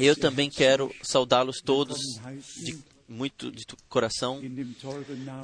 Eu 0.00 0.16
também 0.16 0.50
quero 0.50 0.92
saudá-los 1.02 1.60
todos 1.60 1.98
de 2.64 2.78
muito 3.08 3.50
de 3.50 3.64
coração 3.88 4.40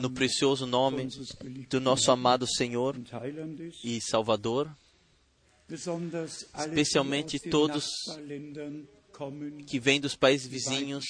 no 0.01 0.11
precioso 0.11 0.67
nome 0.67 1.09
do 1.69 1.81
nosso 1.81 2.11
amado 2.11 2.47
Senhor 2.47 2.97
e 3.85 4.01
Salvador, 4.01 4.71
especialmente 5.69 7.39
todos 7.39 7.87
que 9.67 9.79
vêm 9.79 10.01
dos 10.01 10.17
países 10.17 10.47
vizinhos, 10.47 11.05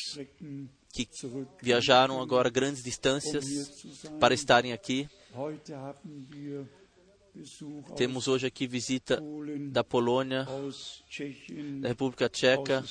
que 0.92 1.08
viajaram 1.62 2.20
agora 2.20 2.50
grandes 2.50 2.82
distâncias 2.82 3.44
para 4.20 4.34
estarem 4.34 4.72
aqui. 4.72 5.08
Temos 7.96 8.28
hoje 8.28 8.46
aqui 8.46 8.66
visita 8.66 9.18
da 9.70 9.82
Polônia, 9.82 10.46
da 11.80 11.88
República 11.88 12.28
Tcheca, 12.28 12.84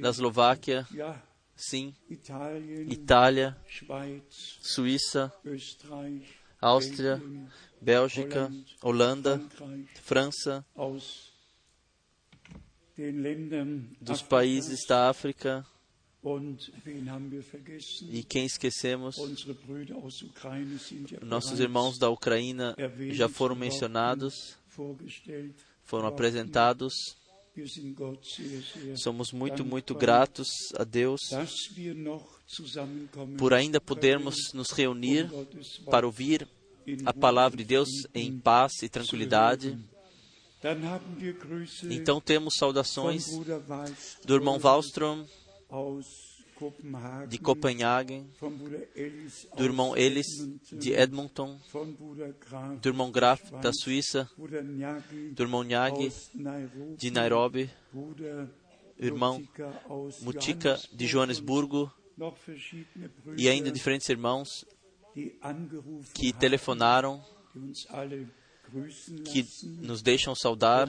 da 0.00 0.10
Eslováquia, 0.10 0.86
sim, 1.54 1.94
Itália, 2.88 3.56
Suíça, 4.60 5.32
Áustria, 6.60 7.22
Bélgica, 7.80 8.50
Holanda, 8.82 9.40
França, 10.02 10.66
dos 14.00 14.22
países 14.22 14.84
da 14.86 15.08
África. 15.08 15.64
E 18.10 18.22
quem 18.22 18.46
esquecemos? 18.46 19.14
Nossos 21.22 21.60
irmãos 21.60 21.98
da 21.98 22.08
Ucrânia 22.08 22.74
já 23.10 23.28
foram 23.28 23.54
mencionados, 23.54 24.56
foram 25.82 26.08
apresentados. 26.08 26.94
Somos 28.96 29.32
muito, 29.32 29.64
muito 29.64 29.94
gratos 29.94 30.48
a 30.76 30.82
Deus 30.82 31.20
por 33.38 33.54
ainda 33.54 33.80
podermos 33.80 34.52
nos 34.52 34.70
reunir 34.70 35.30
para 35.90 36.06
ouvir 36.06 36.48
a 37.04 37.12
palavra 37.12 37.58
de 37.58 37.64
Deus 37.64 37.88
em 38.14 38.38
paz 38.38 38.82
e 38.82 38.88
tranquilidade. 38.88 39.78
Então 41.90 42.20
temos 42.20 42.54
saudações 42.56 43.26
do 44.24 44.34
irmão 44.34 44.58
Wallström 44.58 45.24
de 47.28 47.38
Copenhague, 47.38 48.24
do 49.56 49.64
irmão 49.64 49.96
Ellis 49.96 50.26
de 50.72 50.92
Edmonton, 50.92 51.58
do 52.80 52.88
irmão 52.88 53.10
Graf 53.10 53.50
da 53.60 53.72
Suíça, 53.72 54.30
do 55.32 55.42
irmão 55.42 55.62
Nyagi 55.62 56.12
de 56.96 57.10
Nairobi, 57.10 57.70
irmão 58.98 59.42
Mutika 60.22 60.78
de 60.92 61.06
Joanesburgo 61.06 61.92
e 63.36 63.48
ainda 63.48 63.70
diferentes 63.72 64.08
irmãos 64.08 64.64
que 66.14 66.32
telefonaram 66.32 67.22
que 69.24 69.46
nos 69.64 70.02
deixam 70.02 70.34
saudar, 70.34 70.88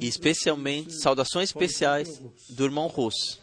e 0.00 0.06
especialmente 0.06 0.94
saudações 0.94 1.50
especiais 1.50 2.20
do 2.50 2.64
irmão 2.64 2.86
Russo. 2.86 3.40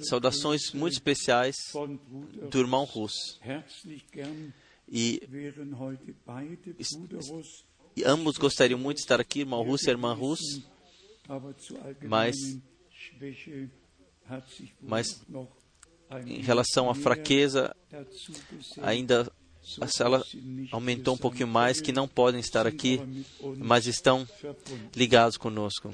Saudações 0.00 0.72
muito 0.72 0.94
especiais 0.94 1.54
do 2.50 2.58
irmão 2.58 2.84
Russo. 2.84 3.40
E, 4.88 5.22
e 7.96 8.04
ambos 8.04 8.36
gostariam 8.36 8.78
muito 8.78 8.96
de 8.96 9.02
estar 9.02 9.20
aqui, 9.20 9.40
irmão 9.40 9.62
Russo 9.62 9.88
e 9.88 9.90
irmã 9.90 10.12
Russo, 10.12 10.64
mas, 12.02 12.36
mas 14.80 15.24
em 16.26 16.40
relação 16.40 16.90
à 16.90 16.94
fraqueza, 16.94 17.74
ainda 18.82 19.30
a 19.80 19.86
sala 19.86 20.24
aumentou 20.72 21.14
um 21.14 21.18
pouquinho 21.18 21.48
mais, 21.48 21.80
que 21.80 21.92
não 21.92 22.08
podem 22.08 22.40
estar 22.40 22.66
aqui, 22.66 23.00
mas 23.58 23.86
estão 23.86 24.26
ligados 24.94 25.36
conosco. 25.36 25.90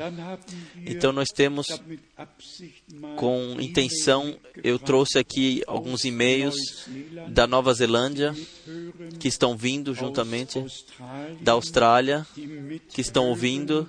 Então 0.87 1.13
nós 1.13 1.29
temos, 1.35 1.67
com 3.17 3.57
intenção, 3.61 4.37
eu 4.63 4.79
trouxe 4.79 5.19
aqui 5.19 5.63
alguns 5.67 6.05
e-mails 6.05 6.55
da 7.29 7.47
Nova 7.47 7.75
Zelândia, 7.75 8.35
que 9.19 9.29
estão 9.29 9.57
vindo 9.57 9.95
juntamente, 9.95 10.65
da 11.41 11.53
Austrália, 11.53 12.27
que 12.89 13.01
estão 13.01 13.29
ouvindo, 13.29 13.89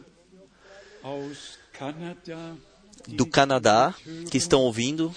do 3.07 3.25
Canadá, 3.25 3.95
que 4.29 4.37
estão 4.37 4.61
ouvindo, 4.61 5.13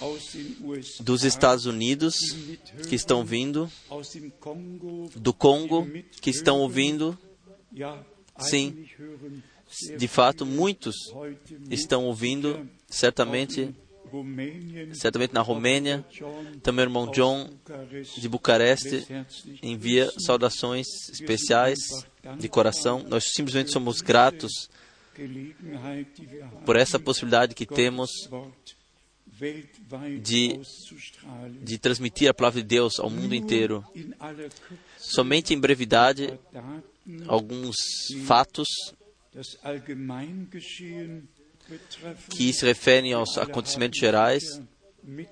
dos 0.99 1.23
Estados 1.23 1.65
Unidos, 1.65 2.15
que 2.87 2.95
estão 2.95 3.19
ouvindo, 3.19 3.69
do 5.15 5.33
Congo, 5.33 5.87
que 6.21 6.29
estão 6.29 6.59
ouvindo. 6.59 7.17
Sim, 8.39 8.85
de 9.97 10.07
fato, 10.07 10.45
muitos 10.45 10.95
estão 11.69 12.05
ouvindo, 12.05 12.67
certamente, 12.89 13.73
certamente 14.93 15.33
na 15.33 15.41
Romênia. 15.41 16.05
Também 16.63 16.85
o 16.85 16.87
irmão 16.87 17.11
John, 17.11 17.49
de 18.17 18.27
Bucareste, 18.27 19.05
envia 19.61 20.11
saudações 20.19 20.87
especiais 21.09 21.79
de 22.37 22.49
coração. 22.49 23.03
Nós 23.07 23.31
simplesmente 23.33 23.71
somos 23.71 24.01
gratos 24.01 24.69
por 26.65 26.75
essa 26.75 26.99
possibilidade 26.99 27.55
que 27.55 27.65
temos 27.65 28.09
de, 30.21 30.59
de 31.61 31.77
transmitir 31.77 32.29
a 32.29 32.33
palavra 32.33 32.61
de 32.61 32.67
Deus 32.67 32.99
ao 32.99 33.09
mundo 33.09 33.33
inteiro. 33.33 33.83
Somente 34.97 35.53
em 35.53 35.59
brevidade, 35.59 36.39
alguns 37.27 37.75
fatos 38.25 38.67
que 42.29 42.53
se 42.53 42.65
referem 42.65 43.13
aos 43.13 43.37
acontecimentos 43.37 43.99
gerais, 43.99 44.43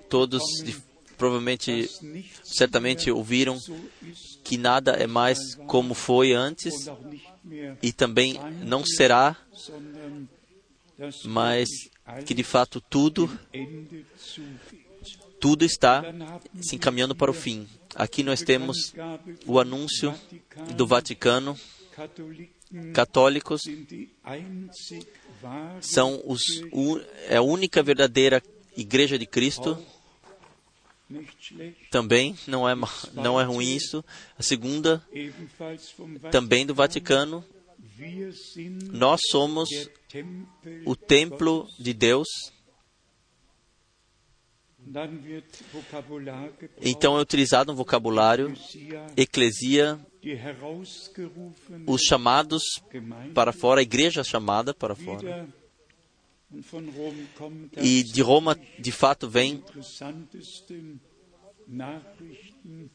todos 0.08 0.42
provavelmente, 1.20 1.86
certamente 2.42 3.10
ouviram 3.10 3.58
que 4.42 4.56
nada 4.56 4.92
é 4.92 5.06
mais 5.06 5.54
como 5.66 5.92
foi 5.92 6.32
antes 6.32 6.88
e 7.82 7.92
também 7.92 8.40
não 8.64 8.82
será, 8.86 9.36
mas 11.26 11.68
que 12.24 12.32
de 12.32 12.42
fato 12.42 12.80
tudo, 12.80 13.30
tudo 15.38 15.62
está 15.62 16.02
se 16.62 16.76
encaminhando 16.76 17.14
para 17.14 17.30
o 17.30 17.34
fim. 17.34 17.68
Aqui 17.94 18.22
nós 18.22 18.40
temos 18.40 18.94
o 19.46 19.60
anúncio 19.60 20.14
do 20.74 20.86
Vaticano. 20.86 21.54
Católicos 22.94 23.60
são 25.82 26.22
os, 26.24 26.40
é 27.28 27.36
a 27.36 27.42
única 27.42 27.82
verdadeira 27.82 28.42
Igreja 28.74 29.18
de 29.18 29.26
Cristo. 29.26 29.76
Também 31.90 32.36
não 32.46 32.68
é, 32.68 32.74
não 33.14 33.40
é 33.40 33.44
ruim 33.44 33.74
isso. 33.74 34.04
A 34.38 34.42
segunda, 34.42 35.04
também 36.30 36.64
do 36.64 36.74
Vaticano, 36.74 37.44
nós 38.92 39.20
somos 39.30 39.68
o 40.86 40.96
templo 40.96 41.68
de 41.78 41.92
Deus. 41.92 42.28
Então 46.80 47.18
é 47.18 47.20
utilizado 47.20 47.72
um 47.72 47.74
vocabulário, 47.74 48.54
eclesia, 49.16 50.00
os 51.86 52.02
chamados 52.02 52.62
para 53.34 53.52
fora, 53.52 53.80
a 53.80 53.82
igreja 53.82 54.24
chamada 54.24 54.72
para 54.72 54.94
fora. 54.94 55.48
E 57.80 58.02
de 58.02 58.22
Roma, 58.22 58.58
de 58.78 58.92
fato, 58.92 59.28
vem 59.28 59.62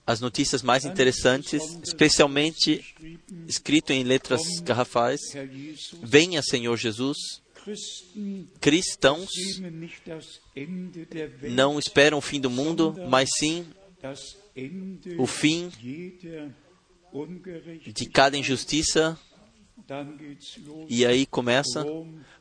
as 0.05 0.19
notícias 0.19 0.61
mais 0.61 0.83
interessantes, 0.85 1.79
especialmente 1.83 2.83
escrito 3.47 3.91
em 3.91 4.03
letras 4.03 4.59
garrafais. 4.59 5.21
Venha, 6.03 6.41
Senhor 6.41 6.75
Jesus. 6.75 7.17
Cristãos 8.59 9.29
não 11.41 11.79
esperam 11.79 12.17
o 12.17 12.21
fim 12.21 12.39
do 12.39 12.49
mundo, 12.49 12.93
mas 13.09 13.29
sim 13.37 13.65
o 15.17 15.25
fim 15.25 15.71
de 17.93 18.05
cada 18.09 18.37
injustiça. 18.37 19.17
E 20.89 21.05
aí 21.05 21.25
começa 21.25 21.85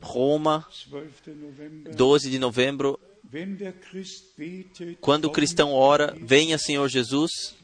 Roma, 0.01 0.67
12 1.95 2.29
de 2.29 2.39
novembro. 2.39 2.99
Quando 5.01 5.25
o 5.25 5.31
cristão 5.31 5.73
ora, 5.73 6.15
venha 6.21 6.57
Senhor 6.57 6.87
Jesus, 6.87 7.55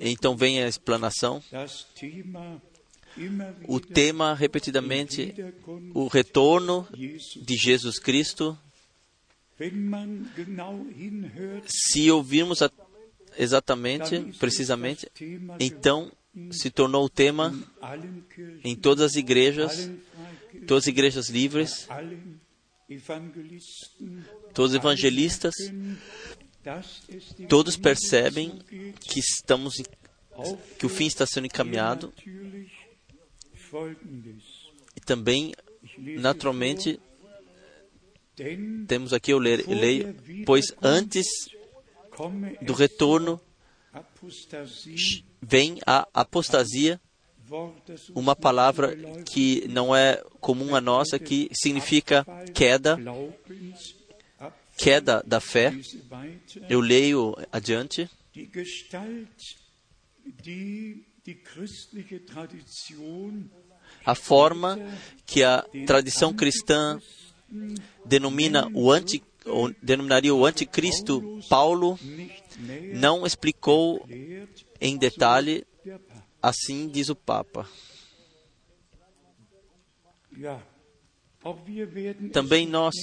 então 0.00 0.36
vem 0.36 0.62
a 0.62 0.68
explanação. 0.68 1.42
o 3.66 3.80
tema 3.80 4.34
repetidamente 4.34 5.34
o 5.94 6.06
retorno 6.06 6.86
de 6.92 7.56
Jesus 7.56 7.98
Cristo. 7.98 8.56
Se 11.66 12.10
ouvirmos 12.10 12.60
a, 12.62 12.70
exatamente, 13.38 14.20
precisamente, 14.38 15.10
então 15.58 16.12
se 16.50 16.70
tornou 16.70 17.04
o 17.04 17.10
tema 17.10 17.54
em 18.62 18.76
todas 18.76 19.12
as 19.12 19.16
igrejas, 19.16 19.90
todas 20.66 20.84
as 20.84 20.88
igrejas 20.88 21.28
livres, 21.28 21.88
todos 24.52 24.72
os 24.72 24.76
evangelistas, 24.76 25.54
todos 27.48 27.76
percebem 27.76 28.58
que 29.00 29.20
estamos 29.20 29.82
que 30.78 30.84
o 30.84 30.88
fim 30.88 31.06
está 31.06 31.26
sendo 31.26 31.46
encaminhado. 31.46 32.12
E 34.94 35.00
também 35.00 35.54
naturalmente 35.98 37.00
temos 38.86 39.12
aqui 39.12 39.32
eu 39.32 39.38
leio, 39.38 40.14
pois 40.44 40.66
antes 40.82 41.26
do 42.62 42.74
retorno 42.74 43.40
vem 45.40 45.78
a 45.86 46.06
apostasia, 46.12 47.00
uma 48.14 48.34
palavra 48.34 48.96
que 49.24 49.66
não 49.68 49.94
é 49.94 50.22
comum 50.40 50.74
a 50.74 50.80
nossa, 50.80 51.18
que 51.18 51.48
significa 51.52 52.26
queda, 52.52 52.98
queda 54.76 55.22
da 55.26 55.40
fé. 55.40 55.72
Eu 56.68 56.80
leio 56.80 57.36
adiante. 57.52 58.10
A 64.04 64.14
forma 64.14 64.78
que 65.24 65.42
a 65.42 65.64
tradição 65.86 66.34
cristã 66.34 67.00
denomina 68.04 68.68
o 68.74 68.90
anti, 68.90 69.22
ou 69.22 69.35
denominaria 69.82 70.34
o 70.34 70.44
anticristo, 70.44 71.40
Paulo 71.48 71.98
não 72.94 73.26
explicou 73.26 74.06
em 74.80 74.96
detalhe, 74.96 75.66
assim 76.42 76.88
diz 76.88 77.08
o 77.08 77.16
Papa. 77.16 77.68
Também 82.32 82.66
nós 82.66 82.94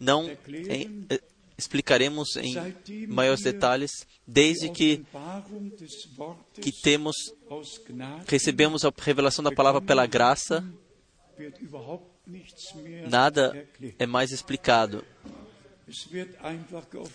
não 0.00 0.28
eh, 0.28 1.20
explicaremos 1.56 2.36
em 2.36 2.54
maiores 3.06 3.42
detalhes, 3.42 3.90
desde 4.26 4.70
que, 4.70 5.04
que 6.54 6.72
temos, 6.82 7.14
recebemos 8.26 8.84
a 8.84 8.92
revelação 8.96 9.44
da 9.44 9.52
palavra 9.52 9.80
pela 9.80 10.06
graça, 10.06 10.64
nada 13.08 13.68
é 13.98 14.06
mais 14.06 14.32
explicado. 14.32 15.04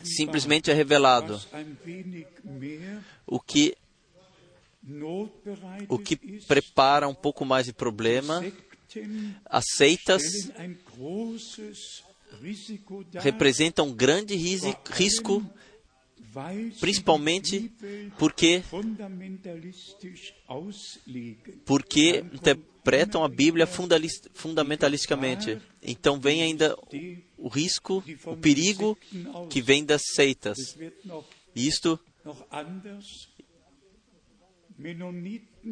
Simplesmente 0.03 0.69
é 0.69 0.73
revelado 0.73 1.39
o 3.25 3.39
que 3.39 3.75
o 5.89 5.99
que 5.99 6.15
prepara 6.47 7.07
um 7.07 7.13
pouco 7.15 7.43
mais 7.43 7.65
de 7.65 7.73
problema. 7.73 8.43
As 9.45 9.65
seitas 9.75 10.23
representam 13.15 13.87
um 13.87 13.93
grande 13.93 14.35
risco, 14.35 15.45
principalmente 16.79 17.71
porque, 18.17 18.63
porque 21.65 22.23
interpretam 22.87 23.23
a 23.23 23.27
Bíblia 23.27 23.67
fundamentalisticamente. 24.33 25.61
Então 25.81 26.19
vem 26.19 26.41
ainda 26.41 26.75
o 27.37 27.49
risco, 27.49 28.03
o 28.25 28.37
perigo 28.37 28.97
que 29.49 29.61
vem 29.61 29.83
das 29.83 30.01
seitas. 30.13 30.57
Isto 31.55 31.99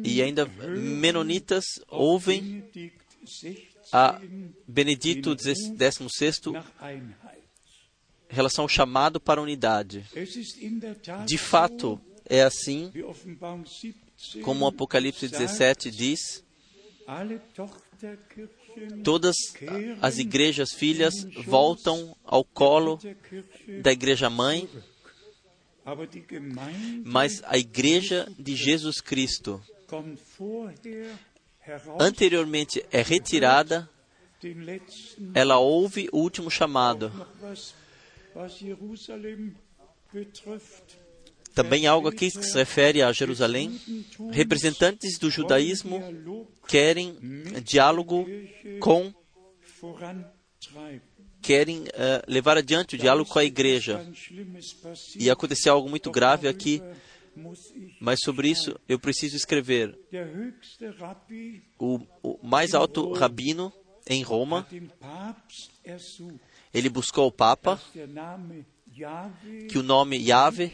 e 0.04 0.22
ainda 0.22 0.46
menonitas 0.46 1.64
ouvem 1.88 2.64
a 3.92 4.20
Benedito 4.66 5.34
XVI 5.38 6.52
em 8.28 8.34
relação 8.34 8.64
ao 8.64 8.68
chamado 8.68 9.20
para 9.20 9.40
unidade. 9.40 10.04
De 11.24 11.38
fato, 11.38 12.00
é 12.28 12.42
assim, 12.42 12.90
como 14.42 14.64
o 14.64 14.68
Apocalipse 14.68 15.28
17 15.28 15.90
diz, 15.90 16.44
todas 19.04 19.36
as 20.02 20.18
igrejas 20.18 20.72
filhas 20.72 21.14
voltam 21.44 22.16
ao 22.24 22.44
colo 22.44 22.98
da 23.82 23.92
igreja 23.92 24.28
mãe 24.28 24.68
mas 27.04 27.42
a 27.44 27.56
igreja 27.56 28.28
de 28.38 28.56
Jesus 28.56 29.00
Cristo 29.00 29.62
anteriormente 31.98 32.84
é 32.92 33.02
retirada, 33.02 33.88
ela 35.34 35.58
ouve 35.58 36.08
o 36.12 36.18
último 36.18 36.50
chamado. 36.50 37.10
Também 41.56 41.86
algo 41.86 42.06
aqui 42.06 42.30
que 42.30 42.42
se 42.42 42.54
refere 42.54 43.00
a 43.00 43.10
Jerusalém. 43.12 43.80
Representantes 44.30 45.18
do 45.18 45.30
judaísmo 45.30 46.46
querem 46.68 47.16
diálogo 47.64 48.26
com 48.78 49.10
querem 51.40 51.84
uh, 51.84 52.22
levar 52.28 52.58
adiante 52.58 52.94
o 52.94 52.98
diálogo 52.98 53.30
com 53.30 53.38
a 53.38 53.44
igreja. 53.44 54.06
E 55.18 55.30
aconteceu 55.30 55.72
algo 55.72 55.88
muito 55.88 56.10
grave 56.10 56.46
aqui, 56.46 56.82
mas 57.98 58.20
sobre 58.20 58.50
isso 58.50 58.78
eu 58.86 58.98
preciso 58.98 59.34
escrever. 59.34 59.98
O, 61.78 62.00
o 62.22 62.46
mais 62.46 62.74
alto 62.74 63.14
rabino 63.14 63.72
em 64.06 64.22
Roma, 64.22 64.66
ele 66.74 66.90
buscou 66.90 67.26
o 67.26 67.32
Papa 67.32 67.80
que 69.70 69.78
o 69.78 69.82
nome 69.82 70.18
Yahvé 70.18 70.72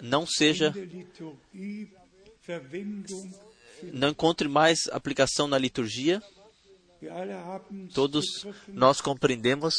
não 0.00 0.26
seja 0.26 0.72
não 3.92 4.08
encontre 4.08 4.48
mais 4.48 4.78
aplicação 4.90 5.46
na 5.46 5.58
liturgia. 5.58 6.22
Todos 7.94 8.24
nós 8.68 9.00
compreendemos 9.00 9.74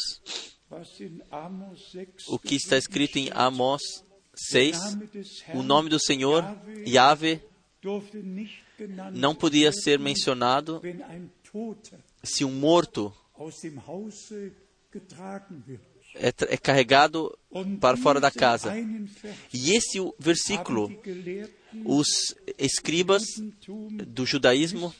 o 2.28 2.38
que 2.38 2.54
está 2.54 2.76
escrito 2.76 3.18
em 3.18 3.30
Amós 3.32 3.82
6. 4.34 4.78
O 5.54 5.62
nome 5.62 5.90
do 5.90 6.00
Senhor, 6.00 6.44
Yahvé, 6.86 7.42
não 9.12 9.34
podia 9.34 9.72
ser 9.72 9.98
mencionado 9.98 10.80
se 12.22 12.44
um 12.44 12.52
morto 12.52 13.12
é, 16.14 16.28
é 16.48 16.56
carregado 16.56 17.36
para 17.80 17.96
fora 17.96 18.20
da 18.20 18.30
casa. 18.30 18.72
E 19.52 19.72
esse 19.72 19.98
versículo, 20.18 20.90
os 21.84 22.34
escribas 22.58 23.22
do 24.06 24.26
judaísmo 24.26 24.94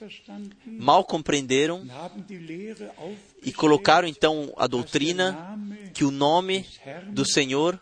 mal 0.67 1.05
compreenderam 1.05 1.85
e 3.43 3.53
colocaram 3.53 4.09
então 4.09 4.53
a 4.57 4.67
doutrina 4.67 5.59
que 5.95 6.05
o 6.05 6.11
nome 6.11 6.67
do 7.09 7.25
Senhor 7.25 7.81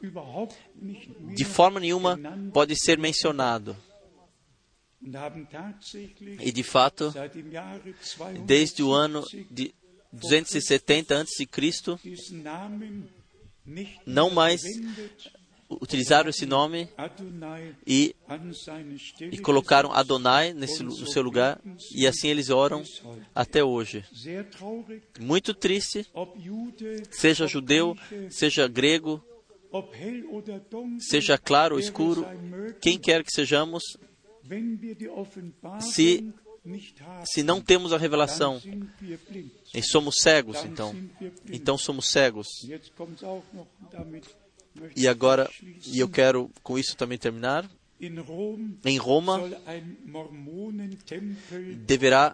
de 1.34 1.44
forma 1.44 1.80
nenhuma 1.80 2.18
pode 2.52 2.76
ser 2.76 2.98
mencionado. 2.98 3.76
E 6.40 6.50
de 6.50 6.62
fato, 6.62 7.14
desde 8.44 8.82
o 8.82 8.92
ano 8.92 9.24
de 9.50 9.72
270 10.12 11.20
a.C., 11.20 11.46
não 14.06 14.30
mais 14.30 14.62
utilizaram 15.68 16.30
esse 16.30 16.46
nome 16.46 16.88
e, 17.86 18.14
e 19.30 19.38
colocaram 19.38 19.92
Adonai 19.92 20.52
nesse, 20.54 20.82
no 20.82 21.06
seu 21.06 21.22
lugar, 21.22 21.60
e 21.94 22.06
assim 22.06 22.28
eles 22.28 22.48
oram 22.48 22.82
até 23.34 23.62
hoje. 23.62 24.04
Muito 25.20 25.52
triste, 25.54 26.06
seja 27.10 27.46
judeu, 27.46 27.96
seja 28.30 28.66
grego, 28.66 29.22
seja 30.98 31.36
claro 31.36 31.74
ou 31.74 31.80
escuro, 31.80 32.26
quem 32.80 32.98
quer 32.98 33.22
que 33.22 33.30
sejamos, 33.30 33.82
se, 35.80 36.32
se 37.24 37.42
não 37.42 37.60
temos 37.60 37.92
a 37.92 37.98
revelação, 37.98 38.60
e 39.74 39.82
somos 39.82 40.16
cegos, 40.20 40.64
então. 40.64 40.94
Então 41.50 41.78
somos 41.78 42.10
cegos. 42.10 42.48
E 44.96 45.08
agora, 45.08 45.50
e 45.86 45.98
eu 45.98 46.08
quero 46.08 46.50
com 46.62 46.78
isso 46.78 46.96
também 46.96 47.18
terminar. 47.18 47.68
em 48.84 48.96
Roma 48.96 49.40
deverá 51.84 52.32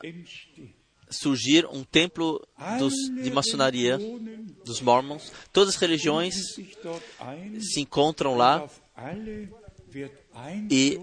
surgir 1.11 1.67
um 1.67 1.85
templo 1.85 2.47
dos, 2.79 2.95
de 3.23 3.31
maçonaria 3.31 3.99
dos 4.65 4.81
mormons. 4.81 5.33
Todas 5.53 5.75
as 5.75 5.81
religiões 5.81 6.35
se 6.55 7.81
encontram 7.81 8.37
lá 8.37 8.69
e, 10.71 10.99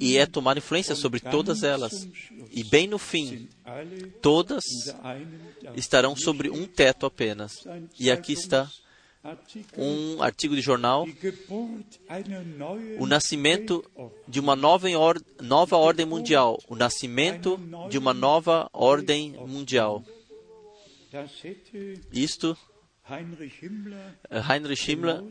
e 0.00 0.16
é 0.16 0.26
tomar 0.26 0.56
influência 0.56 0.94
sobre 0.94 1.20
todas 1.20 1.62
elas. 1.62 2.08
E 2.50 2.64
bem 2.64 2.86
no 2.86 2.98
fim, 2.98 3.48
todas 4.20 4.64
estarão 5.76 6.16
sobre 6.16 6.50
um 6.50 6.66
teto 6.66 7.06
apenas. 7.06 7.64
E 7.98 8.10
aqui 8.10 8.32
está 8.32 8.70
um 9.76 10.22
artigo 10.22 10.54
de 10.54 10.60
jornal, 10.60 11.06
o 12.98 13.06
nascimento 13.06 13.84
de 14.26 14.40
uma 14.40 14.56
nova, 14.56 14.88
or 14.90 15.20
nova 15.40 15.76
ordem 15.76 16.06
mundial, 16.06 16.60
o 16.66 16.74
nascimento 16.74 17.60
de 17.88 17.98
uma 17.98 18.12
nova 18.12 18.68
ordem 18.72 19.32
mundial. 19.46 20.02
Isto 22.10 22.56
Heinrich 24.50 24.90
Himmler 24.90 25.22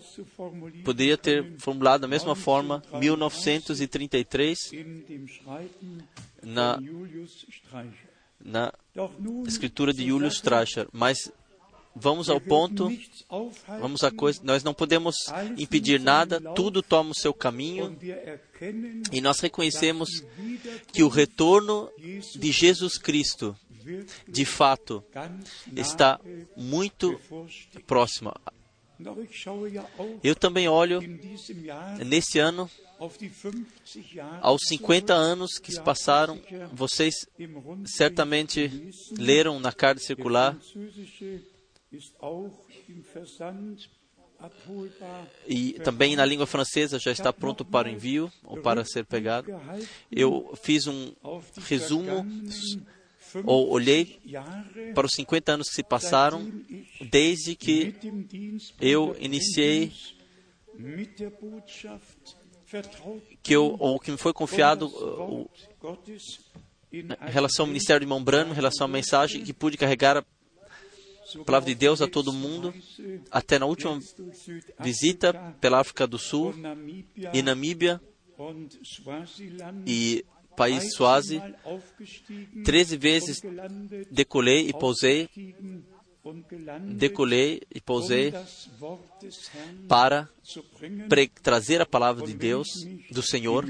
poderia 0.83 1.17
ter 1.17 1.53
formulado 1.57 2.01
da 2.01 2.07
mesma 2.07 2.35
forma 2.35 2.83
1933 2.93 4.57
na, 6.43 6.79
na 8.43 8.73
escritura 9.47 9.93
de 9.93 10.07
Julius 10.07 10.35
Streicher, 10.35 10.87
mas 10.91 11.31
vamos 11.95 12.29
ao 12.29 12.39
ponto, 12.39 12.89
vamos 13.79 14.03
à 14.03 14.11
coisa. 14.11 14.39
Nós 14.43 14.63
não 14.63 14.73
podemos 14.73 15.15
impedir 15.57 15.99
nada, 15.99 16.39
tudo 16.55 16.81
toma 16.81 17.11
o 17.11 17.15
seu 17.15 17.33
caminho 17.33 17.97
e 19.11 19.21
nós 19.21 19.39
reconhecemos 19.39 20.23
que 20.91 21.03
o 21.03 21.07
retorno 21.07 21.89
de 21.97 22.51
Jesus 22.51 22.97
Cristo, 22.97 23.55
de 24.27 24.45
fato, 24.45 25.03
está 25.75 26.19
muito 26.55 27.19
próximo. 27.87 28.33
Eu 30.23 30.35
também 30.35 30.67
olho 30.67 31.01
nesse 32.05 32.39
ano 32.39 32.69
aos 34.41 34.61
50 34.67 35.13
anos 35.13 35.57
que 35.57 35.71
se 35.71 35.81
passaram. 35.81 36.39
Vocês 36.71 37.15
certamente 37.85 38.91
leram 39.17 39.59
na 39.59 39.71
carta 39.71 40.01
circular 40.01 40.55
e 45.47 45.73
também 45.83 46.15
na 46.15 46.25
língua 46.25 46.47
francesa 46.47 46.99
já 46.99 47.11
está 47.11 47.31
pronto 47.31 47.63
para 47.63 47.89
envio 47.89 48.31
ou 48.43 48.57
para 48.61 48.83
ser 48.85 49.05
pegado. 49.05 49.51
Eu 50.11 50.53
fiz 50.61 50.87
um 50.87 51.13
resumo 51.57 52.25
ou 53.45 53.69
olhei 53.69 54.19
para 54.93 55.05
os 55.05 55.13
50 55.13 55.53
anos 55.53 55.69
que 55.69 55.75
se 55.75 55.83
passaram 55.83 56.51
desde 57.09 57.55
que 57.55 57.95
eu 58.79 59.15
iniciei 59.19 59.91
que 63.43 63.53
eu, 63.53 63.75
ou 63.79 63.99
que 63.99 64.11
me 64.11 64.17
foi 64.17 64.33
confiado 64.33 64.87
uh, 64.87 65.49
em 66.91 67.07
relação 67.31 67.63
ao 67.63 67.67
ministério 67.67 68.01
de 68.01 68.07
Mão 68.07 68.23
em 68.49 68.53
relação 68.53 68.85
à 68.85 68.87
mensagem 68.87 69.43
que 69.43 69.53
pude 69.53 69.77
carregar 69.77 70.17
a 70.17 70.25
palavra 71.45 71.69
de 71.69 71.75
Deus 71.75 72.01
a 72.01 72.07
todo 72.07 72.33
mundo, 72.33 72.73
até 73.29 73.57
na 73.57 73.65
última 73.65 73.97
visita 74.79 75.33
pela 75.61 75.79
África 75.79 76.05
do 76.05 76.17
Sul 76.17 76.53
e 77.33 77.41
Namíbia 77.41 78.01
e 79.85 80.25
país 80.61 80.93
Swazi. 80.93 81.41
Treze 82.63 82.95
vezes 82.97 83.41
decolei 84.11 84.69
e 84.69 84.73
pousei, 84.73 85.27
decolei 86.93 87.61
e 87.73 87.81
pousei 87.81 88.31
para 89.87 90.29
trazer 91.41 91.81
a 91.81 91.85
palavra 91.85 92.23
de 92.25 92.33
Deus, 92.35 92.67
do 93.09 93.23
Senhor, 93.23 93.65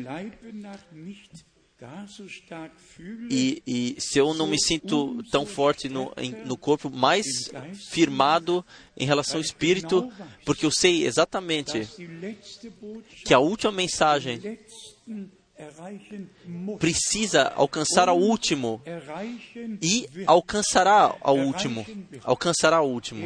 e, 3.27 3.63
e, 3.65 3.95
se 3.99 4.19
eu 4.19 4.35
não 4.35 4.45
me 4.45 4.61
sinto 4.61 5.23
tão 5.31 5.47
forte 5.47 5.89
no, 5.89 6.13
no 6.45 6.55
corpo, 6.55 6.91
mais 6.91 7.25
firmado 7.89 8.63
em 8.95 9.05
relação 9.05 9.37
ao 9.37 9.41
espírito, 9.41 10.11
porque 10.45 10.63
eu 10.63 10.71
sei 10.71 11.07
exatamente 11.07 11.87
que 13.25 13.33
a 13.33 13.39
última 13.39 13.71
mensagem 13.71 14.59
precisa 16.79 17.51
alcançar 17.55 18.09
ao 18.09 18.19
último 18.19 18.81
e 19.81 20.07
alcançará 20.25 21.15
ao 21.21 21.37
último. 21.37 21.85
Alcançará 22.23 22.77
ao 22.77 22.89
último. 22.89 23.25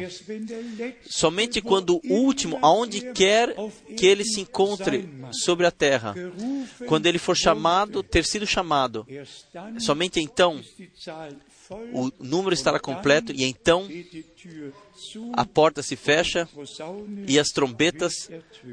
Somente 1.04 1.60
quando 1.60 2.00
o 2.08 2.14
último, 2.14 2.58
aonde 2.62 3.12
quer 3.12 3.54
que 3.96 4.06
ele 4.06 4.24
se 4.24 4.40
encontre 4.40 5.08
sobre 5.32 5.66
a 5.66 5.70
terra, 5.70 6.14
quando 6.86 7.06
ele 7.06 7.18
for 7.18 7.36
chamado, 7.36 8.02
ter 8.02 8.24
sido 8.24 8.46
chamado, 8.46 9.06
somente 9.78 10.20
então 10.20 10.60
o 11.92 12.10
número 12.20 12.54
estará 12.54 12.78
completo 12.78 13.32
e 13.32 13.44
então 13.44 13.88
a 15.32 15.44
porta 15.44 15.82
se 15.82 15.96
fecha 15.96 16.48
e 17.26 17.38
as 17.38 17.48
trombetas 17.48 18.30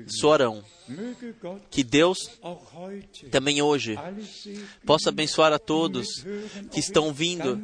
soarão. 0.07 0.63
Que 1.69 1.83
Deus 1.83 2.17
também 3.31 3.61
hoje 3.61 3.97
possa 4.85 5.09
abençoar 5.09 5.53
a 5.53 5.59
todos 5.59 6.07
que 6.71 6.79
estão 6.79 7.13
vindo 7.13 7.61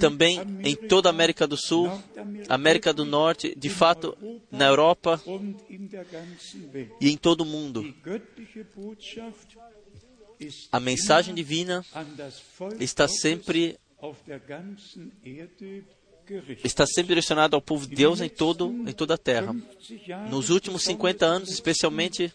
também 0.00 0.40
em 0.62 0.74
toda 0.74 1.08
a 1.08 1.10
América 1.10 1.46
do 1.46 1.56
Sul, 1.56 1.90
América 2.48 2.92
do 2.92 3.04
Norte, 3.04 3.54
de 3.56 3.70
fato 3.70 4.16
na 4.50 4.66
Europa 4.66 5.20
e 7.00 7.10
em 7.10 7.16
todo 7.16 7.42
o 7.42 7.46
mundo. 7.46 7.94
A 10.70 10.78
mensagem 10.78 11.34
divina 11.34 11.84
está 12.78 13.08
sempre 13.08 13.78
está 16.64 16.86
sempre 16.86 17.08
direcionado 17.08 17.54
ao 17.54 17.62
povo 17.62 17.86
de 17.86 17.94
Deus 17.94 18.20
em, 18.20 18.28
todo, 18.28 18.68
em 18.88 18.92
toda 18.92 19.14
a 19.14 19.18
terra. 19.18 19.54
Nos 20.28 20.50
últimos 20.50 20.82
50 20.82 21.24
anos, 21.24 21.50
especialmente 21.50 22.32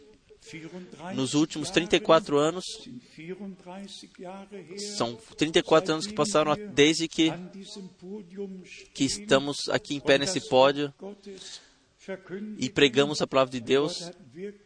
nos 1.13 1.33
últimos 1.33 1.69
34 1.69 2.37
anos, 2.37 2.65
são 4.97 5.15
34 5.37 5.93
anos 5.93 6.07
que 6.07 6.13
passaram 6.13 6.55
desde 6.73 7.07
que, 7.07 7.31
que 8.93 9.03
estamos 9.05 9.69
aqui 9.69 9.95
em 9.95 9.99
pé 9.99 10.17
nesse 10.17 10.47
pódio 10.49 10.93
e 12.57 12.69
pregamos 12.69 13.21
a 13.21 13.27
palavra 13.27 13.51
de 13.51 13.61
Deus, 13.61 14.11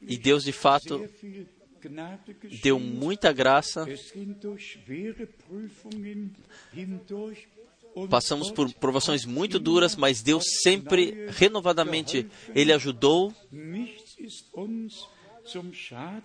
e 0.02 0.18
Deus 0.18 0.44
de 0.44 0.54
fato 0.54 1.08
deu 2.62 2.80
muita 2.80 3.32
graça. 3.32 3.86
Passamos 8.10 8.52
por 8.52 8.72
provações 8.74 9.26
muito 9.26 9.58
duras, 9.58 9.96
mas 9.96 10.22
Deus 10.22 10.44
sempre, 10.62 11.28
renovadamente, 11.30 12.28
Ele 12.54 12.74
ajudou. 12.74 13.34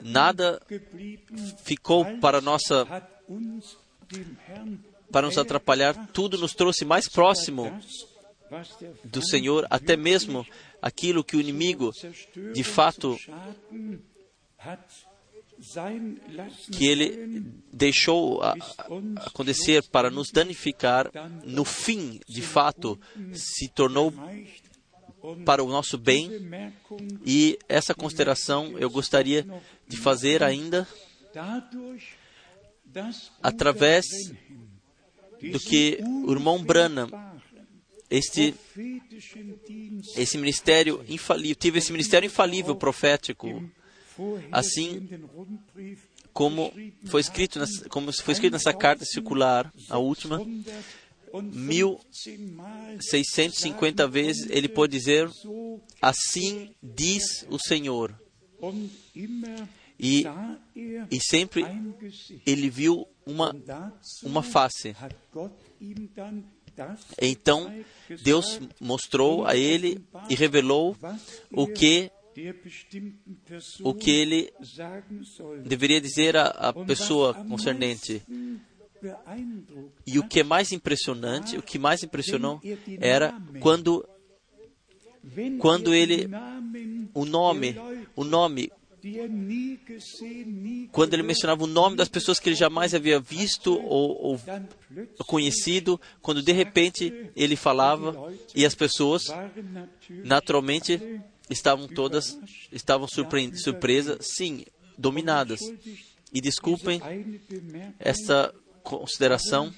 Nada 0.00 0.60
ficou 1.62 2.04
para 2.18 2.40
nossa 2.40 2.86
para 5.10 5.26
nos 5.26 5.38
atrapalhar, 5.38 6.08
tudo 6.12 6.38
nos 6.38 6.54
trouxe 6.54 6.84
mais 6.84 7.08
próximo 7.08 7.80
do 9.04 9.22
Senhor, 9.22 9.66
até 9.70 9.96
mesmo 9.96 10.46
aquilo 10.80 11.24
que 11.24 11.36
o 11.36 11.40
inimigo 11.40 11.92
de 12.52 12.64
fato 12.64 13.16
que 16.72 16.86
ele 16.86 17.44
deixou 17.72 18.40
acontecer 19.16 19.82
para 19.90 20.10
nos 20.10 20.30
danificar, 20.30 21.10
no 21.44 21.64
fim, 21.64 22.20
de 22.26 22.42
fato, 22.42 22.98
se 23.32 23.68
tornou 23.68 24.12
para 25.44 25.62
o 25.62 25.68
nosso 25.68 25.98
bem. 25.98 26.30
E 27.24 27.58
essa 27.68 27.94
consideração 27.94 28.78
eu 28.78 28.88
gostaria 28.88 29.46
de 29.86 29.96
fazer 29.96 30.42
ainda 30.42 30.86
através 33.42 34.06
do 35.52 35.60
que 35.60 35.98
o 36.26 36.32
irmão 36.32 36.62
Branham, 36.62 37.08
este, 38.10 38.54
esse 40.16 40.36
ministério 40.36 41.04
infalível, 41.08 41.54
tive 41.54 41.78
esse 41.78 41.92
ministério 41.92 42.26
infalível 42.26 42.74
profético 42.74 43.62
Assim 44.50 45.08
como 46.32 46.72
foi 47.06 47.20
escrito, 47.20 47.58
nessa, 47.58 47.88
como 47.88 48.12
foi 48.12 48.32
escrito 48.32 48.52
nessa 48.52 48.72
carta 48.72 49.04
circular, 49.04 49.72
a 49.88 49.98
última, 49.98 50.40
1650 51.32 54.06
vezes 54.08 54.48
ele 54.50 54.68
pode 54.68 54.92
dizer: 54.92 55.28
Assim 56.00 56.72
diz 56.82 57.44
o 57.48 57.58
Senhor. 57.58 58.14
E, 59.98 60.24
e 61.10 61.18
sempre 61.20 61.64
ele 62.46 62.70
viu 62.70 63.08
uma, 63.26 63.54
uma 64.22 64.42
face. 64.42 64.94
Então, 67.20 67.70
Deus 68.22 68.58
mostrou 68.80 69.44
a 69.46 69.54
ele 69.54 70.02
e 70.30 70.34
revelou 70.34 70.96
o 71.52 71.66
que 71.66 72.10
o 73.82 73.94
que 73.94 74.10
ele 74.10 74.52
deveria 75.64 76.00
dizer 76.00 76.36
à, 76.36 76.72
pessoa 76.86 77.34
concernente. 77.34 78.22
E 80.06 80.18
o 80.18 80.26
que 80.26 80.40
é 80.40 80.44
mais 80.44 80.72
impressionante, 80.72 81.56
o 81.56 81.62
que 81.62 81.78
mais 81.78 82.02
impressionou 82.02 82.60
era 83.00 83.34
quando 83.60 84.06
quando 85.58 85.92
ele 85.92 86.28
o 87.12 87.24
nome, 87.24 87.76
o 88.16 88.24
nome 88.24 88.72
quando 90.92 91.14
ele 91.14 91.22
mencionava 91.22 91.64
o 91.64 91.66
nome 91.66 91.96
das 91.96 92.08
pessoas 92.08 92.38
que 92.38 92.50
ele 92.50 92.56
jamais 92.56 92.94
havia 92.94 93.18
visto 93.18 93.72
ou, 93.72 94.22
ou 94.22 94.40
conhecido, 95.26 95.98
quando 96.20 96.42
de 96.42 96.52
repente 96.52 97.30
ele 97.34 97.56
falava 97.56 98.14
e 98.54 98.66
as 98.66 98.74
pessoas 98.74 99.24
naturalmente 100.08 101.20
estavam 101.50 101.88
todas 101.88 102.38
estavam 102.72 103.06
surpresas, 103.08 104.18
sim, 104.36 104.64
dominadas. 104.96 105.60
E 106.32 106.40
desculpem 106.40 107.00
essa 107.98 108.54
consideração. 108.82 109.74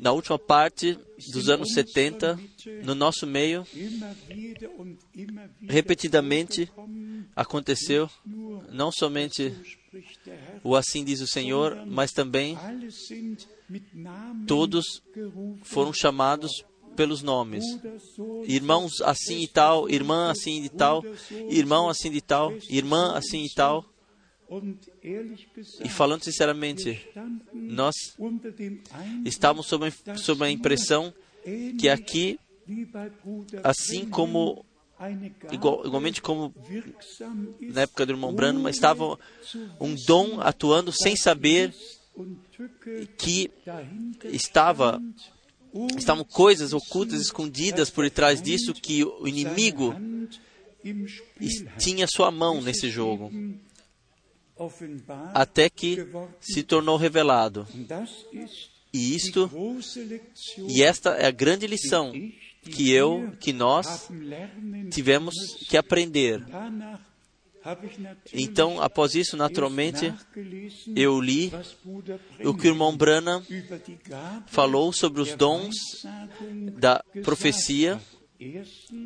Na 0.00 0.10
última 0.12 0.38
parte 0.38 0.98
dos 1.32 1.48
anos 1.48 1.72
70, 1.72 2.38
no 2.82 2.94
nosso 2.96 3.26
meio, 3.26 3.64
repetidamente 5.68 6.68
aconteceu 7.36 8.10
não 8.70 8.90
somente 8.90 9.54
o 10.62 10.76
assim 10.76 11.04
diz 11.04 11.20
o 11.20 11.26
Senhor, 11.26 11.84
mas 11.86 12.12
também 12.12 12.56
todos 14.46 15.02
foram 15.62 15.92
chamados 15.92 16.64
pelos 16.96 17.22
nomes. 17.22 17.64
Irmãos 18.44 19.00
assim 19.02 19.40
e 19.42 19.48
tal, 19.48 19.88
irmã 19.88 20.30
assim 20.30 20.62
e 20.62 20.68
tal, 20.68 21.02
irmão 21.48 21.88
assim 21.88 22.10
de 22.10 22.20
tal, 22.20 22.52
irmã 22.68 23.14
assim 23.16 23.44
e 23.44 23.54
tal. 23.54 23.84
E 25.84 25.88
falando 25.88 26.24
sinceramente, 26.24 27.08
nós 27.52 27.94
estávamos 29.24 29.66
sob 29.66 30.44
a 30.44 30.50
impressão 30.50 31.14
que 31.78 31.88
aqui, 31.88 32.38
assim 33.62 34.08
como 34.08 34.64
Igual, 35.50 35.86
igualmente 35.86 36.20
como 36.20 36.54
na 37.60 37.82
época 37.82 38.04
do 38.04 38.12
irmão 38.12 38.34
Branham, 38.34 38.68
estava 38.68 39.18
um 39.80 39.94
dom 40.06 40.40
atuando 40.40 40.92
sem 40.92 41.16
saber 41.16 41.74
que 43.16 43.50
estava 44.24 45.00
estavam 45.96 46.24
coisas 46.24 46.72
ocultas, 46.72 47.20
escondidas 47.20 47.88
por 47.88 48.04
detrás 48.04 48.42
disso 48.42 48.74
que 48.74 49.04
o 49.04 49.26
inimigo 49.26 49.94
tinha 51.78 52.06
sua 52.06 52.30
mão 52.30 52.60
nesse 52.60 52.90
jogo, 52.90 53.30
até 55.32 55.70
que 55.70 56.06
se 56.40 56.62
tornou 56.62 56.96
revelado. 56.96 57.66
E 58.92 59.14
isto, 59.14 59.48
e 60.68 60.82
esta 60.82 61.10
é 61.10 61.26
a 61.26 61.30
grande 61.30 61.66
lição 61.66 62.12
que 62.62 62.92
eu, 62.92 63.32
que 63.40 63.52
nós 63.52 64.10
tivemos 64.90 65.34
que 65.68 65.76
aprender. 65.76 66.44
Então, 68.32 68.80
após 68.80 69.14
isso, 69.14 69.36
naturalmente, 69.36 70.12
eu 70.96 71.20
li 71.20 71.52
o 72.42 72.54
que 72.54 72.68
o 72.68 72.70
irmão 72.70 72.96
Branham 72.96 73.44
falou 74.46 74.92
sobre 74.92 75.20
os 75.20 75.34
dons 75.34 75.74
da 76.78 77.04
profecia, 77.22 78.00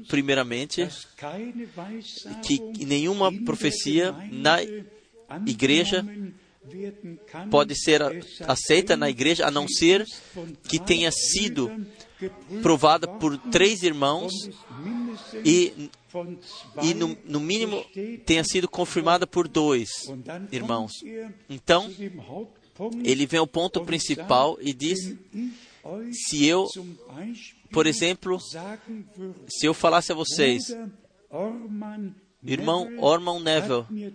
primeiramente, 0.09 0.89
que 2.45 2.85
nenhuma 2.85 3.33
profecia 3.45 4.13
na 4.31 4.59
igreja 5.47 6.07
pode 7.51 7.75
ser 7.75 8.01
aceita 8.47 8.97
na 8.97 9.11
igreja 9.11 9.47
a 9.47 9.51
não 9.51 9.67
ser 9.69 10.07
que 10.69 10.79
tenha 10.79 11.11
sido 11.11 11.71
provada 12.63 13.07
por 13.07 13.37
três 13.51 13.83
irmãos 13.83 14.33
e, 15.45 15.91
e 16.83 16.95
no, 16.95 17.17
no 17.25 17.41
mínimo 17.41 17.85
tenha 18.25 18.45
sido 18.45 18.69
confirmada 18.69 19.27
por 19.27 19.49
dois 19.49 19.91
irmãos. 20.53 20.93
Então, 21.49 21.91
ele 23.05 23.27
vem 23.27 23.41
ao 23.41 23.47
ponto 23.47 23.85
principal 23.85 24.57
e 24.61 24.73
diz: 24.73 24.99
se 26.13 26.45
eu, 26.47 26.67
por 27.71 27.87
exemplo, 27.87 28.39
se 29.49 29.67
eu 29.67 29.75
falasse 29.75 30.13
a 30.13 30.15
vocês, 30.15 30.63
irmão 32.43 32.99
Orman 32.99 33.41
Neville 33.41 34.13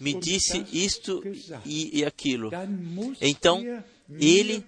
me 0.00 0.14
disse 0.14 0.64
isto 0.72 1.22
e, 1.64 2.00
e 2.00 2.04
aquilo, 2.04 2.50
então 3.20 3.62
ele 4.18 4.64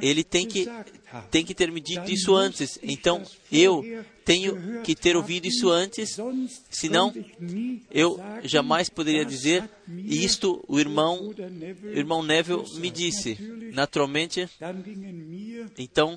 ele 0.00 0.24
tem 0.24 0.46
que, 0.46 0.66
tem 1.30 1.44
que 1.44 1.54
ter 1.54 1.70
me 1.70 1.80
dito 1.80 2.10
isso 2.10 2.34
antes. 2.34 2.78
Então, 2.82 3.22
eu 3.52 3.84
tenho 4.24 4.82
que 4.82 4.94
ter 4.94 5.14
ouvido 5.14 5.46
isso 5.46 5.70
antes, 5.70 6.16
senão 6.70 7.12
eu 7.90 8.18
jamais 8.44 8.88
poderia 8.88 9.24
dizer, 9.24 9.68
e 9.88 10.24
isto 10.24 10.64
o 10.66 10.78
irmão, 10.78 11.34
o 11.84 11.98
irmão 11.98 12.22
Neville 12.22 12.64
me 12.78 12.90
disse. 12.90 13.36
Naturalmente, 13.74 14.48
então, 15.76 16.16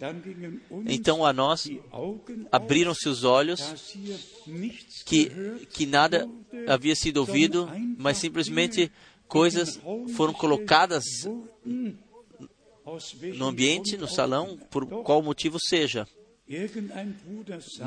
então 0.86 1.26
a 1.26 1.34
nós 1.34 1.70
abriram-se 2.52 3.10
os 3.10 3.24
olhos 3.26 3.62
que, 5.06 5.30
que 5.72 5.86
nada 5.86 6.28
havia 6.68 6.96
sido 6.96 7.18
ouvido, 7.18 7.70
mas 7.98 8.18
simplesmente 8.18 8.90
coisas 9.28 9.80
foram 10.16 10.34
colocadas 10.34 11.04
no 13.36 13.48
ambiente, 13.48 13.98
no 13.98 14.08
salão, 14.08 14.58
por 14.70 14.86
qual 15.04 15.22
motivo 15.22 15.58
seja. 15.60 16.08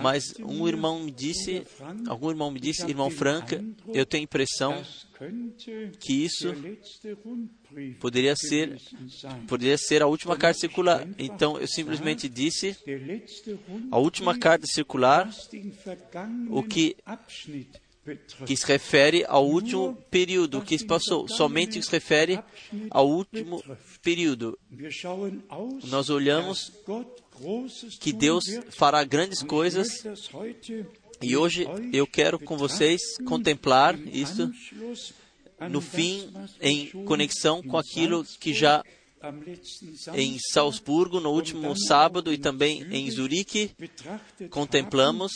Mas 0.02 0.34
um 0.40 0.66
irmão 0.66 1.00
me 1.00 1.10
disse, 1.10 1.66
algum 2.08 2.30
irmão 2.30 2.50
me 2.50 2.58
disse, 2.58 2.88
irmão 2.88 3.10
Franca, 3.10 3.62
eu 3.92 4.06
tenho 4.06 4.22
a 4.22 4.24
impressão 4.24 4.82
que 6.00 6.24
isso 6.24 6.54
poderia 8.00 8.34
ser, 8.34 8.80
poderia 9.46 9.76
ser 9.76 10.02
a 10.02 10.06
última 10.06 10.36
carta 10.36 10.60
circular. 10.60 11.06
Então 11.18 11.58
eu 11.58 11.66
simplesmente 11.66 12.26
disse, 12.26 12.74
a 13.90 13.98
última 13.98 14.38
carta 14.38 14.66
circular, 14.66 15.28
o 16.48 16.62
que 16.62 16.96
que 18.46 18.56
se 18.56 18.66
refere 18.66 19.24
ao 19.26 19.46
último 19.48 19.96
período 20.10 20.60
que 20.60 20.78
se 20.78 20.84
passou, 20.84 21.26
somente 21.28 21.82
se 21.82 21.90
refere 21.90 22.40
ao 22.90 23.08
último 23.08 23.62
período. 24.02 24.58
Nós 25.84 26.10
olhamos 26.10 26.72
que 28.00 28.12
Deus 28.12 28.44
fará 28.70 29.02
grandes 29.04 29.42
coisas 29.42 30.04
e 31.22 31.36
hoje 31.36 31.66
eu 31.92 32.06
quero 32.06 32.38
com 32.38 32.56
vocês 32.56 33.00
contemplar 33.24 33.98
isto 34.08 34.50
no 35.70 35.80
fim, 35.80 36.30
em 36.60 36.88
conexão 37.04 37.62
com 37.62 37.78
aquilo 37.78 38.24
que 38.38 38.52
já 38.52 38.84
em 40.14 40.36
Salzburgo, 40.52 41.20
no 41.20 41.30
último 41.30 41.74
sábado, 41.78 42.32
e 42.32 42.36
também 42.36 42.82
em 42.90 43.10
Zurique, 43.10 43.70
contemplamos 44.50 45.32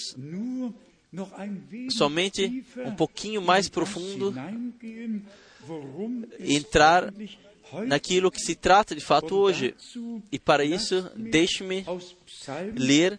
somente 1.90 2.64
um 2.85 2.94
pouquinho 2.94 3.40
mais 3.40 3.68
profundo, 3.68 4.35
entrar 6.40 7.12
naquilo 7.87 8.31
que 8.31 8.40
se 8.40 8.55
trata 8.55 8.94
de 8.94 9.01
fato 9.01 9.37
hoje. 9.37 9.75
E 10.31 10.38
para 10.38 10.64
isso, 10.64 11.11
deixe-me 11.16 11.85
ler 12.75 13.18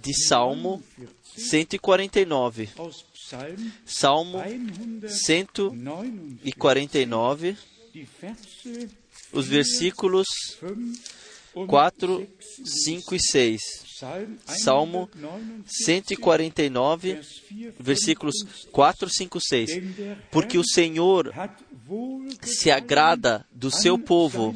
de 0.00 0.14
Salmo 0.14 0.82
149. 1.36 2.68
Salmo 3.84 4.38
149, 5.06 7.56
os 9.32 9.46
versículos 9.46 10.26
4, 11.66 12.28
5 12.64 13.14
e 13.14 13.20
6. 13.20 13.87
Salmo 14.46 15.08
149, 15.66 17.20
versículos 17.78 18.34
4, 18.70 19.08
5, 19.08 19.40
6. 19.40 19.70
Porque 20.30 20.58
o 20.58 20.64
Senhor 20.64 21.32
se 22.42 22.70
agrada 22.70 23.44
do 23.50 23.70
seu 23.70 23.98
povo, 23.98 24.54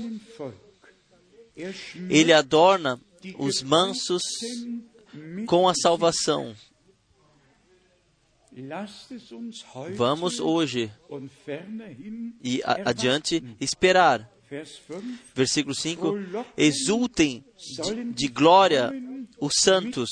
ele 2.08 2.32
adorna 2.32 3.00
os 3.38 3.62
mansos 3.62 4.22
com 5.46 5.68
a 5.68 5.74
salvação. 5.74 6.54
Vamos 9.96 10.38
hoje 10.38 10.92
e 12.44 12.62
adiante 12.64 13.42
esperar. 13.58 14.30
Versículo 15.34 15.74
5: 15.74 16.14
Exultem 16.54 17.42
de, 17.56 18.04
de 18.12 18.28
glória 18.28 18.92
os 19.42 19.54
santos, 19.60 20.08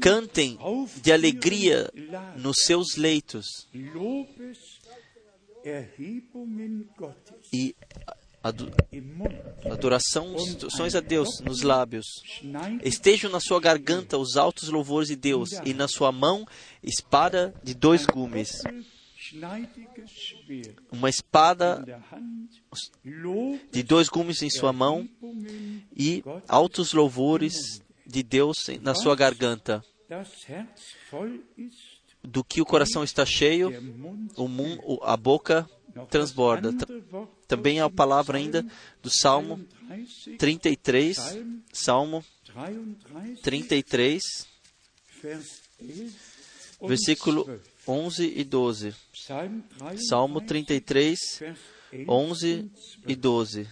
cantem 0.00 0.58
de 1.00 1.12
alegria 1.12 1.88
nos 2.36 2.56
seus 2.64 2.96
leitos 2.96 3.46
e 7.52 7.76
adoração, 9.70 10.34
sonhos 10.70 10.96
a 10.96 11.00
Deus 11.00 11.38
nos 11.38 11.62
lábios. 11.62 12.06
Estejam 12.82 13.30
na 13.30 13.38
sua 13.38 13.60
garganta 13.60 14.18
os 14.18 14.36
altos 14.36 14.70
louvores 14.70 15.08
de 15.08 15.14
Deus 15.14 15.50
e 15.64 15.72
na 15.72 15.86
sua 15.86 16.10
mão 16.10 16.44
espada 16.82 17.54
de 17.62 17.74
dois 17.74 18.04
gumes. 18.04 18.50
Uma 20.90 21.08
espada 21.08 21.84
de 23.70 23.82
dois 23.82 24.08
gumes 24.08 24.42
em 24.42 24.50
sua 24.50 24.72
mão 24.72 25.08
e 25.96 26.22
altos 26.46 26.92
louvores 26.92 27.82
de 28.06 28.22
Deus 28.22 28.56
na 28.80 28.94
sua 28.94 29.14
garganta. 29.14 29.84
Do 32.22 32.42
que 32.42 32.60
o 32.60 32.66
coração 32.66 33.04
está 33.04 33.24
cheio, 33.24 33.70
o 34.36 35.04
a 35.04 35.16
boca 35.16 35.68
transborda. 36.06 36.72
Também 37.46 37.80
há 37.80 37.86
a 37.86 37.90
palavra 37.90 38.38
ainda 38.38 38.64
do 39.02 39.10
Salmo 39.10 39.64
33, 40.38 41.38
Salmo 41.72 42.24
33, 43.42 44.22
versículo 46.80 47.60
11 47.88 48.34
e 48.36 48.44
12. 48.44 48.94
Salmo 50.08 50.42
33, 50.42 51.18
11 52.06 52.70
e 53.06 53.16
12. 53.16 53.66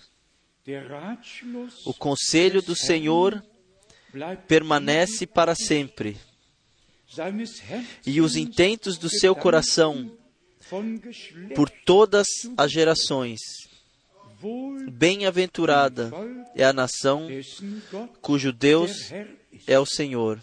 O 1.85 1.92
conselho 1.92 2.62
do 2.62 2.74
Senhor 2.74 3.44
permanece 4.48 5.26
para 5.26 5.55
sempre, 5.55 6.16
e 8.07 8.20
os 8.20 8.37
intentos 8.37 8.96
do 8.96 9.11
seu 9.11 9.37
coração 9.37 10.11
por 11.55 11.68
todas 11.68 12.26
as 12.57 12.72
gerações. 12.72 13.38
Bem-aventurada 14.90 16.11
é 16.55 16.64
a 16.64 16.72
nação 16.72 17.29
cujo 18.20 18.52
Deus 18.52 19.12
é 19.66 19.79
o 19.79 19.87
Senhor, 19.87 20.42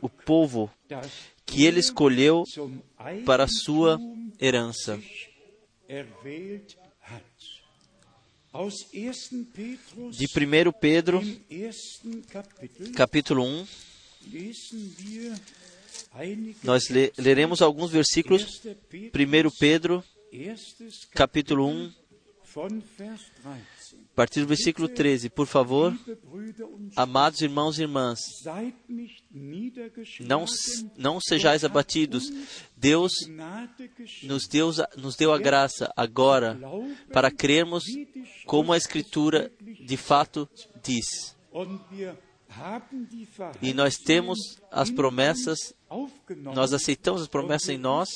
o 0.00 0.08
povo 0.08 0.70
que 1.46 1.64
ele 1.64 1.80
escolheu 1.80 2.44
para 3.24 3.46
sua 3.48 3.98
herança. 4.40 5.00
De 10.18 10.26
1 10.26 10.72
Pedro, 10.80 11.22
capítulo 12.94 13.44
1, 13.44 13.66
nós 16.64 16.88
le 16.88 17.12
leremos 17.16 17.62
alguns 17.62 17.90
versículos. 17.92 18.62
1 18.64 19.50
Pedro, 19.58 20.02
capítulo 21.12 21.68
1, 21.68 21.92
a 23.94 24.16
partir 24.16 24.40
do 24.40 24.46
versículo 24.46 24.88
13. 24.88 25.28
Por 25.30 25.46
favor, 25.46 25.96
amados 26.94 27.40
irmãos 27.40 27.78
e 27.78 27.82
irmãs, 27.82 28.18
não, 30.20 30.44
não 30.96 31.20
sejais 31.20 31.64
abatidos. 31.64 32.30
Deus 32.76 33.12
nos 34.22 34.46
deu, 34.46 34.70
nos 34.96 35.16
deu 35.16 35.32
a 35.32 35.38
graça 35.38 35.92
agora 35.96 36.58
para 37.12 37.30
crermos 37.30 37.84
como 38.46 38.72
a 38.72 38.76
Escritura 38.76 39.52
de 39.60 39.96
fato 39.96 40.48
diz. 40.82 41.36
E 43.60 43.74
nós 43.74 43.96
temos 43.96 44.38
as 44.70 44.90
promessas, 44.90 45.74
nós 46.36 46.72
aceitamos 46.72 47.22
as 47.22 47.28
promessas 47.28 47.68
em 47.68 47.78
nós, 47.78 48.08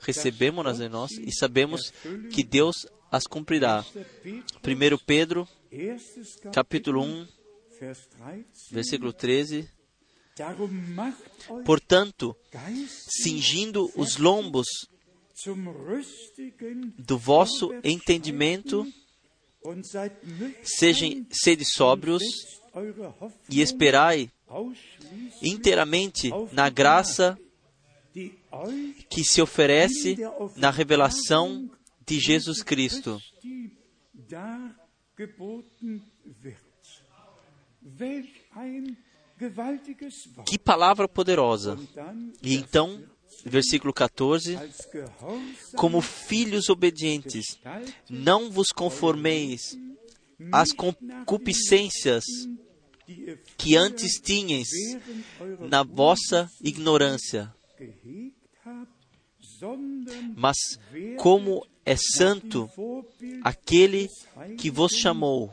recebemos-nas 0.00 0.80
em 0.80 0.88
nós 0.88 1.10
e 1.12 1.32
sabemos 1.32 1.92
que 2.30 2.42
Deus 2.42 2.86
as 3.10 3.26
cumprirá. 3.26 3.84
1 4.24 4.98
Pedro, 5.04 5.48
capítulo 6.52 7.02
1, 7.02 7.28
versículo 8.70 9.12
13. 9.12 9.68
Portanto, 11.64 12.36
cingindo 13.22 13.90
os 13.96 14.16
lombos 14.16 14.66
do 16.98 17.18
vosso 17.18 17.72
entendimento, 17.82 18.86
sejam 20.62 21.26
sede 21.30 21.64
sóbrios 21.64 22.22
e 23.50 23.60
esperai 23.60 24.30
inteiramente 25.42 26.30
na 26.52 26.70
graça 26.70 27.38
que 29.08 29.24
se 29.24 29.40
oferece 29.42 30.16
na 30.56 30.70
revelação 30.70 31.70
de 32.10 32.18
Jesus 32.18 32.60
Cristo. 32.64 33.22
Que 40.44 40.58
palavra 40.58 41.08
poderosa! 41.08 41.78
E 42.42 42.56
então, 42.56 43.00
versículo 43.44 43.92
14: 43.92 44.58
Como 45.76 46.00
filhos 46.00 46.68
obedientes, 46.68 47.60
não 48.08 48.50
vos 48.50 48.72
conformeis 48.72 49.78
às 50.50 50.72
concupiscências 50.72 52.24
que 53.56 53.76
antes 53.76 54.20
tinhas 54.20 54.66
na 55.60 55.84
vossa 55.84 56.50
ignorância, 56.60 57.54
mas 60.36 60.56
como 61.18 61.66
é 61.84 61.96
santo 61.96 62.70
aquele 63.42 64.08
que 64.58 64.70
vos 64.70 64.92
chamou. 64.92 65.52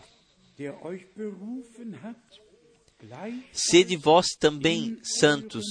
Sede 3.51 3.95
vós 3.95 4.27
também 4.39 4.97
santos 5.03 5.63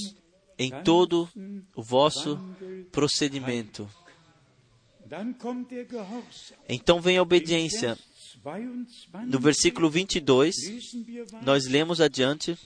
em 0.57 0.71
todo 0.83 1.29
o 1.75 1.83
vosso 1.83 2.39
procedimento. 2.91 3.87
Então 6.67 6.99
vem 6.99 7.17
a 7.17 7.21
obediência. 7.21 7.97
No 9.25 9.39
versículo 9.39 9.89
22, 9.89 10.55
nós 11.43 11.65
lemos 11.67 11.99
adiante: 11.99 12.57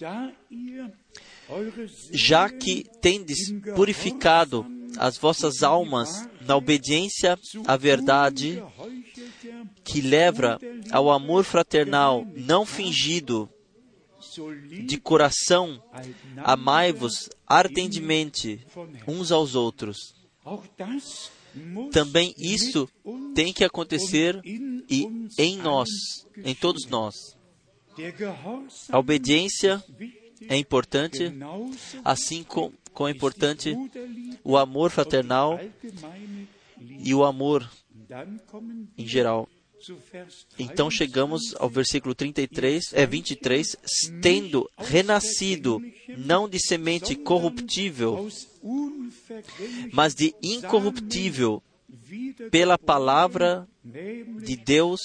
Já 2.12 2.50
que 2.50 2.84
tendes 3.00 3.52
purificado 3.76 4.66
as 4.98 5.18
vossas 5.18 5.64
almas 5.64 6.28
na 6.42 6.56
obediência 6.56 7.38
à 7.66 7.78
verdade, 7.78 8.62
que 9.84 10.02
leva 10.02 10.60
ao 10.92 11.12
amor 11.12 11.44
fraternal 11.44 12.26
não 12.36 12.66
fingido, 12.66 13.50
de 14.86 14.98
coração, 14.98 15.82
amai-vos 16.38 17.30
ardentemente 17.46 18.66
uns 19.08 19.32
aos 19.32 19.56
outros. 19.56 20.16
Também 21.92 22.34
isso 22.38 22.88
tem 23.36 23.52
que 23.52 23.64
acontecer 23.64 24.40
e 24.46 25.28
em 25.38 25.58
nós, 25.58 25.90
em 26.38 26.56
todos 26.56 26.86
nós. 26.88 27.38
A 28.90 28.98
obediência 28.98 29.84
é 30.48 30.58
importante, 30.58 31.32
assim 32.04 32.44
como, 32.44 32.74
é 33.00 33.12
importante 33.12 33.76
o 34.44 34.58
amor 34.58 34.92
fraternal 34.92 35.60
e 36.80 37.14
o 37.14 37.24
amor 37.24 37.70
em 38.98 39.08
geral. 39.08 39.48
Então 40.60 40.92
chegamos 40.92 41.56
ao 41.58 41.70
versículo 41.70 42.14
33, 42.14 42.94
é 42.94 43.06
23, 43.06 43.76
tendo 44.22 44.70
renascido 44.78 45.82
não 46.18 46.48
de 46.48 46.60
semente 46.60 47.16
corruptível, 47.16 48.30
mas 49.92 50.14
de 50.14 50.36
incorruptível 50.42 51.64
pela 52.52 52.78
palavra 52.78 53.68
de 53.84 54.56
Deus, 54.56 55.02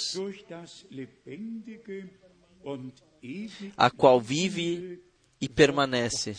a 3.76 3.90
qual 3.90 4.20
vive 4.20 5.00
e 5.40 5.48
permanece. 5.48 6.36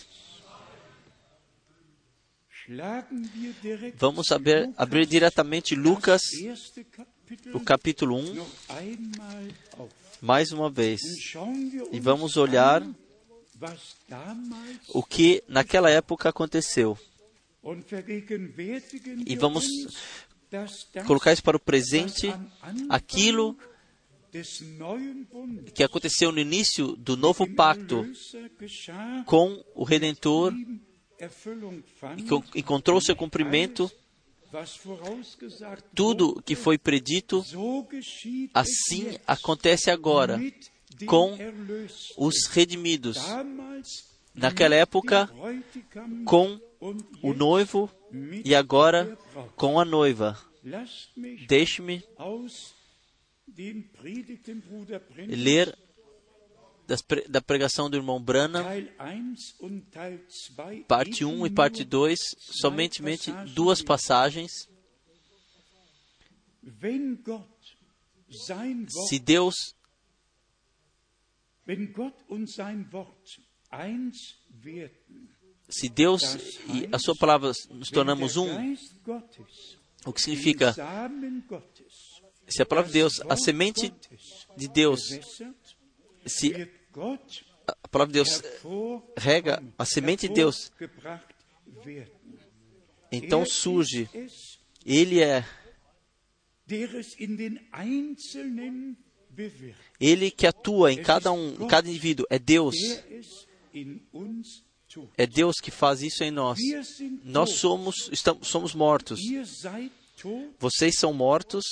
Vamos 3.96 4.32
abrir, 4.32 4.70
abrir 4.76 5.06
diretamente 5.06 5.74
Lucas, 5.74 6.22
o 7.54 7.62
capítulo 7.62 8.18
1, 8.18 8.46
mais 10.22 10.52
uma 10.52 10.70
vez. 10.70 11.00
E 11.92 12.00
vamos 12.00 12.36
olhar 12.36 12.84
o 14.90 15.02
que 15.02 15.42
naquela 15.48 15.90
época 15.90 16.28
aconteceu. 16.28 16.98
E 19.26 19.36
vamos 19.38 19.66
colocar 21.06 21.32
isso 21.32 21.44
para 21.44 21.58
o 21.58 21.62
presente, 21.62 22.34
aquilo 22.90 23.58
que 25.74 25.84
aconteceu 25.84 26.34
no 26.34 26.40
início 26.40 26.98
do 26.98 27.16
novo 27.16 27.48
pacto 27.56 28.06
com 29.26 29.64
o 29.74 29.86
Redentor 29.86 30.54
encontrou 32.56 33.02
seu 33.02 33.16
cumprimento. 33.16 33.92
Tudo 35.94 36.42
que 36.44 36.56
foi 36.56 36.78
predito, 36.78 37.44
assim 38.54 39.18
acontece 39.28 39.92
agora 39.92 40.40
com 41.06 41.38
os 42.18 42.46
redimidos. 42.48 43.18
Naquela 44.34 44.76
época, 44.76 45.30
com 46.26 46.60
o 47.22 47.34
noivo 47.34 47.92
e 48.46 48.56
agora 48.56 49.18
com 49.56 49.80
a 49.80 49.86
noiva. 49.86 50.40
Deixe-me 51.48 52.04
ler 55.28 55.78
da 57.30 57.42
pregação 57.42 57.90
do 57.90 57.98
irmão 57.98 58.22
Branham, 58.22 58.64
parte 60.88 61.26
1 61.26 61.46
e 61.46 61.50
parte 61.50 61.84
2, 61.84 62.20
somente 62.62 63.02
duas 63.54 63.82
passagens. 63.82 64.52
Se 69.08 69.20
Deus 69.20 69.56
se 75.70 75.90
Deus 75.90 76.22
e 76.70 76.88
a 76.94 76.98
sua 76.98 77.16
palavra 77.16 77.52
nos 77.72 77.90
tornamos 77.90 78.38
um, 78.38 78.48
o 80.06 80.14
que 80.14 80.22
significa 80.22 80.74
se 82.48 82.62
a 82.62 82.66
palavra 82.66 82.90
de 82.90 83.00
Deus, 83.00 83.20
a 83.30 83.36
semente 83.36 83.94
de 84.56 84.68
Deus, 84.70 85.02
se 86.26 86.72
a 87.68 87.88
palavra 87.88 88.14
de 88.14 88.20
Deus 88.20 88.42
rega 89.18 89.64
a 89.78 89.86
semente 89.86 90.28
de 90.28 90.34
Deus, 90.34 90.72
então 93.12 93.46
surge, 93.46 94.10
Ele 94.86 95.22
é 95.22 95.46
Ele 100.00 100.32
que 100.32 100.48
atua 100.48 100.92
em 100.92 101.02
cada 101.02 101.32
um, 101.32 101.64
em 101.64 101.68
cada 101.68 101.88
indivíduo, 101.88 102.26
é 102.30 102.40
Deus. 102.40 102.76
É 105.16 105.28
Deus 105.28 105.58
que 105.62 105.70
faz 105.70 106.02
isso 106.02 106.24
em 106.24 106.32
nós. 106.32 106.58
Nós 107.24 107.52
somos, 107.52 108.10
estamos, 108.12 108.48
somos 108.48 108.74
mortos. 108.74 109.20
Vocês 110.60 110.98
são 110.98 111.14
mortos 111.14 111.66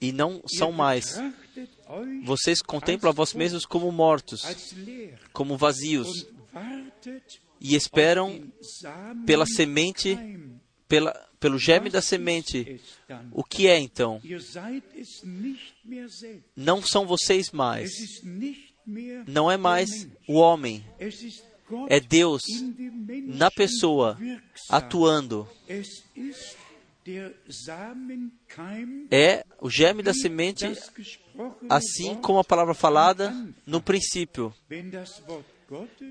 e 0.00 0.12
não 0.12 0.42
são 0.46 0.72
mais. 0.72 1.18
Vocês 2.24 2.62
contemplam 2.62 3.10
a 3.10 3.14
vós 3.14 3.34
mesmos 3.34 3.64
como 3.64 3.90
mortos, 3.90 4.42
como 5.32 5.56
vazios, 5.56 6.26
e 7.60 7.74
esperam 7.74 8.50
pela 9.26 9.46
semente, 9.46 10.18
pela, 10.86 11.12
pelo 11.40 11.58
germe 11.58 11.90
da 11.90 12.00
semente. 12.00 12.80
O 13.32 13.42
que 13.42 13.66
é 13.66 13.78
então? 13.78 14.20
Não 16.56 16.82
são 16.82 17.06
vocês 17.06 17.50
mais. 17.50 17.90
Não 19.26 19.50
é 19.50 19.56
mais 19.56 20.08
o 20.26 20.34
homem. 20.34 20.84
É 21.88 22.00
Deus 22.00 22.42
na 23.26 23.50
pessoa 23.50 24.18
atuando 24.70 25.46
é 29.10 29.44
o 29.60 29.70
germe 29.70 30.02
da 30.02 30.12
semente, 30.12 30.64
assim 31.68 32.14
como 32.16 32.38
a 32.38 32.44
palavra 32.44 32.74
falada 32.74 33.32
no 33.66 33.80
princípio. 33.80 34.52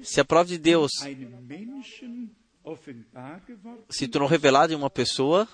Se 0.04 0.20
a 0.20 0.26
palavra 0.26 0.50
de 0.50 0.58
Deus 0.58 0.92
se 3.90 4.08
tornou 4.08 4.30
revelada 4.30 4.74
em 4.74 4.76
uma 4.76 4.90
pessoa, 4.90 5.48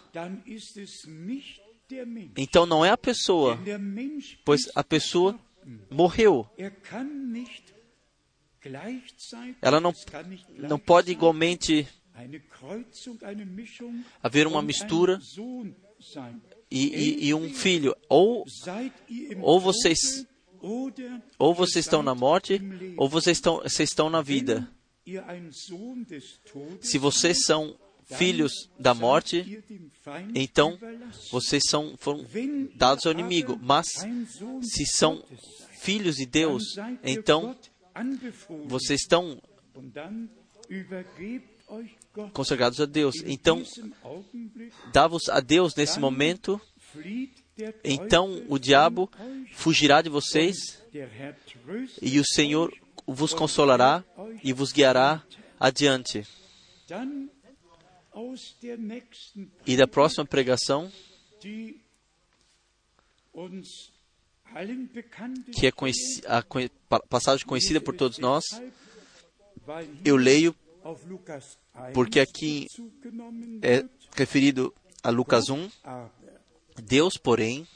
então 2.36 2.66
não 2.66 2.84
é 2.84 2.90
a 2.90 2.98
pessoa, 2.98 3.60
pois 4.44 4.62
a 4.74 4.84
pessoa 4.84 5.40
morreu. 5.90 6.48
Ela 9.62 9.80
não, 9.82 9.94
não 10.58 10.80
pode 10.80 11.12
igualmente 11.12 11.88
haver 14.22 14.48
uma 14.48 14.62
mistura 14.62 15.20
e, 16.70 16.88
e, 16.88 17.28
e, 17.28 17.34
um 17.34 17.54
filho. 17.54 17.96
Ou, 18.10 18.46
ou 19.42 19.60
vocês 19.60 20.26
ou 21.38 21.54
vocês 21.54 21.86
estão 21.86 22.02
na 22.02 22.16
morte, 22.16 22.62
ou 22.96 23.10
vocês 23.10 23.38
estão, 23.38 23.58
vocês 23.58 23.90
estão 23.90 24.10
na 24.10 24.22
vida. 24.22 24.70
Se 26.80 26.98
vocês 26.98 27.44
são 27.46 27.78
filhos 28.06 28.70
da 28.80 28.94
morte, 28.94 29.62
então 30.34 30.80
vocês 31.32 31.64
são, 31.68 31.96
foram 31.98 32.26
dados 32.76 33.06
ao 33.06 33.12
inimigo. 33.12 33.60
Mas 33.62 33.88
se 34.62 34.86
são 34.86 35.22
filhos 35.82 36.16
de 36.16 36.26
Deus, 36.26 36.64
então 37.04 37.56
vocês 38.66 39.02
estão 39.02 39.42
consagrados 42.34 42.80
a 42.80 42.86
Deus. 42.86 43.16
Então, 43.26 43.64
dá-vos 44.92 45.30
a 45.30 45.40
Deus 45.40 45.76
nesse 45.76 46.00
momento, 46.00 46.60
então 47.84 48.44
o 48.48 48.58
diabo 48.58 49.10
fugirá 49.54 50.02
de 50.02 50.10
vocês 50.10 50.82
e 52.02 52.20
o 52.20 52.26
Senhor 52.26 52.74
vos 53.08 53.34
consolará 53.34 54.04
e 54.44 54.54
vos 54.54 54.72
guiará 54.72 55.24
adiante. 55.60 56.26
E 59.66 59.76
da 59.76 59.88
próxima 59.88 60.26
pregação, 60.26 60.92
que 61.40 61.80
é 65.66 65.72
a 66.28 66.44
passagem 67.10 67.46
conhecida 67.46 67.82
por 67.82 67.96
todos 67.96 68.20
nós, 68.20 68.44
eu 70.06 70.16
leio 70.16 70.56
porque 71.94 72.20
aqui 72.20 72.68
é 73.62 73.86
referido 74.16 74.74
a 75.04 75.10
Lucas 75.10 75.50
1. 75.50 75.70
Deus, 76.82 77.18
porém, 77.18 77.68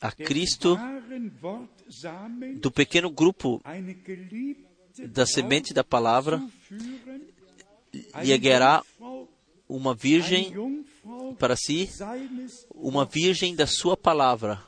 a 0.00 0.12
Cristo 0.12 0.78
do 2.60 2.70
pequeno 2.70 3.10
grupo 3.10 3.60
da 5.08 5.26
semente 5.26 5.74
da 5.74 5.82
palavra 5.82 6.42
lhe 7.90 8.38
guiará 8.38 8.84
uma 9.68 9.94
virgem 9.94 10.54
para 11.38 11.56
si, 11.56 11.88
uma 12.74 13.04
virgem 13.04 13.54
da 13.54 13.66
sua 13.66 13.96
palavra 13.96 14.62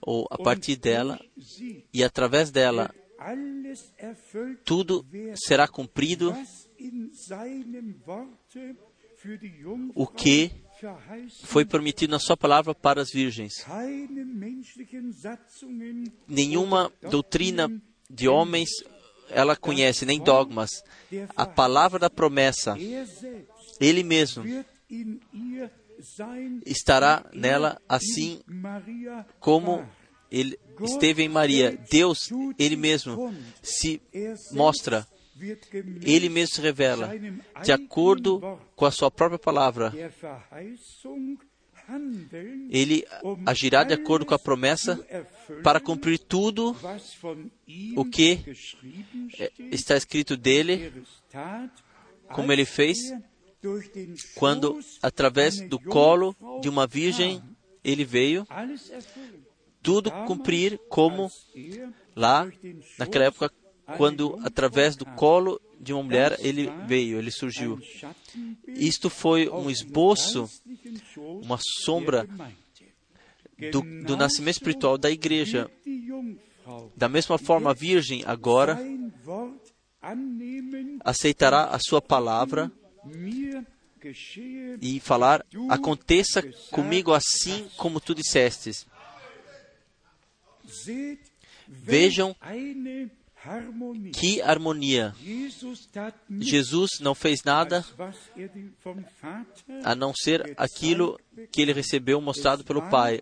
ou 0.00 0.26
a 0.30 0.38
partir 0.38 0.76
dela 0.76 1.20
e 1.92 2.02
através 2.02 2.50
dela 2.50 2.92
tudo 4.64 5.06
será 5.34 5.68
cumprido 5.68 6.34
o 9.94 10.06
que 10.06 10.50
foi 11.44 11.64
prometido 11.64 12.10
na 12.10 12.18
sua 12.18 12.36
palavra 12.36 12.74
para 12.74 13.00
as 13.00 13.10
virgens. 13.10 13.64
Nenhuma 16.28 16.92
doutrina 17.10 17.82
de 18.10 18.28
homens 18.28 18.68
ela 19.30 19.56
conhece, 19.56 20.04
nem 20.04 20.20
dogmas. 20.20 20.70
A 21.34 21.46
palavra 21.46 21.98
da 21.98 22.10
promessa, 22.10 22.76
ele 23.80 24.02
mesmo 24.02 24.44
estará 26.64 27.24
nela 27.32 27.80
assim 27.88 28.40
como 29.40 29.86
ele 30.30 30.58
esteve 30.82 31.22
em 31.22 31.28
Maria. 31.28 31.78
Deus, 31.90 32.30
Ele 32.58 32.76
mesmo, 32.76 33.34
se 33.62 34.00
mostra, 34.52 35.06
Ele 36.02 36.28
mesmo 36.28 36.54
se 36.56 36.60
revela, 36.60 37.10
de 37.62 37.72
acordo 37.72 38.58
com 38.74 38.84
a 38.84 38.90
Sua 38.90 39.10
própria 39.10 39.38
palavra. 39.38 39.92
Ele 42.68 43.06
agirá 43.46 43.84
de 43.84 43.94
acordo 43.94 44.26
com 44.26 44.34
a 44.34 44.38
promessa 44.38 44.98
para 45.62 45.78
cumprir 45.78 46.18
tudo 46.18 46.76
o 47.96 48.04
que 48.04 48.40
está 49.70 49.96
escrito 49.96 50.36
dele, 50.36 50.92
como 52.32 52.50
ele 52.50 52.64
fez, 52.64 52.98
quando, 54.34 54.78
através 55.02 55.60
do 55.68 55.78
colo 55.78 56.36
de 56.60 56.68
uma 56.68 56.86
virgem, 56.86 57.42
ele 57.82 58.04
veio 58.04 58.46
tudo 59.82 60.10
cumprir 60.26 60.80
como 60.88 61.30
lá, 62.14 62.50
naquela 62.98 63.26
época, 63.26 63.52
quando, 63.96 64.36
através 64.42 64.96
do 64.96 65.04
colo 65.04 65.60
de 65.80 65.92
uma 65.92 66.02
mulher, 66.02 66.36
ele 66.40 66.68
veio, 66.86 67.18
ele 67.18 67.30
surgiu. 67.30 67.78
Isto 68.66 69.08
foi 69.08 69.48
um 69.48 69.70
esboço, 69.70 70.50
uma 71.16 71.58
sombra 71.84 72.26
do, 73.70 73.80
do 74.04 74.16
nascimento 74.16 74.56
espiritual 74.56 74.98
da 74.98 75.10
igreja. 75.10 75.70
Da 76.96 77.08
mesma 77.08 77.38
forma, 77.38 77.70
a 77.70 77.74
Virgem 77.74 78.24
agora 78.26 78.78
aceitará 81.04 81.66
a 81.66 81.78
sua 81.78 82.02
palavra 82.02 82.72
e 84.80 85.00
falar: 85.00 85.44
Aconteça 85.68 86.42
comigo 86.70 87.12
assim 87.12 87.68
como 87.76 88.00
tu 88.00 88.14
dissestes. 88.14 88.86
Vejam 91.68 92.34
que 94.12 94.42
harmonia! 94.42 95.14
Jesus 96.40 96.90
não 97.00 97.14
fez 97.14 97.42
nada 97.44 97.84
a 99.84 99.94
não 99.94 100.12
ser 100.14 100.54
aquilo 100.56 101.18
que 101.50 101.62
ele 101.62 101.72
recebeu 101.72 102.20
mostrado 102.20 102.64
pelo 102.64 102.82
Pai. 102.90 103.20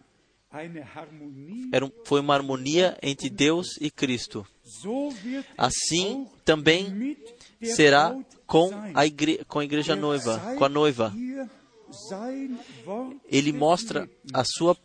Era, 1.73 1.91
foi 2.05 2.21
uma 2.21 2.35
harmonia 2.35 2.97
entre 3.03 3.29
Deus 3.29 3.77
e 3.81 3.91
Cristo. 3.91 4.47
Assim 5.59 6.29
também 6.45 7.17
será 7.65 8.17
com 8.47 8.71
a, 8.95 9.07
igre, 9.07 9.45
com 9.47 9.59
a 9.59 9.65
igreja 9.65 9.97
noiva, 9.97 10.41
com 10.57 10.65
a 10.65 10.69
noiva. 10.69 11.13
Ele 13.27 13.53
mostra 13.53 14.09
a 14.33 14.45
sua 14.45 14.77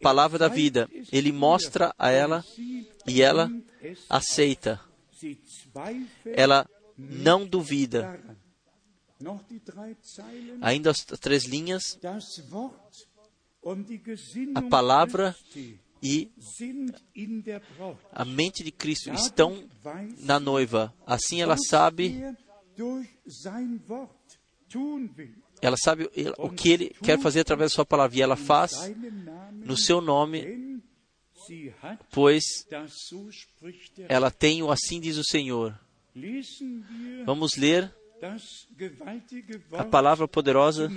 palavra 0.00 0.38
da 0.38 0.48
vida. 0.48 0.88
Ele 1.10 1.32
mostra 1.32 1.94
a 1.98 2.10
ela 2.10 2.44
e 3.06 3.22
ela 3.22 3.50
aceita. 4.10 4.80
Ela 6.24 6.68
não 6.96 7.46
duvida. 7.46 8.20
Ainda 10.60 10.90
as 10.90 11.04
três 11.04 11.44
linhas, 11.44 11.98
a 14.54 14.62
palavra 14.62 15.36
e 16.02 16.32
a 18.10 18.24
mente 18.24 18.64
de 18.64 18.72
Cristo 18.72 19.12
estão 19.14 19.68
na 20.18 20.40
noiva. 20.40 20.92
Assim 21.06 21.40
ela 21.40 21.56
sabe 21.56 22.20
ela 25.60 25.76
sabe 25.76 26.10
o 26.38 26.50
que 26.50 26.70
ele 26.70 26.90
quer 27.02 27.20
fazer 27.20 27.40
através 27.40 27.70
da 27.70 27.74
sua 27.76 27.86
palavra 27.86 28.18
e 28.18 28.22
ela 28.22 28.34
faz 28.34 28.72
no 29.52 29.76
seu 29.76 30.00
nome, 30.00 30.82
pois 32.10 32.42
ela 34.08 34.30
tem 34.30 34.60
o 34.62 34.72
assim 34.72 34.98
diz 34.98 35.16
o 35.16 35.24
Senhor. 35.24 35.78
Vamos 37.24 37.56
ler 37.56 37.94
a 39.72 39.84
palavra 39.84 40.28
poderosa. 40.28 40.90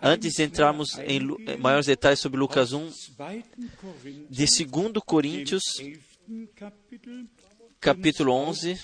Antes 0.00 0.32
de 0.34 0.42
entrarmos 0.42 0.98
em 0.98 1.20
maiores 1.58 1.86
detalhes 1.86 2.20
sobre 2.20 2.38
Lucas 2.38 2.72
1, 2.72 2.90
de 4.30 4.46
2 4.64 4.92
Coríntios, 5.04 5.62
capítulo 7.80 8.32
11, 8.32 8.80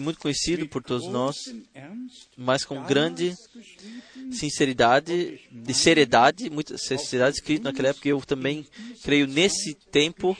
muito 0.00 0.20
conhecido 0.20 0.68
por 0.68 0.82
todos 0.82 1.08
nós, 1.08 1.36
mas 2.36 2.64
com 2.64 2.84
grande 2.84 3.34
sinceridade, 4.30 5.40
de 5.50 5.74
seriedade, 5.74 6.50
muita 6.50 6.78
sinceridade 6.78 7.36
escrito 7.36 7.64
naquela 7.64 7.88
época, 7.88 8.06
e 8.06 8.12
eu 8.12 8.20
também 8.20 8.66
creio 9.02 9.26
nesse 9.26 9.74
tempo 9.74 10.36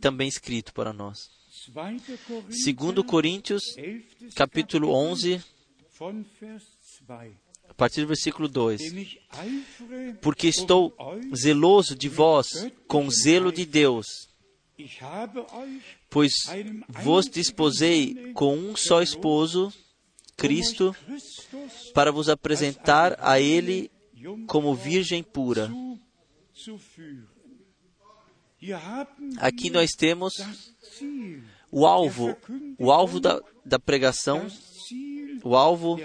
também 0.00 0.28
escrito 0.28 0.74
para 0.74 0.92
nós. 0.92 1.32
2 1.68 3.06
Coríntios, 3.06 3.62
capítulo 4.34 4.90
11, 4.90 5.42
a 7.68 7.74
partir 7.74 8.02
do 8.02 8.06
versículo 8.06 8.48
2. 8.48 8.80
Porque 10.20 10.48
estou 10.48 10.94
zeloso 11.34 11.94
de 11.94 12.08
vós 12.08 12.48
com 12.86 13.08
zelo 13.10 13.50
de 13.50 13.64
Deus, 13.64 14.28
pois 16.10 16.32
vos 16.88 17.26
disposei 17.26 18.32
com 18.34 18.56
um 18.56 18.76
só 18.76 19.00
esposo, 19.00 19.72
Cristo, 20.36 20.94
para 21.94 22.12
vos 22.12 22.28
apresentar 22.28 23.16
a 23.20 23.40
Ele 23.40 23.90
como 24.46 24.74
virgem 24.74 25.22
pura. 25.22 25.70
Aqui 29.38 29.68
nós 29.68 29.90
temos 29.90 30.32
o 31.74 31.86
alvo, 31.86 32.36
o 32.78 32.92
alvo 32.92 33.18
da, 33.18 33.42
da 33.66 33.80
pregação, 33.80 34.46
o 35.42 35.56
alvo 35.56 35.98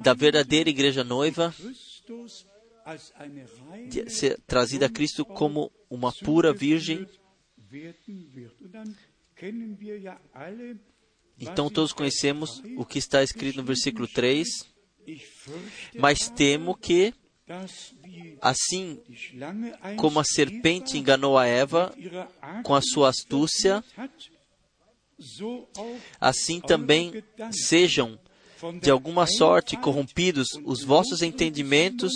da 0.00 0.14
verdadeira 0.14 0.70
igreja 0.70 1.04
noiva, 1.04 1.54
de 3.90 4.08
ser 4.08 4.40
trazida 4.46 4.86
a 4.86 4.88
Cristo 4.88 5.22
como 5.22 5.70
uma 5.90 6.10
pura 6.10 6.50
virgem. 6.50 7.06
Então 11.38 11.68
todos 11.68 11.92
conhecemos 11.92 12.62
o 12.78 12.86
que 12.86 12.98
está 12.98 13.22
escrito 13.22 13.56
no 13.56 13.64
versículo 13.64 14.08
3. 14.08 14.48
Mas 15.98 16.30
temo 16.30 16.74
que, 16.74 17.12
assim 18.40 19.00
como 19.96 20.20
a 20.20 20.24
serpente 20.24 20.96
enganou 20.96 21.36
a 21.36 21.46
Eva 21.46 21.94
com 22.62 22.74
a 22.74 22.80
sua 22.80 23.08
astúcia, 23.08 23.82
assim 26.20 26.60
também 26.60 27.22
sejam, 27.50 28.18
de 28.80 28.90
alguma 28.90 29.26
sorte, 29.26 29.76
corrompidos 29.76 30.48
os 30.64 30.82
vossos 30.82 31.22
entendimentos 31.22 32.12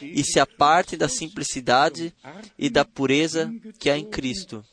e 0.00 0.22
se 0.22 0.38
apartem 0.38 0.98
da 0.98 1.08
simplicidade 1.08 2.14
e 2.58 2.70
da 2.70 2.84
pureza 2.84 3.52
que 3.78 3.90
há 3.90 3.98
em 3.98 4.04
Cristo. 4.04 4.64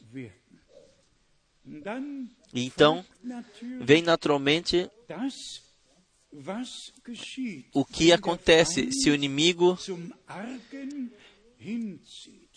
Então, 2.53 3.03
vem 3.81 4.01
naturalmente 4.01 4.89
o 7.73 7.85
que 7.85 8.11
acontece 8.11 8.91
se 8.91 9.09
o 9.09 9.15
inimigo, 9.15 9.77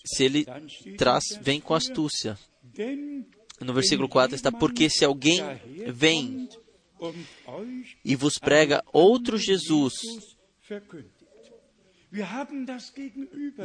se 0.04 0.24
ele 0.24 0.46
traz, 0.96 1.24
vem 1.40 1.60
com 1.60 1.74
astúcia. 1.74 2.38
No 3.60 3.74
versículo 3.74 4.08
4 4.08 4.34
está: 4.34 4.52
Porque 4.52 4.88
se 4.88 5.04
alguém 5.04 5.40
vem 5.92 6.48
e 8.04 8.16
vos 8.16 8.38
prega 8.38 8.82
outro 8.92 9.36
Jesus, 9.36 9.94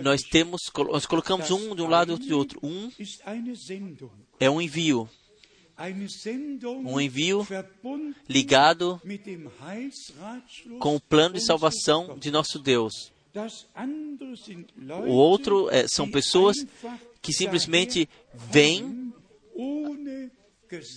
nós 0.03 0.21
temos, 0.23 0.61
nós 0.91 1.05
colocamos 1.05 1.49
um 1.49 1.75
de 1.75 1.81
um 1.81 1.87
lado 1.87 2.09
e 2.09 2.11
outro 2.11 2.27
de 2.27 2.33
outro. 2.33 2.59
Um 2.61 2.91
é 4.39 4.49
um 4.49 4.61
envio 4.61 5.09
um 6.65 6.99
envio 6.99 7.45
ligado 8.29 9.01
com 10.79 10.95
o 10.95 10.99
plano 10.99 11.35
de 11.35 11.41
salvação 11.41 12.17
de 12.17 12.31
nosso 12.31 12.59
Deus. 12.59 13.11
O 15.07 15.13
outro 15.13 15.69
é, 15.71 15.87
são 15.87 16.09
pessoas 16.09 16.55
que 17.21 17.33
simplesmente 17.33 18.07
vêm 18.33 19.11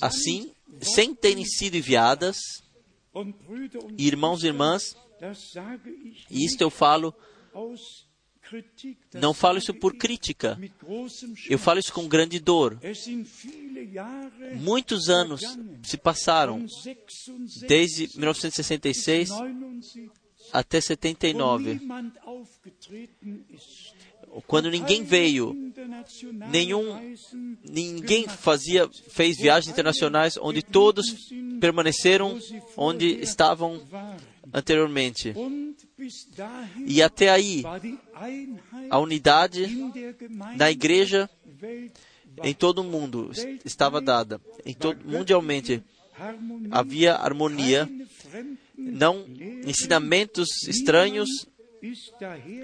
assim, 0.01 0.53
sem 0.81 1.15
terem 1.15 1.45
sido 1.45 1.77
enviadas. 1.77 2.37
Irmãos 3.97 4.43
e 4.43 4.49
irmãs, 4.49 4.97
e 6.31 6.45
isto 6.45 6.61
eu 6.61 6.69
falo 6.69 7.15
não 9.15 9.35
falo 9.35 9.59
isso 9.59 9.75
por 9.75 9.95
crítica. 9.97 10.59
Eu 11.49 11.59
falo 11.59 11.79
isso 11.79 11.93
com 11.93 12.09
grande 12.09 12.39
dor. 12.39 12.79
Muitos 14.55 15.09
anos 15.09 15.43
se 15.83 15.97
passaram, 15.97 16.65
desde 17.67 18.11
1966 18.17 19.31
até 20.53 20.81
79, 20.81 21.81
quando 24.47 24.71
ninguém 24.71 25.03
veio, 25.03 25.55
nenhum, 26.51 27.17
ninguém 27.65 28.27
fazia, 28.29 28.89
fez 29.09 29.37
viagens 29.37 29.73
internacionais 29.73 30.37
onde 30.41 30.63
todos 30.63 31.31
permaneceram 31.61 32.39
onde 32.77 33.07
estavam 33.21 33.81
anteriormente. 34.53 35.35
E 36.87 37.03
até 37.03 37.31
aí, 37.31 37.63
a 38.91 38.99
unidade 38.99 39.67
da 40.57 40.71
igreja 40.71 41.29
em 42.43 42.55
todo 42.55 42.81
o 42.81 42.85
mundo 42.85 43.31
estava 43.65 44.01
dada, 44.01 44.41
em 44.65 44.75
todo, 44.75 45.01
mundialmente. 45.05 45.83
havia 46.71 47.15
harmonia, 47.15 47.89
não 48.77 49.25
ensinamentos 49.65 50.67
estranhos, 50.69 51.47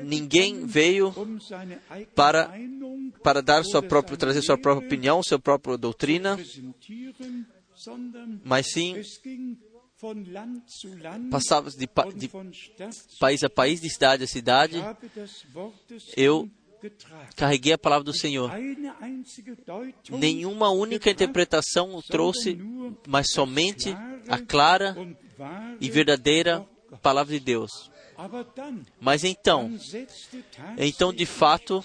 ninguém 0.04 0.66
veio 0.66 1.12
para, 2.14 2.50
para 3.22 3.42
dar 3.42 3.64
sua 3.64 3.82
própria, 3.82 4.16
trazer 4.16 4.42
sua 4.42 4.58
própria 4.58 4.86
opinião, 4.86 5.22
sua 5.22 5.38
própria 5.38 5.76
doutrina, 5.76 6.38
mas 8.44 8.72
sim 8.72 8.96
passava 11.30 11.70
de, 11.70 11.88
de 12.16 12.30
país 13.20 13.44
a 13.44 13.50
país, 13.50 13.80
de 13.80 13.90
cidade 13.90 14.24
a 14.24 14.26
cidade. 14.26 14.82
Eu 16.16 16.50
carreguei 17.36 17.72
a 17.72 17.78
palavra 17.78 18.04
do 18.04 18.12
Senhor. 18.12 18.50
Nenhuma 20.10 20.70
única 20.70 21.08
interpretação 21.08 22.00
trouxe, 22.08 22.58
mas 23.06 23.30
somente 23.30 23.94
a 24.28 24.38
clara 24.40 24.96
e 25.80 25.88
verdadeira 25.88 26.66
palavra 27.00 27.32
de 27.32 27.40
Deus. 27.40 27.91
Mas 29.00 29.24
então, 29.24 29.70
então 30.76 31.12
de 31.12 31.26
fato, 31.26 31.84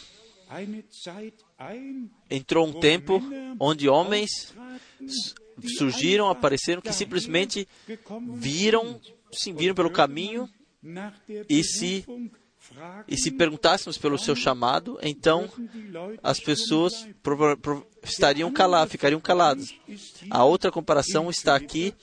entrou 2.30 2.68
um 2.68 2.80
tempo 2.80 3.22
onde 3.60 3.90
homens 3.90 4.54
surgiram, 5.78 6.30
apareceram, 6.30 6.82
que 6.82 6.94
simplesmente 6.94 7.68
viram, 8.36 9.00
sim, 9.32 9.54
viram 9.54 9.76
pelo 9.76 9.90
caminho 9.90 10.50
e 11.50 11.64
se 11.64 12.06
e 13.08 13.18
se 13.18 13.32
perguntássemos 13.32 13.98
pelo 13.98 14.18
seu 14.18 14.36
chamado, 14.36 15.00
então 15.02 15.50
as 16.22 16.40
pessoas 16.40 17.08
estariam 18.04 18.52
caladas, 18.52 18.92
ficariam 18.92 19.22
caladas. 19.22 19.74
A 20.30 20.44
outra 20.44 20.72
comparação 20.72 21.30
está 21.30 21.56
aqui 21.56 21.94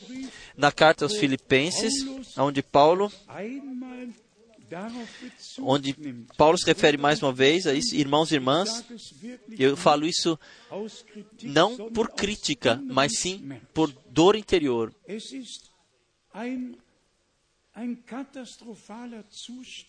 na 0.57 0.71
carta 0.71 1.05
aos 1.05 1.17
Filipenses, 1.17 1.93
onde 2.37 2.63
Paulo 2.63 3.11
onde 5.61 5.95
Paulo 6.37 6.59
se 6.59 6.67
refere 6.67 6.97
mais 6.97 7.23
uma 7.23 7.33
vez 7.33 7.67
a 7.67 7.75
isso, 7.75 7.95
irmãos 7.95 8.33
e 8.33 8.35
irmãs, 8.35 8.85
eu 9.59 9.77
falo 9.77 10.07
isso 10.07 10.39
não 11.43 11.91
por 11.93 12.11
crítica, 12.11 12.81
mas 12.85 13.19
sim 13.19 13.61
por 13.73 13.93
dor 14.11 14.37
interior. 14.37 14.95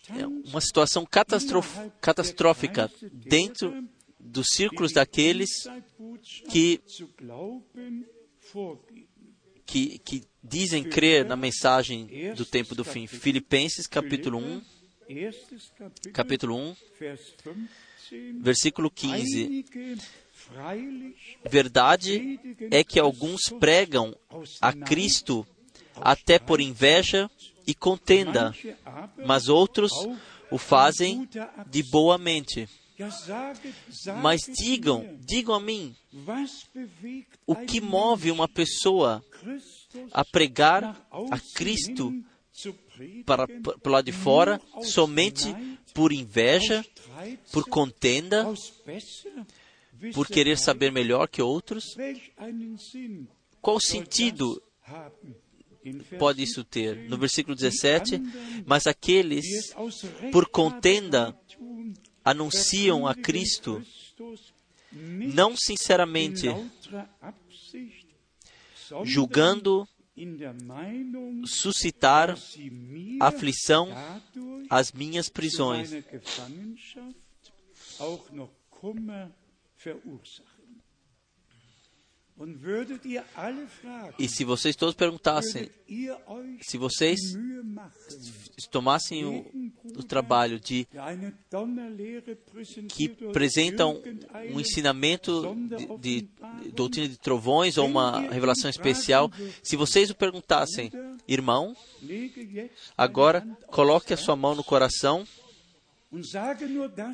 É 0.08 0.26
uma 0.26 0.60
situação 0.60 1.06
catastrófica 2.00 2.90
dentro 3.12 3.88
dos 4.18 4.48
círculos 4.48 4.92
daqueles 4.92 5.50
que, 6.50 6.80
que, 9.64 9.98
que 10.00 10.22
dizem 10.48 10.84
crer 10.84 11.24
na 11.24 11.36
mensagem 11.36 12.32
do 12.34 12.44
tempo 12.44 12.74
do 12.74 12.84
fim. 12.84 13.06
Filipenses 13.06 13.86
capítulo 13.86 14.38
1, 14.38 14.62
capítulo 16.12 16.56
1, 16.56 16.76
versículo 18.40 18.90
15. 18.90 19.64
Verdade 21.50 22.38
é 22.70 22.84
que 22.84 22.98
alguns 22.98 23.48
pregam 23.58 24.16
a 24.60 24.72
Cristo 24.72 25.46
até 25.96 26.38
por 26.38 26.60
inveja 26.60 27.30
e 27.66 27.74
contenda, 27.74 28.54
mas 29.24 29.48
outros 29.48 29.90
o 30.50 30.58
fazem 30.58 31.28
de 31.68 31.82
boa 31.82 32.16
mente. 32.16 32.68
Mas 34.22 34.42
digam, 34.42 35.18
digam 35.20 35.54
a 35.54 35.60
mim, 35.60 35.94
o 37.46 37.54
que 37.56 37.80
move 37.80 38.30
uma 38.30 38.48
pessoa 38.48 39.22
a 40.12 40.24
pregar 40.24 40.84
a 41.30 41.40
Cristo 41.54 42.12
para, 43.24 43.46
para 43.46 43.92
lado 43.92 44.04
de 44.04 44.12
fora 44.12 44.60
somente 44.82 45.54
por 45.94 46.12
inveja, 46.12 46.84
por 47.52 47.68
contenda, 47.68 48.46
por 50.14 50.26
querer 50.26 50.58
saber 50.58 50.92
melhor 50.92 51.28
que 51.28 51.42
outros? 51.42 51.96
Qual 53.60 53.80
sentido 53.80 54.62
pode 56.18 56.42
isso 56.42 56.64
ter? 56.64 57.08
No 57.08 57.16
versículo 57.16 57.56
17, 57.56 58.20
mas 58.66 58.86
aqueles 58.86 59.74
por 60.32 60.48
contenda 60.48 61.38
anunciam 62.24 63.06
a 63.06 63.14
Cristo, 63.14 63.82
não 64.92 65.56
sinceramente, 65.56 66.48
julgando 69.04 69.86
suscitar 71.44 72.36
aflição 73.20 73.88
às 74.70 74.92
minhas 74.92 75.28
prisões. 75.28 75.90
E 84.18 84.28
se 84.28 84.44
vocês 84.44 84.76
todos 84.76 84.94
perguntassem, 84.94 85.70
se 86.60 86.76
vocês 86.76 87.18
tomassem 88.70 89.24
o, 89.24 89.72
o 89.98 90.02
trabalho 90.02 90.60
de 90.60 90.86
que 92.88 93.16
apresentam 93.28 94.02
um 94.52 94.60
ensinamento 94.60 95.54
de, 95.98 96.28
de 96.62 96.72
doutrina 96.72 97.08
de 97.08 97.16
trovões 97.16 97.78
ou 97.78 97.86
uma 97.86 98.20
revelação 98.20 98.68
especial, 98.68 99.30
se 99.62 99.76
vocês 99.76 100.10
o 100.10 100.14
perguntassem, 100.14 100.90
irmão, 101.26 101.74
agora 102.98 103.46
coloque 103.68 104.12
a 104.12 104.16
sua 104.16 104.36
mão 104.36 104.54
no 104.54 104.62
coração 104.64 105.26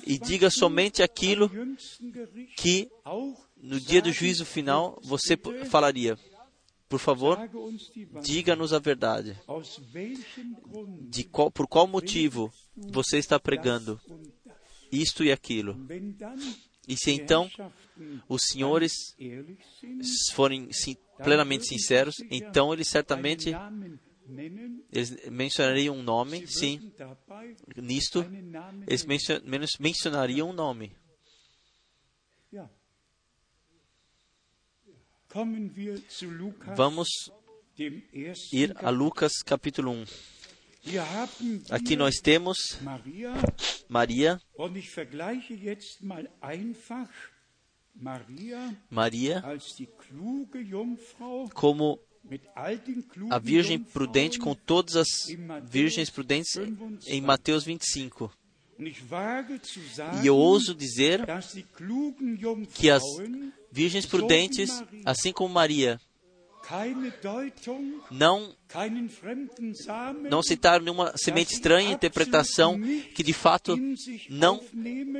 e 0.06 0.18
diga 0.18 0.50
somente 0.50 1.02
aquilo 1.02 1.50
que 2.56 2.88
no 3.62 3.78
dia 3.78 4.02
do 4.02 4.12
juízo 4.12 4.44
final, 4.44 5.00
você 5.04 5.38
falaria: 5.70 6.18
Por 6.88 6.98
favor, 6.98 7.38
diga-nos 8.20 8.72
a 8.72 8.78
verdade. 8.78 9.38
De 11.08 11.24
qual, 11.24 11.50
por 11.50 11.68
qual 11.68 11.86
motivo 11.86 12.52
você 12.76 13.18
está 13.18 13.38
pregando 13.38 14.00
isto 14.90 15.22
e 15.22 15.30
aquilo? 15.30 15.76
E 16.88 16.96
se 16.96 17.12
então 17.12 17.48
os 18.28 18.42
senhores 18.50 18.92
forem 20.32 20.68
plenamente 21.22 21.66
sinceros, 21.66 22.16
então 22.30 22.74
eles 22.74 22.88
certamente 22.88 23.54
eles 24.90 25.30
mencionariam 25.30 25.96
um 25.96 26.02
nome, 26.02 26.46
sim. 26.46 26.92
Nisto, 27.76 28.24
eles 28.86 29.06
mencionariam 29.78 30.50
um 30.50 30.52
nome. 30.52 30.92
Vamos 36.76 37.08
ir 38.52 38.74
a 38.76 38.90
Lucas 38.90 39.32
capítulo 39.42 39.90
1. 39.90 40.04
Aqui 41.70 41.96
nós 41.96 42.16
temos 42.16 42.78
Maria. 43.88 44.40
Maria 48.90 49.42
como 51.54 51.98
a 53.30 53.38
virgem 53.38 53.78
prudente 53.78 54.38
com 54.38 54.54
todas 54.54 54.96
as 54.96 55.08
virgens 55.64 56.10
prudentes 56.10 56.56
em 57.06 57.22
Mateus 57.22 57.64
25. 57.64 58.30
E 60.22 60.26
eu 60.26 60.36
ouso 60.36 60.74
dizer 60.74 61.24
que 62.74 62.90
as 62.90 63.02
virgens 63.72 64.06
prudentes, 64.06 64.82
assim 65.04 65.32
como 65.32 65.52
Maria, 65.52 65.98
não, 68.10 68.54
não 70.30 70.42
citaram 70.42 70.84
nenhuma 70.84 71.12
semente 71.16 71.54
estranha, 71.54 71.90
interpretação, 71.90 72.80
que 73.14 73.22
de 73.22 73.32
fato 73.32 73.76
não 74.30 74.62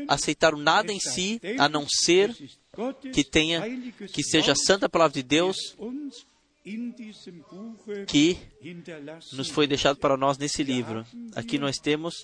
aceitaram 0.07 0.59
nada 0.59 0.93
em 0.93 1.01
si, 1.01 1.41
a 1.59 1.69
não 1.69 1.87
ser 1.89 2.33
que 3.13 3.25
tenha, 3.25 3.63
que 4.13 4.23
seja 4.23 4.53
a 4.53 4.57
santa 4.57 4.89
palavra 4.89 5.15
de 5.15 5.23
Deus, 5.23 5.57
que 8.07 8.39
nos 9.33 9.49
foi 9.49 9.67
deixado 9.67 9.97
para 9.97 10.17
nós 10.17 10.39
nesse 10.39 10.63
livro. 10.63 11.05
Aqui 11.35 11.59
nós 11.59 11.79
temos 11.79 12.15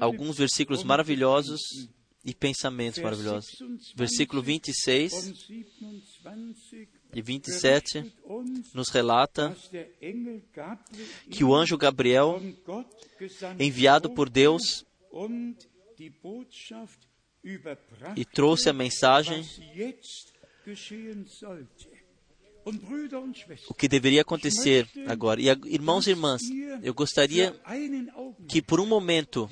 alguns 0.00 0.36
versículos 0.36 0.82
maravilhosos 0.82 1.60
e 2.26 2.34
pensamentos 2.34 3.00
maravilhosos. 3.00 3.56
Versículo 3.94 4.42
26 4.42 5.48
e 7.14 7.22
27 7.22 8.12
nos 8.74 8.88
relata 8.88 9.56
que 11.30 11.44
o 11.44 11.54
anjo 11.54 11.78
Gabriel, 11.78 12.42
enviado 13.58 14.10
por 14.10 14.28
Deus, 14.28 14.84
e 18.16 18.24
trouxe 18.24 18.68
a 18.68 18.72
mensagem 18.72 19.44
o 23.68 23.74
que 23.74 23.88
deveria 23.88 24.22
acontecer 24.22 24.88
agora. 25.06 25.40
E 25.40 25.46
irmãos 25.72 26.06
e 26.06 26.10
irmãs, 26.10 26.42
eu 26.82 26.92
gostaria 26.92 27.54
que 28.48 28.60
por 28.60 28.80
um 28.80 28.86
momento, 28.86 29.48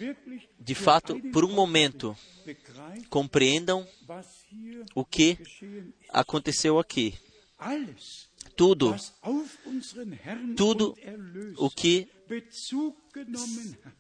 de 0.59 0.75
fato, 0.75 1.21
por 1.33 1.45
um 1.45 1.53
momento, 1.53 2.17
compreendam 3.09 3.87
o 4.95 5.05
que 5.05 5.39
aconteceu 6.09 6.79
aqui. 6.79 7.15
Tudo, 8.57 8.95
tudo 10.57 10.95
o 11.57 11.71
que 11.71 12.09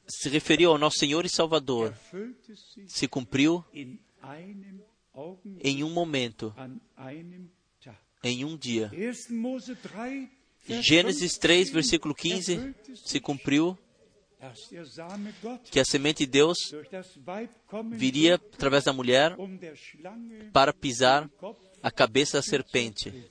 se 0.08 0.28
referiu 0.28 0.70
ao 0.70 0.78
nosso 0.78 0.98
Senhor 0.98 1.24
e 1.24 1.28
Salvador 1.28 1.94
se 2.88 3.08
cumpriu 3.08 3.64
em 5.62 5.84
um 5.84 5.90
momento, 5.90 6.54
em 8.24 8.44
um 8.44 8.56
dia. 8.56 8.90
Gênesis 10.66 11.36
3, 11.36 11.70
versículo 11.70 12.14
15, 12.14 12.74
se 13.04 13.20
cumpriu 13.20 13.78
que 15.70 15.78
a 15.78 15.84
semente 15.84 16.26
de 16.26 16.32
Deus 16.32 16.58
viria 17.92 18.34
através 18.34 18.84
da 18.84 18.92
mulher 18.92 19.36
para 20.52 20.72
pisar 20.72 21.30
a 21.82 21.90
cabeça 21.90 22.38
da 22.38 22.42
serpente. 22.42 23.30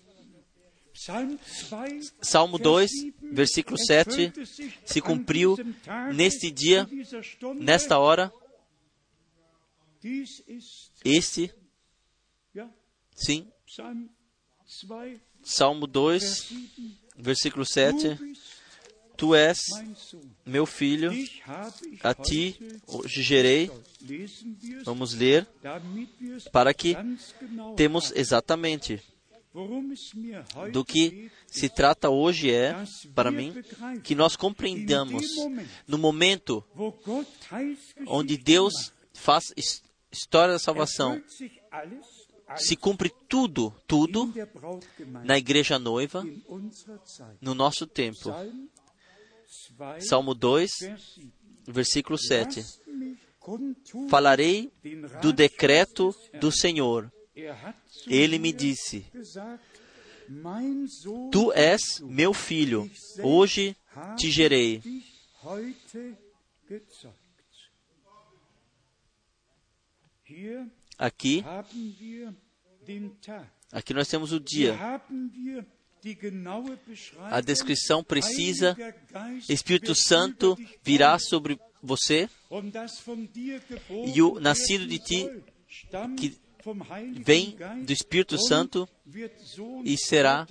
Salmo 2.21 2.59
2, 2.59 2.91
versículo 3.31 3.77
7, 3.77 4.31
se 4.85 5.01
cumpriu 5.01 5.57
neste 6.13 6.51
dia, 6.51 6.87
nesta 7.55 7.97
hora. 7.97 8.31
Este, 11.03 11.51
sim, 13.15 13.51
Salmo 15.43 15.88
2, 15.88 16.53
versículo 17.17 17.65
7. 17.65 18.17
Tu 19.15 19.36
és 19.36 19.59
meu 20.45 20.65
filho, 20.65 21.11
a 22.01 22.13
ti 22.13 22.57
hoje 22.88 23.21
gerei. 23.21 23.71
Vamos 24.84 25.13
ler 25.13 25.47
para 26.51 26.74
que 26.74 26.95
temos 27.76 28.11
exatamente 28.15 29.01
do 30.71 30.84
que 30.84 31.32
se 31.47 31.69
trata 31.69 32.09
hoje 32.09 32.51
é, 32.51 32.76
para 33.13 33.30
mim, 33.30 33.53
que 34.03 34.15
nós 34.15 34.36
compreendamos 34.36 35.24
no 35.88 35.97
momento 35.97 36.65
onde 38.07 38.36
Deus 38.36 38.91
faz 39.13 39.53
história 40.11 40.53
da 40.53 40.59
salvação, 40.59 41.21
se 42.57 42.75
cumpre 42.75 43.11
tudo, 43.27 43.73
tudo 43.87 44.31
na 45.23 45.37
igreja 45.37 45.79
noiva 45.79 46.23
no 47.41 47.53
nosso 47.53 47.87
tempo. 47.87 48.33
Salmo 49.99 50.33
2, 50.33 50.71
versículo 51.67 52.17
7. 52.17 52.63
Falarei 54.09 54.71
do 55.21 55.33
decreto 55.33 56.15
do 56.39 56.51
Senhor. 56.51 57.11
Ele 58.07 58.37
me 58.39 58.53
disse: 58.53 59.05
Tu 61.31 61.51
és 61.53 61.99
meu 62.01 62.33
filho, 62.33 62.89
hoje 63.21 63.75
te 64.17 64.31
gerei. 64.31 64.81
Aqui, 71.03 71.43
aqui 73.73 73.93
nós 73.93 74.07
temos 74.07 74.31
o 74.31 74.39
dia. 74.39 74.73
A 77.29 77.41
descrição 77.41 78.01
precisa: 78.01 78.73
Espírito 79.49 79.93
Santo 79.93 80.57
virá 80.81 81.19
sobre 81.19 81.59
você 81.81 82.29
e 84.15 84.21
o 84.21 84.39
nascido 84.39 84.87
de 84.87 84.97
ti 84.97 85.29
que 86.17 86.37
vem 87.21 87.57
do 87.85 87.91
Espírito 87.91 88.37
Santo 88.37 88.87
e 89.83 89.97
será 89.97 90.47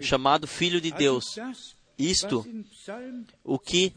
chamado 0.00 0.46
Filho 0.46 0.80
de 0.80 0.92
Deus. 0.92 1.26
Isto, 1.98 2.42
o 3.44 3.58
que 3.58 3.92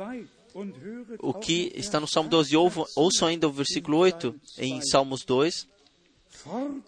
o 1.20 1.34
que 1.34 1.72
está 1.76 2.00
no 2.00 2.08
Salmo 2.08 2.30
12, 2.30 2.56
ouçam 2.96 3.28
ainda 3.28 3.48
o 3.48 3.52
versículo 3.52 3.98
8 3.98 4.40
em 4.58 4.82
Salmos 4.82 5.24
2. 5.26 5.68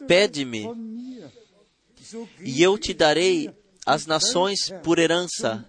Pede-me, 0.07 0.65
e 2.41 2.61
eu 2.61 2.77
te 2.77 2.93
darei 2.93 3.49
as 3.85 4.05
nações 4.05 4.69
por 4.83 4.99
herança, 4.99 5.67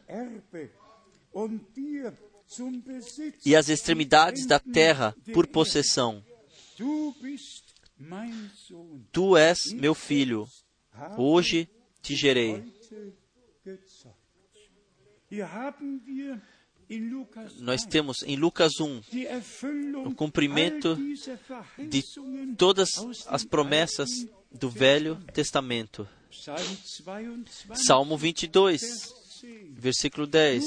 e 3.45 3.57
as 3.57 3.69
extremidades 3.69 4.47
da 4.47 4.59
terra 4.59 5.15
por 5.33 5.47
possessão. 5.47 6.25
Tu 9.13 9.37
és 9.37 9.73
meu 9.73 9.95
filho, 9.95 10.47
hoje 11.17 11.69
te 12.03 12.15
gerei. 12.15 12.65
Nós 17.59 17.83
temos 17.85 18.23
em 18.23 18.37
Lucas 18.37 18.81
1 18.81 19.03
o 20.05 20.15
cumprimento 20.15 20.97
de 21.79 22.03
todas 22.57 22.91
as 23.27 23.45
promessas 23.45 24.09
do 24.53 24.71
Velho 24.71 25.17
Testamento. 25.33 26.09
Salmo 27.75 28.17
22, 28.17 28.81
versículo 29.73 30.27
10. 30.27 30.65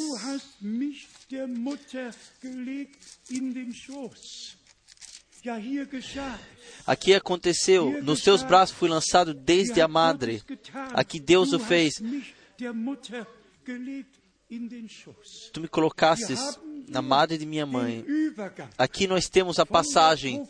Aqui 6.86 7.14
aconteceu, 7.14 8.04
nos 8.04 8.22
teus 8.22 8.44
braços 8.44 8.76
fui 8.76 8.90
lançado 8.90 9.34
desde 9.34 9.80
a 9.80 9.88
madre. 9.88 10.44
Aqui 10.94 11.18
Deus 11.20 11.54
o 11.54 11.60
fez. 11.60 11.94
Tu 15.54 15.62
me 15.62 15.68
colocasses 15.68 16.60
na 16.88 17.02
madre 17.02 17.38
de 17.38 17.46
minha 17.46 17.66
mãe. 17.66 18.04
Aqui 18.78 19.06
nós 19.06 19.30
temos 19.30 19.60
a 19.60 19.66
passagem 19.66 20.48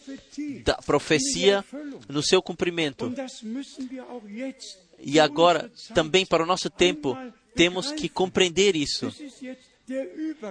da 0.63 0.75
profecia 0.75 1.65
no 2.07 2.23
seu 2.23 2.41
cumprimento. 2.41 3.13
E 4.99 5.19
agora, 5.19 5.69
também 5.93 6.25
para 6.25 6.43
o 6.43 6.45
nosso 6.45 6.69
tempo, 6.69 7.17
temos 7.55 7.91
que 7.91 8.07
compreender 8.07 8.75
isso. 8.75 9.13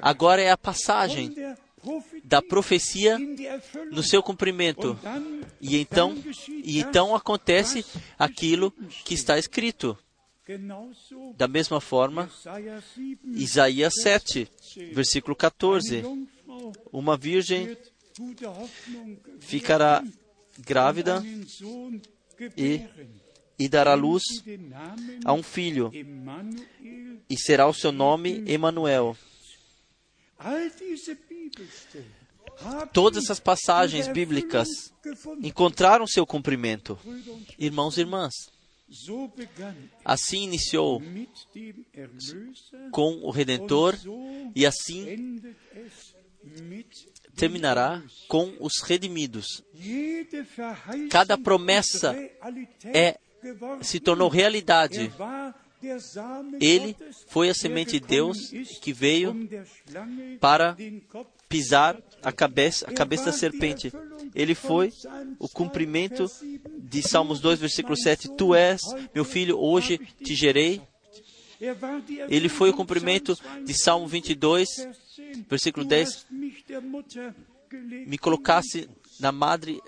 Agora 0.03 0.43
é 0.43 0.51
a 0.51 0.59
passagem 0.59 1.35
da 2.25 2.43
profecia 2.43 3.19
no 3.91 4.03
seu 4.03 4.23
cumprimento. 4.23 4.99
E 5.61 5.79
então, 5.79 6.17
e 6.49 6.81
então 6.81 7.17
acontece 7.17 7.85
aquilo 8.19 8.71
que 9.05 9.15
está 9.15 9.39
escrito. 9.39 9.97
Da 11.37 11.47
mesma 11.47 11.81
forma, 11.81 12.31
Isaías 13.25 13.93
7, 14.03 14.49
versículo 14.93 15.37
14: 15.37 16.03
Uma 16.91 17.17
virgem 17.17 17.77
ficará 19.41 20.03
grávida 20.59 21.23
e, 22.57 22.83
e 23.59 23.69
dará 23.69 23.95
luz 23.95 24.23
a 25.25 25.33
um 25.33 25.43
filho, 25.43 25.91
e 27.29 27.37
será 27.37 27.67
o 27.67 27.75
seu 27.75 27.93
nome 27.93 28.43
Emanuel. 28.47 29.17
Todas 32.93 33.25
essas 33.25 33.39
passagens 33.39 34.09
bíblicas 34.09 34.69
encontraram 35.43 36.07
seu 36.07 36.27
cumprimento. 36.27 36.99
Irmãos 37.59 37.99
e 37.99 38.01
irmãs, 38.01 38.33
assim 40.05 40.45
iniciou 40.45 41.03
com 42.91 43.15
o 43.23 43.31
Redentor 43.31 43.97
e 44.55 44.65
assim 44.65 45.41
terminará 47.37 48.03
com 48.27 48.55
os 48.61 48.81
redimidos. 48.83 49.63
Cada 51.11 51.37
promessa 51.37 52.17
é 52.85 53.19
se 53.83 54.01
tornou 54.01 54.29
realidade. 54.29 55.13
Ele 56.61 56.97
foi 57.29 57.49
a 57.49 57.55
semente 57.55 58.01
de 58.01 58.07
Deus 58.07 58.51
que 58.81 58.93
veio 58.93 59.49
para 60.41 60.77
pisar 61.49 62.01
a 62.23 62.33
cabeça, 62.33 62.87
a 62.89 62.93
cabeça 62.93 63.27
da 63.27 63.33
serpente. 63.33 63.93
Ele 64.35 64.55
foi 64.55 64.93
o 65.39 65.49
cumprimento 65.49 66.27
de 66.79 67.03
Salmos 67.03 67.41
2, 67.41 67.61
versículo 67.61 67.97
7. 67.97 68.37
Tu 68.37 68.55
és 68.55 68.81
meu 69.15 69.25
filho, 69.25 69.59
hoje 69.59 69.99
te 70.23 70.35
gerei. 70.35 70.83
Ele 72.29 72.49
foi 72.49 72.71
o 72.71 72.75
cumprimento 72.75 73.37
de 73.65 73.75
Salmo 73.75 74.07
22, 74.07 74.69
versículo 75.49 75.85
10. 75.85 76.27
Me 78.07 78.17
colocasse 78.17 78.89
na 79.19 79.33
madre 79.33 79.81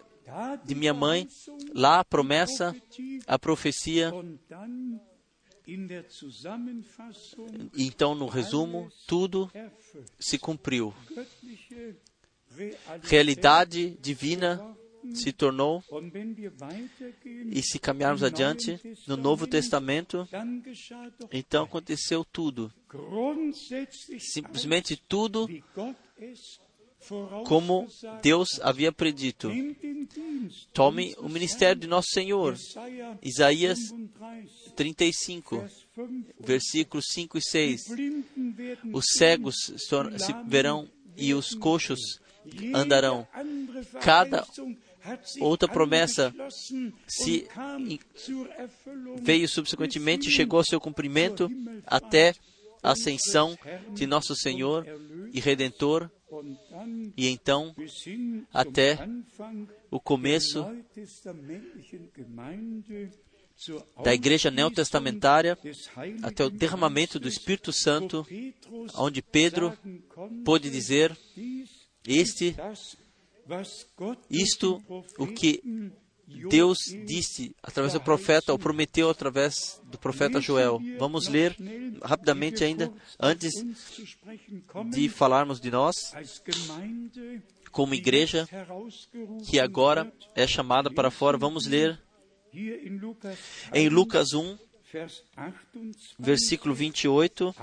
de 0.65 0.75
minha 0.75 0.95
mãe, 0.95 1.29
lá 1.75 2.01
a 2.01 2.05
promessa, 2.05 2.75
a 3.27 3.39
profecia. 3.39 4.13
Então, 7.77 8.15
no 8.15 8.27
resumo, 8.27 8.91
tudo 9.07 9.51
se 10.19 10.39
cumpriu. 10.39 10.95
Realidade 13.03 13.97
divina 14.01 14.77
se 15.15 15.33
tornou, 15.33 15.83
e 17.47 17.63
se 17.63 17.79
caminharmos 17.79 18.23
adiante 18.23 18.79
no 19.07 19.17
Novo 19.17 19.47
Testamento, 19.47 20.29
então 21.33 21.65
aconteceu 21.65 22.25
tudo. 22.25 22.73
Simplesmente 24.19 24.97
tudo 24.97 25.49
como 27.47 27.89
Deus 28.23 28.61
havia 28.63 28.93
predito. 28.93 29.51
Tome 30.73 31.15
o 31.19 31.29
ministério 31.29 31.81
de 31.81 31.87
Nosso 31.87 32.09
Senhor. 32.13 32.57
Isaías 33.23 33.79
35, 34.77 35.65
versículos 36.39 37.07
5 37.11 37.39
e 37.39 37.43
6. 37.43 37.81
Os 38.93 39.05
cegos 39.17 39.55
se 39.57 40.33
verão 40.47 40.89
e 41.17 41.35
os 41.35 41.55
coxos 41.55 42.21
andarão. 42.75 43.27
Cada 44.01 44.47
outra 45.41 45.69
promessa 45.69 46.35
se 47.07 47.49
veio 49.21 49.49
subsequentemente 49.49 50.29
e 50.29 50.33
chegou 50.33 50.59
ao 50.59 50.65
seu 50.65 50.81
cumprimento 50.81 51.51
até 51.87 52.35
a 52.83 52.93
ascensão 52.93 53.59
de 53.93 54.07
nosso 54.07 54.35
Senhor 54.35 54.87
e 55.33 55.41
Redentor 55.41 56.11
e 57.17 57.29
então 57.29 57.75
até 58.53 58.99
o 59.91 60.01
começo 60.01 60.65
da 64.03 64.15
igreja 64.15 64.51
neotestamentária 64.51 65.59
até 66.23 66.45
o 66.45 66.51
derramamento 66.51 67.19
do 67.19 67.29
Espírito 67.29 67.73
Santo, 67.73 68.27
onde 68.95 69.21
Pedro 69.21 69.77
pôde 70.45 70.71
dizer: 70.71 71.17
Este, 72.07 72.57
isto, 74.31 74.83
o 75.19 75.27
que 75.27 75.93
Deus 76.49 76.79
disse 77.07 77.55
através 77.63 77.93
do 77.93 78.01
profeta, 78.01 78.53
ou 78.53 78.59
prometeu 78.59 79.11
através 79.11 79.81
do 79.85 79.99
profeta 79.99 80.41
Joel. 80.41 80.81
Vamos 80.99 81.27
ler 81.29 81.57
rapidamente 82.03 82.63
ainda, 82.63 82.93
antes 83.19 83.53
de 84.91 85.09
falarmos 85.09 85.61
de 85.61 85.71
nós, 85.71 85.95
como 87.71 87.95
igreja 87.95 88.49
que 89.49 89.59
agora 89.59 90.13
é 90.35 90.47
chamada 90.47 90.91
para 90.91 91.11
fora. 91.11 91.37
Vamos 91.37 91.67
ler 91.67 92.01
em 93.73 93.89
Lucas 93.89 94.33
1, 94.33 94.59
versículo 96.19 96.75
28. 96.75 97.55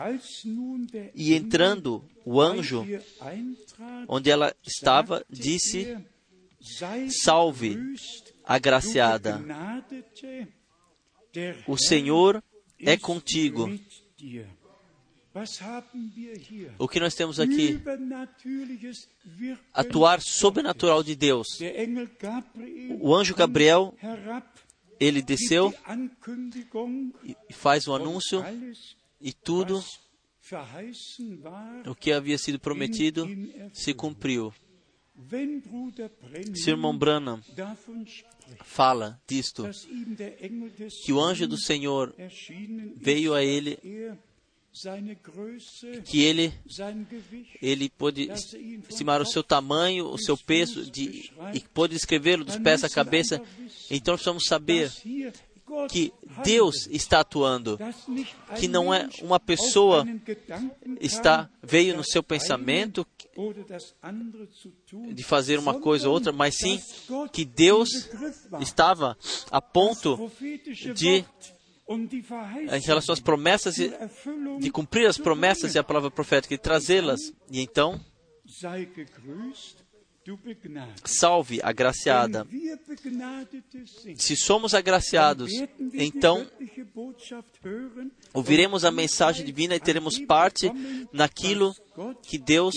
E 1.15 1.33
entrando 1.33 2.03
o 2.25 2.41
anjo, 2.41 2.85
onde 4.07 4.29
ela 4.29 4.55
estava, 4.65 5.25
disse: 5.29 5.97
Salve, 7.23 7.77
agraciada. 8.47 9.39
O 11.67 11.77
Senhor 11.77 12.41
é 12.79 12.97
contigo. 12.97 13.69
O 16.79 16.87
que 16.87 16.99
nós 16.99 17.13
temos 17.13 17.39
aqui? 17.39 17.79
Atuar 19.73 20.21
sobrenatural 20.21 21.03
de 21.03 21.15
Deus. 21.15 21.47
O 22.99 23.13
anjo 23.15 23.35
Gabriel, 23.35 23.95
ele 24.99 25.21
desceu 25.21 25.73
e 27.23 27.53
faz 27.53 27.87
o 27.87 27.93
anúncio 27.93 28.43
e 29.21 29.31
tudo 29.31 29.83
o 31.85 31.93
que 31.93 32.11
havia 32.11 32.37
sido 32.37 32.59
prometido 32.59 33.27
se 33.73 33.93
cumpriu. 33.93 34.53
Se 36.53 36.69
o 36.69 36.73
irmão 36.73 36.95
Branham 36.95 37.41
fala 38.63 39.19
disto, 39.27 39.67
que 41.03 41.11
o 41.11 41.19
anjo 41.19 41.47
do 41.47 41.57
Senhor 41.57 42.13
veio 42.95 43.33
a 43.33 43.43
ele, 43.43 43.79
que 46.05 46.21
ele, 46.21 46.53
ele 47.59 47.89
pôde 47.89 48.29
estimar 48.87 49.21
o 49.21 49.25
seu 49.25 49.43
tamanho, 49.43 50.05
o 50.07 50.19
seu 50.19 50.37
peso, 50.37 50.89
de, 50.89 51.31
e 51.53 51.59
pôde 51.59 51.95
escrevê-lo 51.95 52.45
dos 52.45 52.57
pés 52.57 52.83
à 52.83 52.89
cabeça. 52.89 53.41
Então 53.89 54.13
precisamos 54.13 54.45
saber 54.45 54.91
que 55.89 56.13
Deus 56.43 56.87
está 56.87 57.19
atuando, 57.19 57.77
que 58.59 58.67
não 58.67 58.93
é 58.93 59.09
uma 59.21 59.39
pessoa 59.39 60.05
está 60.99 61.49
veio 61.61 61.95
no 61.95 62.03
seu 62.03 62.23
pensamento 62.23 63.05
de 65.13 65.23
fazer 65.23 65.59
uma 65.59 65.79
coisa 65.79 66.07
ou 66.07 66.13
outra, 66.13 66.31
mas 66.31 66.57
sim 66.57 66.79
que 67.31 67.43
Deus 67.43 68.09
estava 68.59 69.17
a 69.51 69.61
ponto 69.61 70.31
de 70.95 71.25
em 71.89 72.81
relação 72.81 73.13
às 73.13 73.19
promessas 73.19 73.75
de 73.75 74.71
cumprir 74.71 75.07
as 75.07 75.17
promessas 75.17 75.75
e 75.75 75.79
a 75.79 75.83
palavra 75.83 76.11
profética 76.11 76.53
e 76.53 76.57
trazê-las. 76.57 77.19
E 77.49 77.61
então 77.61 77.99
Salve, 81.05 81.59
agraciada. 81.63 82.47
Se 84.15 84.35
somos 84.35 84.73
agraciados, 84.73 85.51
então 85.93 86.45
ouviremos 88.33 88.83
a 88.83 88.91
mensagem 88.91 89.45
divina 89.45 89.75
e 89.75 89.79
teremos 89.79 90.19
parte 90.19 90.71
naquilo 91.13 91.73
que 92.23 92.37
Deus 92.37 92.75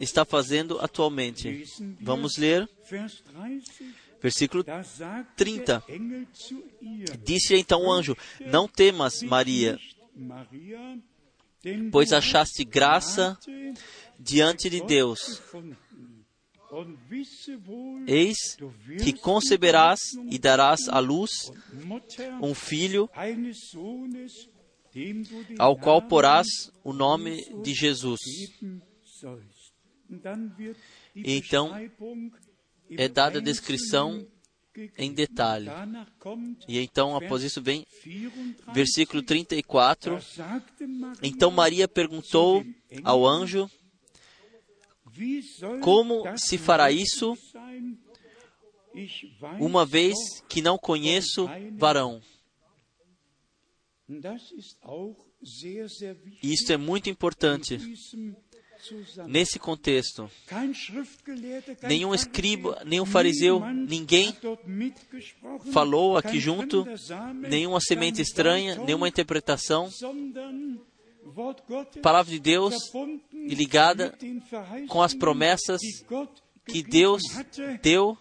está 0.00 0.24
fazendo 0.24 0.78
atualmente. 0.80 1.64
Vamos 2.00 2.36
ler 2.36 2.68
versículo 4.20 4.64
30. 5.36 5.84
Disse 7.24 7.54
então 7.54 7.84
o 7.84 7.92
anjo: 7.92 8.16
Não 8.40 8.66
temas, 8.66 9.22
Maria, 9.22 9.78
pois 11.90 12.12
achaste 12.12 12.64
graça 12.64 13.38
diante 14.18 14.68
de 14.70 14.82
Deus. 14.84 15.42
Eis 18.06 18.56
que 19.02 19.12
conceberás 19.12 20.00
e 20.30 20.38
darás 20.38 20.88
à 20.88 20.98
luz 20.98 21.30
um 22.42 22.54
filho, 22.54 23.08
ao 25.58 25.76
qual 25.76 26.02
porás 26.02 26.46
o 26.82 26.92
nome 26.92 27.44
de 27.62 27.74
Jesus. 27.74 28.20
Então, 31.14 31.72
é 32.90 33.08
dada 33.08 33.38
a 33.38 33.42
descrição 33.42 34.26
em 34.96 35.12
detalhe. 35.12 35.68
E 36.68 36.78
então, 36.78 37.16
após 37.16 37.42
isso, 37.42 37.62
vem 37.62 37.86
versículo 38.72 39.22
34. 39.22 40.18
Então 41.22 41.50
Maria 41.50 41.88
perguntou 41.88 42.64
ao 43.02 43.26
anjo 43.26 43.70
como 45.82 46.24
se 46.36 46.58
fará 46.58 46.90
isso, 46.90 47.36
uma 49.60 49.84
vez 49.84 50.16
que 50.48 50.62
não 50.62 50.78
conheço 50.78 51.48
varão? 51.76 52.20
Isto 56.42 56.72
é 56.72 56.76
muito 56.76 57.10
importante. 57.10 57.78
Nesse 59.26 59.58
contexto, 59.58 60.30
nenhum 61.88 62.14
escriba, 62.14 62.82
nenhum 62.84 63.06
fariseu, 63.06 63.60
ninguém 63.72 64.36
falou 65.72 66.16
aqui 66.16 66.38
junto, 66.38 66.86
nenhuma 67.48 67.80
semente 67.80 68.20
estranha, 68.20 68.76
nenhuma 68.76 69.08
interpretação, 69.08 69.90
palavra 72.02 72.30
de 72.30 72.38
Deus 72.38 72.74
e 73.32 73.54
ligada 73.54 74.16
com 74.88 75.02
as 75.02 75.14
promessas 75.14 75.80
que 76.64 76.82
Deus 76.82 77.22
deu. 77.82 78.16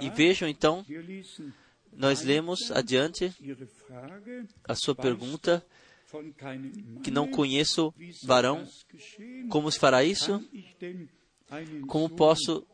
E 0.00 0.10
vejam 0.10 0.48
então, 0.48 0.84
nós 1.92 2.22
lemos 2.22 2.70
adiante 2.70 3.32
a 4.64 4.74
sua 4.74 4.94
pergunta, 4.94 5.64
que 7.02 7.10
não 7.10 7.30
conheço 7.30 7.92
varão, 8.24 8.66
como 9.50 9.70
se 9.70 9.78
fará 9.78 10.04
isso? 10.04 10.42
Como 11.86 12.08
posso 12.08 12.66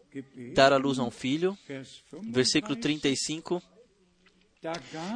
dar 0.55 0.72
a 0.72 0.76
luz 0.76 0.99
a 0.99 1.05
um 1.05 1.11
filho? 1.11 1.57
Versículo 2.30 2.76
35. 2.76 3.62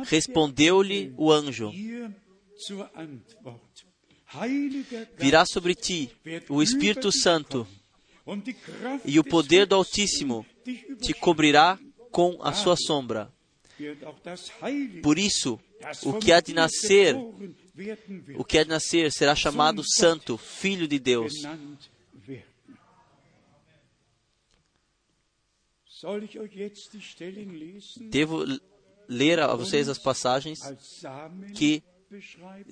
Respondeu-lhe 0.04 1.12
o 1.16 1.32
anjo: 1.32 1.70
Virá 5.16 5.46
sobre 5.46 5.74
ti 5.74 6.10
o 6.48 6.62
Espírito 6.62 7.10
Santo, 7.10 7.66
e 9.04 9.18
o 9.18 9.24
poder 9.24 9.66
do 9.66 9.74
Altíssimo 9.74 10.44
te 11.00 11.14
cobrirá 11.14 11.78
com 12.10 12.38
a 12.42 12.52
sua 12.52 12.76
sombra. 12.76 13.32
Por 15.02 15.18
isso, 15.18 15.58
o 16.04 16.18
que 16.18 16.32
há 16.32 16.40
de 16.40 16.52
nascer, 16.52 17.16
o 18.36 18.44
que 18.44 18.58
há 18.58 18.64
de 18.64 18.68
nascer 18.68 19.10
será 19.12 19.34
chamado 19.34 19.82
Santo, 19.82 20.36
Filho 20.36 20.86
de 20.86 20.98
Deus. 20.98 21.32
Devo 28.10 28.44
ler 29.08 29.40
a 29.40 29.54
vocês 29.54 29.88
as 29.88 29.98
passagens 29.98 30.58
que 31.56 31.82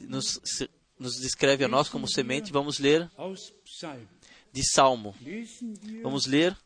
nos, 0.09 0.39
nos 0.99 1.21
descreve 1.21 1.65
a 1.65 1.69
nós 1.69 1.89
como 1.89 2.09
semente. 2.09 2.53
Vamos 2.53 2.79
ler 2.79 3.11
de 4.53 4.63
Salmo. 4.65 5.15
Vamos 6.03 6.27
ler 6.27 6.57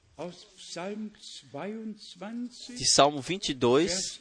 de 2.77 2.87
Salmo 2.91 3.21
22, 3.21 4.21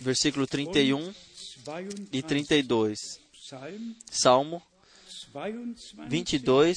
versículo 0.00 0.46
31 0.46 1.14
e 2.12 2.22
32. 2.22 2.98
Salmo 4.10 4.62
22, 6.08 6.76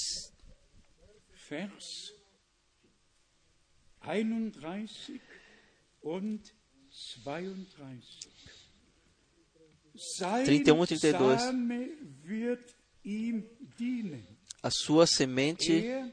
31 10.46 10.80
und 10.80 10.88
32. 10.88 10.92
31 10.92 10.92
e 10.92 11.00
32. 11.00 11.40
Same 11.42 11.90
wird 12.24 12.76
ihm 13.04 13.44
dienen. 13.78 14.24
A 14.64 14.70
sua 14.70 15.08
semente 15.08 15.74
Er, 15.74 16.12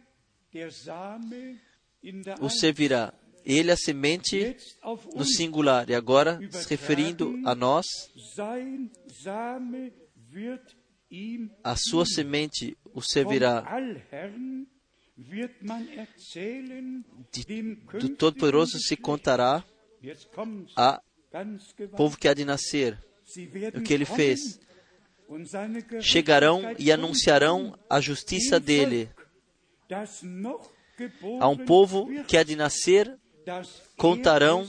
o 2.40 2.48
servirá. 2.48 3.12
Ele 3.44 3.70
é 3.70 3.72
a 3.74 3.76
semente 3.76 4.56
no 5.14 5.24
singular. 5.24 5.88
E 5.88 5.94
agora, 5.94 6.38
se 6.50 6.68
referindo 6.68 7.38
a 7.44 7.54
nós, 7.54 7.86
a 11.64 11.76
sua 11.76 12.04
semente 12.04 12.76
o 12.94 13.00
servirá. 13.00 13.62
De- 17.32 17.74
Do 17.98 18.08
Todo-Poderoso 18.16 18.78
se 18.78 18.96
contará 18.96 19.64
a 20.76 21.00
povo 21.96 22.16
que 22.16 22.28
há 22.28 22.34
de 22.34 22.44
nascer, 22.44 22.98
o 23.74 23.82
que 23.82 23.92
ele 23.92 24.04
fez. 24.04 24.60
Chegarão 26.00 26.74
e 26.78 26.90
anunciarão 26.90 27.78
a 27.88 28.00
justiça 28.00 28.58
dele. 28.58 29.10
A 31.40 31.48
um 31.48 31.56
povo 31.56 32.08
que 32.24 32.36
há 32.36 32.42
de 32.42 32.56
nascer, 32.56 33.18
contarão 33.96 34.66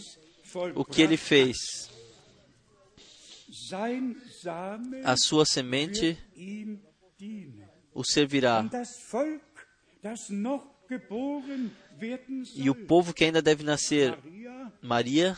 o 0.76 0.84
que 0.84 1.02
ele 1.02 1.18
fez. 1.18 1.58
A 5.04 5.16
sua 5.18 5.46
semente 5.46 6.18
o 7.94 8.04
servirá. 8.04 8.66
E 12.56 12.70
o 12.70 12.76
povo 12.76 13.14
que 13.14 13.24
ainda 13.24 13.42
deve 13.42 13.64
nascer, 13.64 14.18
Maria 14.82 15.38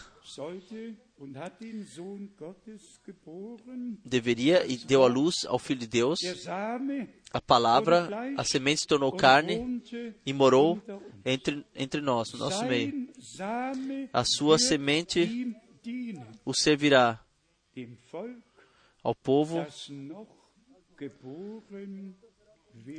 Deveria 4.03 4.65
e 4.65 4.77
deu 4.77 5.03
a 5.03 5.07
luz 5.07 5.45
ao 5.45 5.59
Filho 5.59 5.79
de 5.81 5.87
Deus. 5.87 6.19
A 7.31 7.39
palavra, 7.39 8.09
a 8.37 8.43
semente 8.43 8.81
se 8.81 8.87
tornou 8.87 9.11
carne 9.11 9.81
e 10.25 10.33
morou 10.33 10.81
entre, 11.23 11.65
entre 11.75 12.01
nós, 12.01 12.31
no 12.33 12.39
nosso 12.39 12.65
meio. 12.65 13.07
A 14.11 14.23
sua 14.25 14.57
semente 14.57 15.55
o 16.43 16.53
servirá 16.53 17.23
ao 19.03 19.13
povo, 19.13 19.65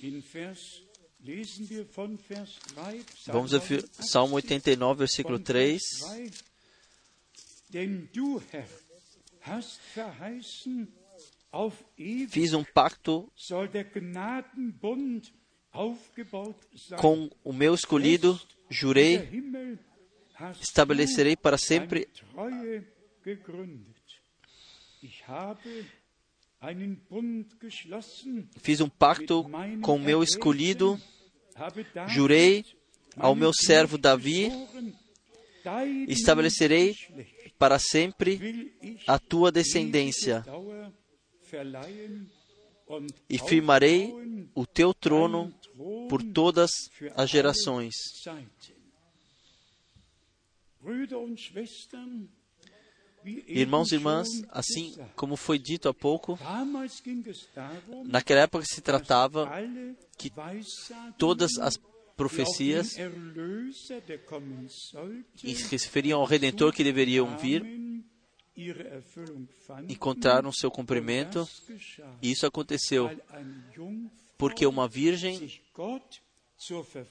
in 0.00 0.22
Vers, 0.22 0.82
lesen 1.20 1.68
wir 1.68 1.86
von 1.86 2.18
Vers 2.18 2.58
3, 2.74 2.98
Psalm 3.14 3.36
vamos 3.36 3.64
ver 3.64 3.84
Salmo 3.98 4.40
89, 4.40 4.98
versículo 4.98 5.36
von 5.36 5.44
3. 5.44 5.70
Vers 5.70 6.00
3. 6.00 6.30
Denn 7.70 8.08
du, 8.14 8.40
Herr, 8.50 8.64
hast 9.42 9.78
verheißen, 9.92 10.88
auf 11.50 11.74
ewig 11.96 12.30
Fiz 12.30 12.52
um 12.52 12.64
pacto 12.64 13.30
com 16.96 17.30
o 17.42 17.52
meu 17.52 17.74
escolhido, 17.74 18.38
jurei, 18.70 19.28
estabelecerei 20.60 21.36
para 21.36 21.58
sempre 21.58 22.08
Fiz 28.60 28.80
um 28.80 28.88
pacto 28.88 29.44
com 29.82 29.96
o 29.96 29.98
meu 29.98 30.22
escolhido, 30.22 31.00
jurei 32.08 32.64
ao 33.16 33.34
meu 33.34 33.52
servo 33.52 33.96
Davi, 33.96 34.50
estabelecerei 36.08 36.94
para 37.58 37.78
sempre 37.78 38.74
a 39.06 39.18
tua 39.18 39.52
descendência. 39.52 40.44
E 43.28 43.38
firmarei 43.38 44.12
o 44.54 44.66
teu 44.66 44.94
trono 44.94 45.52
por 46.08 46.22
todas 46.22 46.70
as 47.14 47.28
gerações. 47.28 47.94
Irmãos 53.24 53.90
e 53.90 53.96
irmãs, 53.96 54.28
assim 54.48 54.96
como 55.14 55.36
foi 55.36 55.58
dito 55.58 55.88
há 55.88 55.94
pouco, 55.94 56.38
naquela 58.04 58.42
época 58.42 58.64
se 58.64 58.80
tratava 58.80 59.50
que 60.16 60.32
todas 61.18 61.58
as 61.58 61.78
profecias 62.16 62.96
que 65.36 65.54
se 65.54 65.70
referiam 65.70 66.20
ao 66.20 66.26
Redentor 66.26 66.72
que 66.72 66.82
deveriam 66.82 67.36
vir 67.38 67.64
encontraram 69.88 70.50
seu 70.52 70.70
cumprimento. 70.70 71.48
E 72.20 72.30
isso 72.32 72.46
aconteceu 72.46 73.10
porque 74.36 74.66
uma 74.66 74.88
virgem 74.88 75.60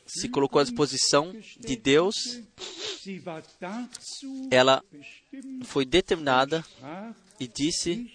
se 0.06 0.30
colocou 0.30 0.60
à 0.60 0.64
disposição 0.64 1.34
de 1.60 1.76
Deus, 1.78 2.16
ela 4.52 4.84
foi 5.64 5.86
determinada 5.86 6.66
e 7.40 7.48
disse: 7.48 8.12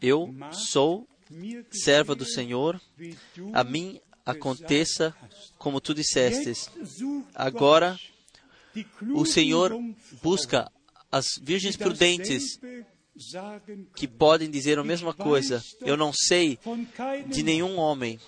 Eu 0.00 0.34
sou 0.52 1.06
serva 1.70 2.14
do 2.14 2.24
Senhor, 2.24 2.80
a 3.52 3.62
mim 3.62 4.00
aconteça 4.24 5.14
como 5.58 5.80
tu 5.80 5.94
dissestes. 5.94 6.70
Agora 7.34 7.98
o 9.14 9.24
Senhor 9.24 9.72
busca 10.22 10.70
as 11.12 11.38
virgens 11.40 11.76
prudentes 11.76 12.58
que 13.94 14.08
podem 14.08 14.50
dizer 14.50 14.78
a 14.78 14.84
mesma 14.84 15.14
coisa. 15.14 15.62
Eu 15.80 15.96
não 15.96 16.12
sei 16.12 16.58
de 17.28 17.42
nenhum 17.42 17.76
homem, 17.76 18.18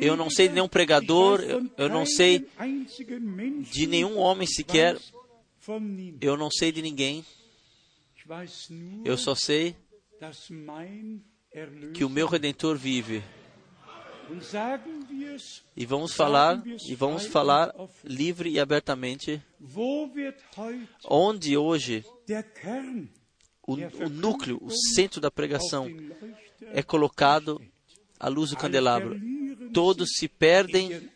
Eu 0.00 0.16
não 0.16 0.30
sei 0.30 0.48
de 0.48 0.54
nenhum 0.54 0.68
pregador, 0.68 1.40
von 1.40 1.70
eu 1.76 1.88
não 1.88 2.06
sei 2.06 2.46
de 3.70 3.86
nenhum 3.86 4.18
homem 4.18 4.46
sequer, 4.46 4.98
eu 6.20 6.36
não 6.36 6.50
sei 6.50 6.72
de 6.72 6.82
ninguém. 6.82 7.24
Eu 9.04 9.16
só 9.16 9.34
sei 9.34 9.76
que 11.94 12.04
o 12.04 12.08
meu 12.08 12.26
Redentor 12.26 12.76
vive. 12.76 13.22
E 15.76 15.84
vamos 15.84 16.14
falar, 16.14 16.62
e 16.88 16.94
vamos 16.94 17.26
falar 17.26 17.74
livre 18.04 18.50
e 18.50 18.60
abertamente, 18.60 19.42
onde 21.04 21.56
hoje 21.56 22.04
o, 23.66 23.74
o 23.74 24.08
núcleo, 24.08 24.58
o 24.62 24.70
centro 24.70 25.20
da 25.20 25.30
pregação 25.30 25.88
é 26.60 26.82
colocado 26.82 27.60
à 28.22 28.28
luz 28.28 28.50
do 28.50 28.56
candelabro. 28.56 29.20
Todos 29.74 30.10
se 30.16 30.28
perdem 30.28 31.10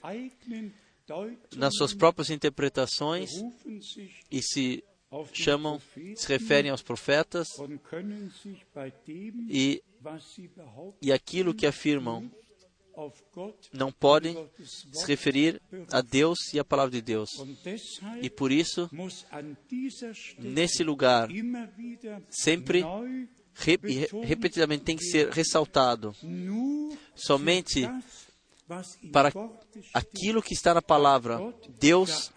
nas 1.54 1.74
suas 1.76 1.94
próprias 1.94 2.30
interpretações 2.30 3.30
e 4.30 4.42
se 4.42 4.82
chamam, 5.32 5.80
se 6.16 6.28
referem 6.28 6.70
aos 6.70 6.82
profetas 6.82 7.46
e, 9.48 9.80
e 11.00 11.12
aquilo 11.12 11.54
que 11.54 11.64
afirmam 11.64 12.28
não 13.72 13.92
podem 13.92 14.48
se 14.64 15.06
referir 15.06 15.60
a 15.92 16.00
Deus 16.00 16.38
e 16.52 16.58
à 16.58 16.64
palavra 16.64 16.90
de 16.90 17.02
Deus. 17.02 17.30
E 18.20 18.28
por 18.30 18.50
isso, 18.50 18.90
nesse 20.38 20.82
lugar, 20.82 21.28
sempre 22.30 22.82
re, 23.56 23.78
re, 23.82 24.08
repetidamente 24.24 24.84
tem 24.84 24.96
que 24.96 25.04
ser 25.04 25.30
ressaltado. 25.30 26.14
Somente 27.14 27.88
para 29.12 29.32
aquilo 29.94 30.42
que 30.42 30.52
está 30.52 30.74
na 30.74 30.82
palavra, 30.82 31.38
Deus, 31.78 32.32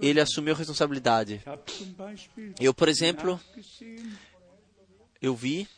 Ele 0.00 0.20
assumiu 0.20 0.54
a 0.54 0.56
responsabilidade. 0.56 1.42
Eu, 2.58 2.72
por 2.72 2.88
exemplo, 2.88 3.38
eu 5.20 5.34
vi 5.34 5.68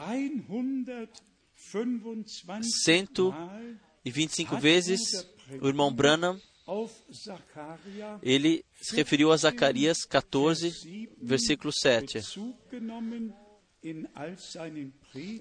125 2.84 4.56
vezes 4.56 5.00
o 5.60 5.66
irmão 5.66 5.92
Branham, 5.92 6.40
ele 8.22 8.64
se 8.80 8.94
referiu 8.94 9.32
a 9.32 9.36
Zacarias 9.36 10.04
14, 10.04 11.08
versículo 11.20 11.72
7. 11.72 12.20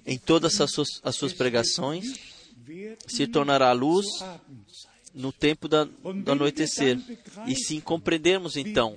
Em 0.06 0.18
todas 0.18 0.60
as 0.60 0.70
suas, 0.70 0.88
as 1.02 1.16
suas 1.16 1.32
pregações, 1.32 2.04
se 3.06 3.26
tornará 3.26 3.72
luz 3.72 4.06
no 5.14 5.32
tempo 5.32 5.68
da, 5.68 5.84
do 5.84 6.32
anoitecer. 6.32 6.98
E 7.46 7.54
se 7.56 7.80
compreendermos 7.80 8.56
então 8.56 8.94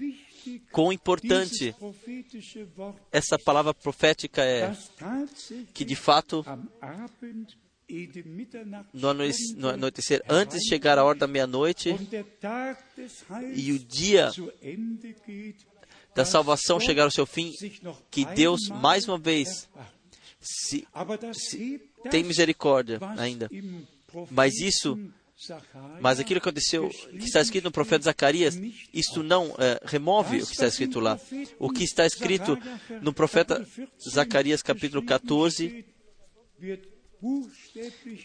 quão 0.71 0.91
importante 0.91 1.75
essa 3.11 3.37
palavra 3.37 3.73
profética 3.73 4.43
é, 4.43 4.75
que 5.73 5.85
de 5.85 5.95
fato 5.95 6.43
no 8.93 9.09
anoitecer, 9.69 10.23
antes 10.29 10.61
de 10.61 10.69
chegar 10.69 10.97
a 10.97 11.03
hora 11.03 11.19
da 11.19 11.27
meia-noite 11.27 11.95
e 13.53 13.71
o 13.71 13.79
dia 13.79 14.31
da 16.15 16.25
salvação 16.25 16.79
chegar 16.79 17.03
ao 17.03 17.11
seu 17.11 17.25
fim, 17.25 17.51
que 18.09 18.25
Deus 18.25 18.67
mais 18.69 19.07
uma 19.07 19.17
vez 19.17 19.69
se, 20.39 20.87
se 21.33 21.81
tem 22.09 22.23
misericórdia 22.23 22.99
ainda. 23.17 23.49
Mas 24.29 24.59
isso, 24.59 24.97
mas 26.01 26.19
aquilo 26.19 26.41
que 26.41 26.49
aconteceu, 26.49 26.89
que 26.89 27.25
está 27.25 27.39
escrito 27.39 27.65
no 27.65 27.71
profeta 27.71 28.03
Zacarias, 28.03 28.59
isto 28.93 29.23
não 29.23 29.55
é, 29.57 29.79
remove 29.85 30.41
o 30.41 30.45
que 30.45 30.53
está 30.53 30.67
escrito 30.67 30.99
lá. 30.99 31.19
O 31.57 31.69
que 31.69 31.83
está 31.83 32.05
escrito 32.05 32.57
no 33.01 33.13
profeta 33.13 33.65
Zacarias 34.09 34.61
capítulo 34.61 35.05
14, 35.05 35.85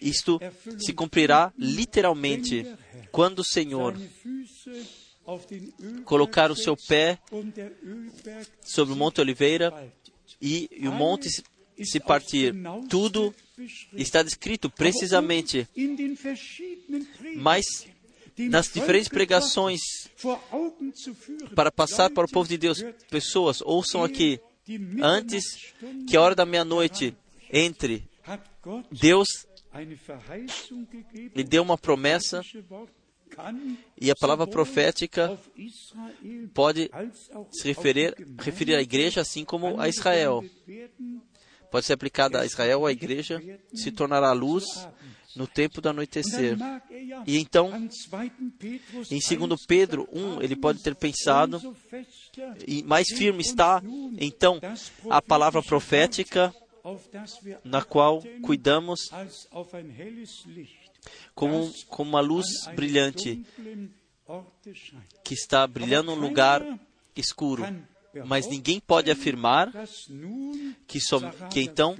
isto 0.00 0.40
se 0.78 0.92
cumprirá 0.92 1.52
literalmente 1.58 2.66
quando 3.12 3.40
o 3.40 3.44
Senhor 3.44 3.94
colocar 6.04 6.50
o 6.50 6.56
seu 6.56 6.76
pé 6.76 7.18
sobre 8.62 8.94
o 8.94 8.96
Monte 8.96 9.20
Oliveira 9.20 9.92
e, 10.40 10.68
e 10.72 10.88
o 10.88 10.92
monte 10.92 11.28
se 11.84 12.00
partir. 12.00 12.54
Tudo 12.88 13.34
está 13.92 14.22
descrito 14.22 14.70
precisamente, 14.70 15.68
mas 17.36 17.64
nas 18.38 18.70
diferentes 18.72 19.08
pregações, 19.08 19.80
para 21.54 21.72
passar 21.72 22.10
para 22.10 22.26
o 22.26 22.30
povo 22.30 22.48
de 22.48 22.58
Deus, 22.58 22.82
pessoas 23.10 23.60
ouçam 23.62 24.04
aqui, 24.04 24.40
antes 25.02 25.44
que 26.08 26.16
a 26.16 26.20
hora 26.20 26.34
da 26.34 26.46
meia-noite 26.46 27.14
entre, 27.50 28.04
Deus 28.90 29.28
lhe 31.34 31.44
deu 31.44 31.62
uma 31.62 31.78
promessa 31.78 32.42
e 34.00 34.10
a 34.10 34.14
palavra 34.14 34.46
profética 34.46 35.38
pode 36.54 36.90
se 37.52 37.68
referir, 37.68 38.14
referir 38.38 38.74
à 38.76 38.82
igreja 38.82 39.20
assim 39.20 39.44
como 39.44 39.80
a 39.80 39.88
Israel 39.88 40.44
pode 41.70 41.86
ser 41.86 41.92
aplicada 41.92 42.40
a 42.40 42.46
Israel 42.46 42.80
ou 42.80 42.86
à 42.86 42.92
igreja, 42.92 43.42
se 43.74 43.90
tornará 43.92 44.32
luz 44.32 44.64
no 45.34 45.46
tempo 45.46 45.80
do 45.80 45.90
anoitecer. 45.90 46.56
E 47.26 47.38
então, 47.38 47.70
em 49.10 49.18
2 49.18 49.66
Pedro 49.66 50.08
1, 50.12 50.42
ele 50.42 50.56
pode 50.56 50.82
ter 50.82 50.94
pensado, 50.94 51.76
e 52.66 52.82
mais 52.82 53.08
firme 53.08 53.42
está, 53.42 53.82
então, 54.18 54.58
a 55.10 55.20
palavra 55.20 55.62
profética, 55.62 56.54
na 57.64 57.82
qual 57.82 58.22
cuidamos 58.42 59.10
como, 61.34 61.72
como 61.88 62.10
uma 62.10 62.20
luz 62.20 62.46
brilhante 62.74 63.44
que 65.24 65.34
está 65.34 65.66
brilhando 65.66 66.14
num 66.14 66.20
lugar 66.20 66.62
escuro 67.14 67.64
mas 68.24 68.46
ninguém 68.46 68.80
pode 68.80 69.10
afirmar 69.10 69.70
que, 70.86 70.98
que 71.50 71.60
então 71.60 71.96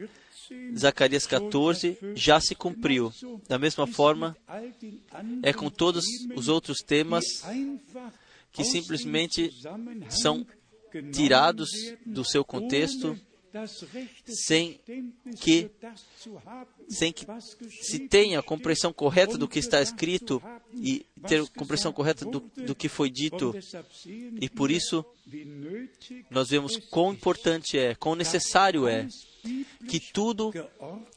Zacarias 0.76 1.26
14 1.26 1.98
já 2.14 2.40
se 2.40 2.54
cumpriu. 2.54 3.12
Da 3.48 3.59
mesma 3.59 3.86
forma, 3.86 4.36
é 5.42 5.52
com 5.52 5.68
todos 5.68 6.04
os 6.34 6.48
outros 6.48 6.78
temas 6.78 7.24
que 8.52 8.64
simplesmente 8.64 9.50
são 10.09 10.46
tirados 11.12 11.68
do 12.04 12.24
seu 12.24 12.44
contexto 12.44 13.18
sem 14.26 14.80
que, 15.40 15.70
sem 16.88 17.12
que 17.12 17.26
se 17.82 18.00
tenha 18.09 18.38
a 18.38 18.42
compreensão 18.42 18.92
correta 18.92 19.38
do 19.38 19.48
que 19.48 19.59
está 19.59 19.80
escrito 19.80 20.42
e 20.72 21.07
ter 21.26 21.42
a 21.42 21.46
compreensão 21.46 21.92
correta 21.92 22.24
do, 22.24 22.40
do 22.40 22.74
que 22.74 22.88
foi 22.88 23.11
dito. 23.11 23.54
E 24.40 24.48
por 24.48 24.70
isso, 24.70 25.04
nós 26.30 26.48
vemos 26.48 26.76
quão 26.90 27.12
importante 27.12 27.78
é, 27.78 27.94
quão 27.94 28.14
necessário 28.14 28.86
é 28.86 29.09
que 29.88 30.00
tudo 30.00 30.52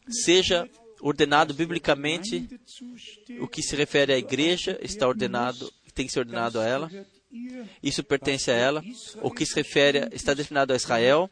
seja 0.07 0.69
ordenado 1.01 1.53
biblicamente. 1.53 2.47
O 3.39 3.47
que 3.47 3.61
se 3.61 3.75
refere 3.75 4.13
à 4.13 4.17
igreja 4.17 4.77
está 4.81 5.07
ordenado, 5.07 5.71
tem 5.93 6.05
que 6.05 6.11
ser 6.11 6.19
ordenado 6.19 6.59
a 6.59 6.65
ela. 6.65 6.91
Isso 7.81 8.03
pertence 8.03 8.49
a 8.49 8.55
ela. 8.55 8.83
O 9.21 9.31
que 9.31 9.45
se 9.45 9.55
refere, 9.55 10.09
está 10.11 10.33
destinado 10.33 10.73
a 10.73 10.75
Israel, 10.75 11.29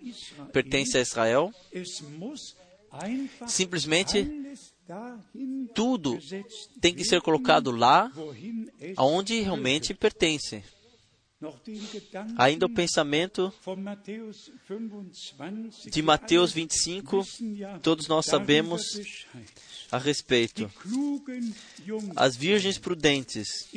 pertence 0.51 0.97
a 0.97 1.01
Israel. 1.01 1.51
Simplesmente 3.47 4.27
tudo 5.73 6.17
tem 6.79 6.93
que 6.93 7.03
ser 7.03 7.21
colocado 7.21 7.71
lá, 7.71 8.11
aonde 8.95 9.41
realmente 9.41 9.93
pertence. 9.93 10.63
Ainda 12.35 12.65
o 12.65 12.73
pensamento 12.73 13.53
de 15.91 16.01
Mateus 16.01 16.51
25, 16.51 17.23
todos 17.83 18.07
nós 18.07 18.25
sabemos 18.25 18.81
a 19.91 19.99
respeito. 19.99 20.71
As 22.15 22.35
virgens 22.35 22.79
prudentes 22.79 23.69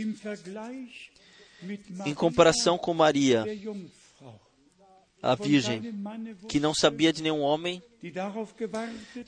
em 2.07 2.15
comparação 2.15 2.79
com 2.79 2.95
Maria, 2.95 3.45
a 5.23 5.35
Virgem, 5.35 5.83
que 6.49 6.59
não 6.59 6.75
sabia 6.75 7.13
de 7.13 7.23
nenhum 7.23 7.41
homem, 7.41 7.83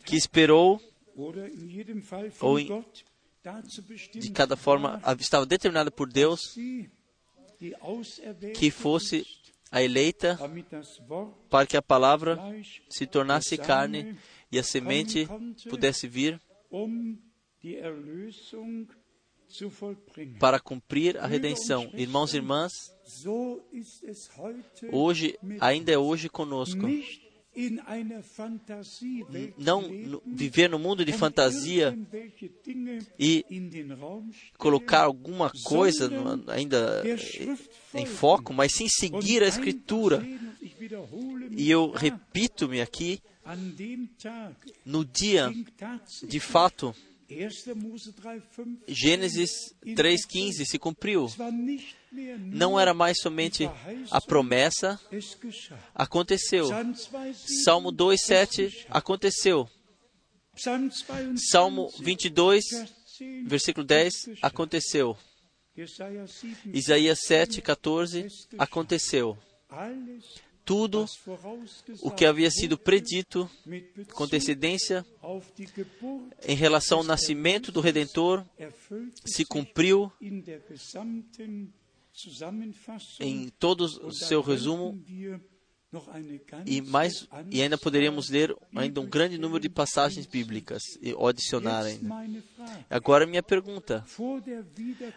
que 0.04 0.16
esperou, 0.16 0.80
ou 2.40 2.58
em, 2.58 2.84
de 4.14 4.30
cada 4.30 4.56
forma 4.56 5.02
estava 5.18 5.44
determinada 5.44 5.90
por 5.90 6.08
Deus 6.10 6.40
que 8.54 8.70
fosse 8.70 9.26
a 9.70 9.82
eleita 9.82 10.38
para 11.50 11.66
que 11.66 11.76
a 11.76 11.82
palavra 11.82 12.38
se 12.88 13.06
tornasse 13.06 13.56
carne 13.58 14.16
e 14.50 14.58
a 14.58 14.62
semente 14.62 15.28
pudesse 15.68 16.06
vir 16.06 16.40
para 20.38 20.60
cumprir 20.60 21.18
a 21.18 21.26
redenção. 21.26 21.90
Irmãos 21.94 22.32
e 22.32 22.36
irmãs, 22.36 22.72
hoje, 24.90 25.38
ainda 25.60 25.92
é 25.92 25.98
hoje 25.98 26.28
conosco. 26.28 26.86
Não 29.58 29.82
viver 30.24 30.70
no 30.70 30.78
mundo 30.78 31.04
de 31.04 31.12
fantasia 31.12 31.96
e 33.18 33.44
colocar 34.56 35.02
alguma 35.02 35.52
coisa 35.62 36.10
ainda 36.46 37.02
em 37.94 38.06
foco, 38.06 38.54
mas 38.54 38.72
sim 38.72 38.88
seguir 38.88 39.42
a 39.42 39.48
Escritura. 39.48 40.26
E 41.50 41.70
eu 41.70 41.90
repito-me 41.90 42.80
aqui, 42.80 43.20
no 44.86 45.04
dia, 45.04 45.52
de 46.26 46.40
fato, 46.40 46.94
Gênesis 48.88 49.50
3,15 49.84 50.64
se 50.64 50.78
cumpriu. 50.78 51.26
Não 52.38 52.78
era 52.78 52.92
mais 52.92 53.18
somente 53.20 53.68
a 54.10 54.20
promessa, 54.20 55.00
aconteceu. 55.94 56.68
Salmo 57.64 57.90
2,7 57.92 58.86
aconteceu. 58.90 59.68
Salmo 61.50 61.90
22, 62.00 62.64
versículo 63.46 63.86
10 63.86 64.12
aconteceu. 64.42 65.16
Isaías 66.66 67.20
7, 67.26 67.62
14 67.62 68.26
aconteceu. 68.58 69.38
Tudo 70.64 71.06
o 72.00 72.10
que 72.10 72.24
havia 72.24 72.50
sido 72.50 72.78
predito 72.78 73.50
com 74.14 74.24
antecedência 74.24 75.04
em 76.46 76.54
relação 76.54 76.98
ao 76.98 77.04
nascimento 77.04 77.72
do 77.72 77.80
Redentor 77.80 78.44
se 79.24 79.44
cumpriu 79.44 80.12
em 83.20 83.48
todo 83.58 83.84
o 83.84 84.12
seu 84.12 84.40
resumo 84.40 85.02
e 86.64 86.80
mais 86.80 87.28
e 87.50 87.60
ainda 87.60 87.76
poderíamos 87.76 88.30
ler 88.30 88.56
ainda 88.74 89.00
um 89.00 89.06
grande 89.06 89.36
número 89.36 89.60
de 89.60 89.68
passagens 89.68 90.24
bíblicas 90.24 90.82
e 91.02 91.14
adicionar 91.28 91.84
ainda. 91.84 92.08
Agora 92.88 93.26
minha 93.26 93.42
pergunta: 93.42 94.04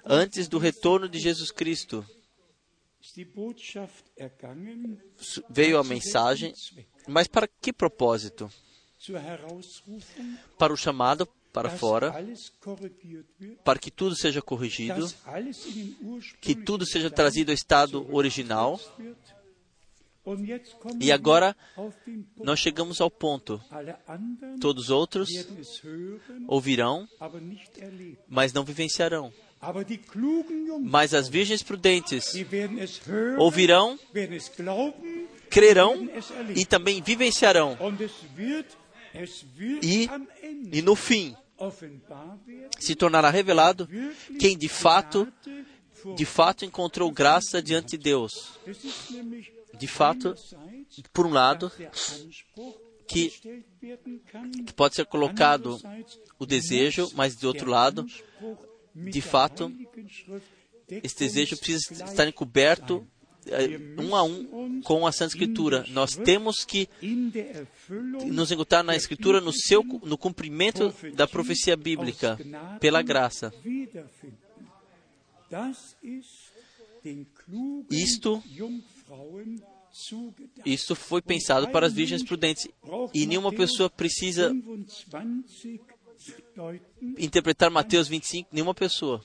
antes 0.04 0.50
do 0.50 0.58
retorno 0.58 1.08
de 1.08 1.18
Jesus 1.18 1.50
Cristo, 1.50 2.06
veio 5.50 5.78
a 5.78 5.84
mensagem, 5.84 6.54
mas 7.08 7.28
para 7.28 7.48
que 7.48 7.72
propósito? 7.72 8.52
Para 10.58 10.74
o 10.74 10.78
chamado 10.78 11.28
para 11.56 11.70
fora, 11.70 12.14
para 13.64 13.80
que 13.80 13.90
tudo 13.90 14.14
seja 14.14 14.42
corrigido, 14.42 15.08
que 16.42 16.54
tudo 16.54 16.86
seja 16.86 17.10
trazido 17.10 17.50
ao 17.52 17.56
estado 17.56 18.14
original. 18.14 18.78
E 21.00 21.14
agora 21.14 21.56
nós 22.44 22.60
chegamos 22.60 23.00
ao 23.00 23.10
ponto. 23.10 23.62
Todos 24.60 24.86
os 24.86 24.90
outros 24.90 25.30
ouvirão, 26.48 27.08
mas 28.28 28.52
não 28.52 28.66
vivenciarão. 28.66 29.32
Mas 30.84 31.14
as 31.14 31.28
virgens 31.28 31.64
prudentes 31.64 32.34
ouvirão, 33.38 34.00
crerão 35.50 36.10
e 36.56 36.66
também 36.66 37.02
vivenciarão. 37.02 37.78
E, 39.82 40.10
e 40.72 40.82
no 40.82 40.96
fim, 40.96 41.36
se 42.80 42.96
tornará 42.96 43.30
revelado 43.30 43.88
quem 44.40 44.58
de 44.58 44.68
fato, 44.68 45.32
de 46.16 46.26
fato 46.26 46.66
encontrou 46.66 47.10
graça 47.12 47.62
diante 47.62 47.98
de 47.98 48.04
Deus. 48.04 48.60
De 49.74 49.88
fato, 49.88 50.36
por 51.14 51.26
um 51.26 51.32
lado, 51.32 51.72
que, 53.08 53.30
que 54.66 54.74
pode 54.74 54.96
ser 54.96 55.06
colocado 55.06 55.80
o 56.40 56.46
desejo, 56.46 57.10
mas 57.16 57.36
de 57.36 57.48
outro 57.48 57.70
lado, 57.70 58.06
de 58.96 59.22
fato, 59.22 59.72
esse 60.90 61.18
desejo 61.18 61.58
precisa 61.58 62.06
estar 62.06 62.28
encoberto 62.28 63.06
um 64.00 64.16
a 64.16 64.24
um 64.24 64.82
com 64.82 65.06
a 65.06 65.12
Santa 65.12 65.34
Escritura. 65.34 65.86
Nós 65.90 66.16
temos 66.16 66.64
que 66.64 66.90
nos 68.26 68.52
encontrar 68.52 68.84
na 68.84 68.96
Escritura 68.96 69.42
no 69.42 69.52
seu 69.54 69.84
no 69.84 70.18
cumprimento 70.18 70.94
da 71.14 71.28
profecia 71.28 71.76
bíblica 71.76 72.38
pela 72.80 73.02
graça. 73.02 73.54
Isto 77.92 78.44
isto 80.66 80.96
foi 80.96 81.22
pensado 81.22 81.70
para 81.70 81.86
as 81.86 81.94
virgens 81.94 82.24
prudentes 82.24 82.68
e 83.14 83.26
nenhuma 83.26 83.52
pessoa 83.52 83.90
precisa 83.90 84.54
interpretar 87.18 87.70
Mateus 87.70 88.08
25, 88.08 88.50
nenhuma 88.52 88.74
pessoa. 88.74 89.24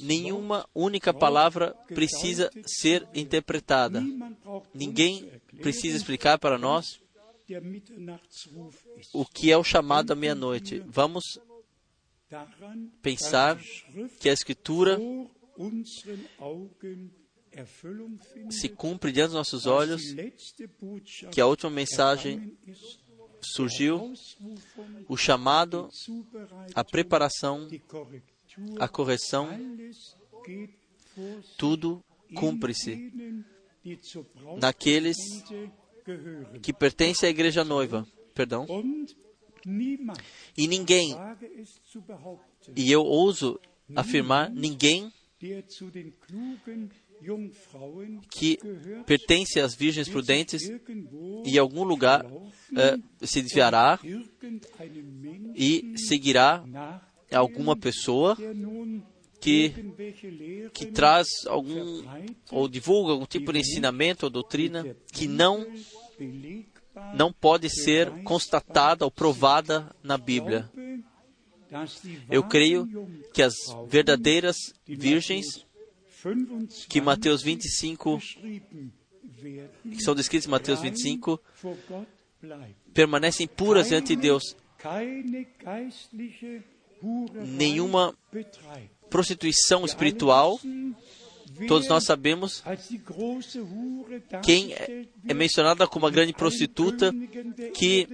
Nenhuma 0.00 0.66
única 0.74 1.12
palavra 1.12 1.74
precisa 1.88 2.50
ser 2.64 3.06
interpretada. 3.14 4.02
Ninguém 4.72 5.30
precisa 5.60 5.96
explicar 5.96 6.38
para 6.38 6.58
nós 6.58 7.00
o 9.12 9.24
que 9.26 9.52
é 9.52 9.56
o 9.56 9.64
chamado 9.64 10.12
à 10.12 10.16
meia-noite. 10.16 10.82
Vamos 10.86 11.38
pensar 13.02 13.60
que 14.18 14.30
a 14.30 14.32
Escritura 14.32 14.98
se 18.50 18.68
cumpre 18.68 19.12
diante 19.12 19.28
dos 19.28 19.36
nossos 19.36 19.66
olhos, 19.66 20.02
que 21.30 21.40
a 21.40 21.46
última 21.46 21.70
mensagem 21.70 22.56
surgiu, 23.52 24.12
o 25.08 25.16
chamado, 25.16 25.88
a 26.74 26.84
preparação, 26.84 27.68
a 28.78 28.88
correção, 28.88 29.48
tudo 31.56 32.02
cumpre-se 32.34 33.12
naqueles 34.60 35.16
que 36.62 36.72
pertencem 36.72 37.26
à 37.26 37.30
igreja 37.30 37.64
noiva. 37.64 38.06
Perdão. 38.34 38.66
E 40.56 40.68
ninguém, 40.68 41.16
e 42.76 42.92
eu 42.92 43.02
ouso 43.02 43.58
afirmar, 43.94 44.50
ninguém 44.50 45.12
que 48.30 48.58
pertence 49.06 49.60
às 49.60 49.74
virgens 49.74 50.08
prudentes 50.08 50.62
e 51.44 51.54
em 51.54 51.58
algum 51.58 51.84
lugar 51.84 52.24
uh, 52.24 53.26
se 53.26 53.42
desviará 53.42 53.98
e 55.54 55.94
seguirá 55.96 56.64
alguma 57.32 57.76
pessoa 57.76 58.36
que, 59.40 59.74
que 60.72 60.86
traz 60.86 61.28
algum 61.46 62.02
ou 62.50 62.68
divulga 62.68 63.12
algum 63.12 63.26
tipo 63.26 63.52
de 63.52 63.58
ensinamento 63.60 64.26
ou 64.26 64.30
doutrina 64.30 64.96
que 65.12 65.26
não 65.26 65.66
não 67.14 67.32
pode 67.32 67.68
ser 67.68 68.22
constatada 68.22 69.04
ou 69.04 69.10
provada 69.10 69.94
na 70.02 70.16
Bíblia. 70.16 70.70
Eu 72.30 72.44
creio 72.44 72.88
que 73.32 73.42
as 73.42 73.54
verdadeiras 73.88 74.56
virgens 74.86 75.66
que 76.88 77.00
Mateus 77.00 77.42
25 77.42 78.20
que 79.82 80.02
são 80.02 80.14
descritos 80.14 80.46
em 80.46 80.50
Mateus 80.50 80.80
25 80.80 81.40
permanecem 82.92 83.46
puras 83.46 83.88
diante 83.88 84.14
de 84.14 84.22
Deus. 84.22 84.56
Nenhuma 87.46 88.14
prostituição 89.10 89.84
espiritual. 89.84 90.58
Todos 91.68 91.88
nós 91.88 92.04
sabemos 92.04 92.62
quem 94.42 94.72
é 94.72 95.34
mencionada 95.34 95.86
como 95.86 96.06
a 96.06 96.10
grande 96.10 96.32
prostituta 96.32 97.12
que, 97.74 98.08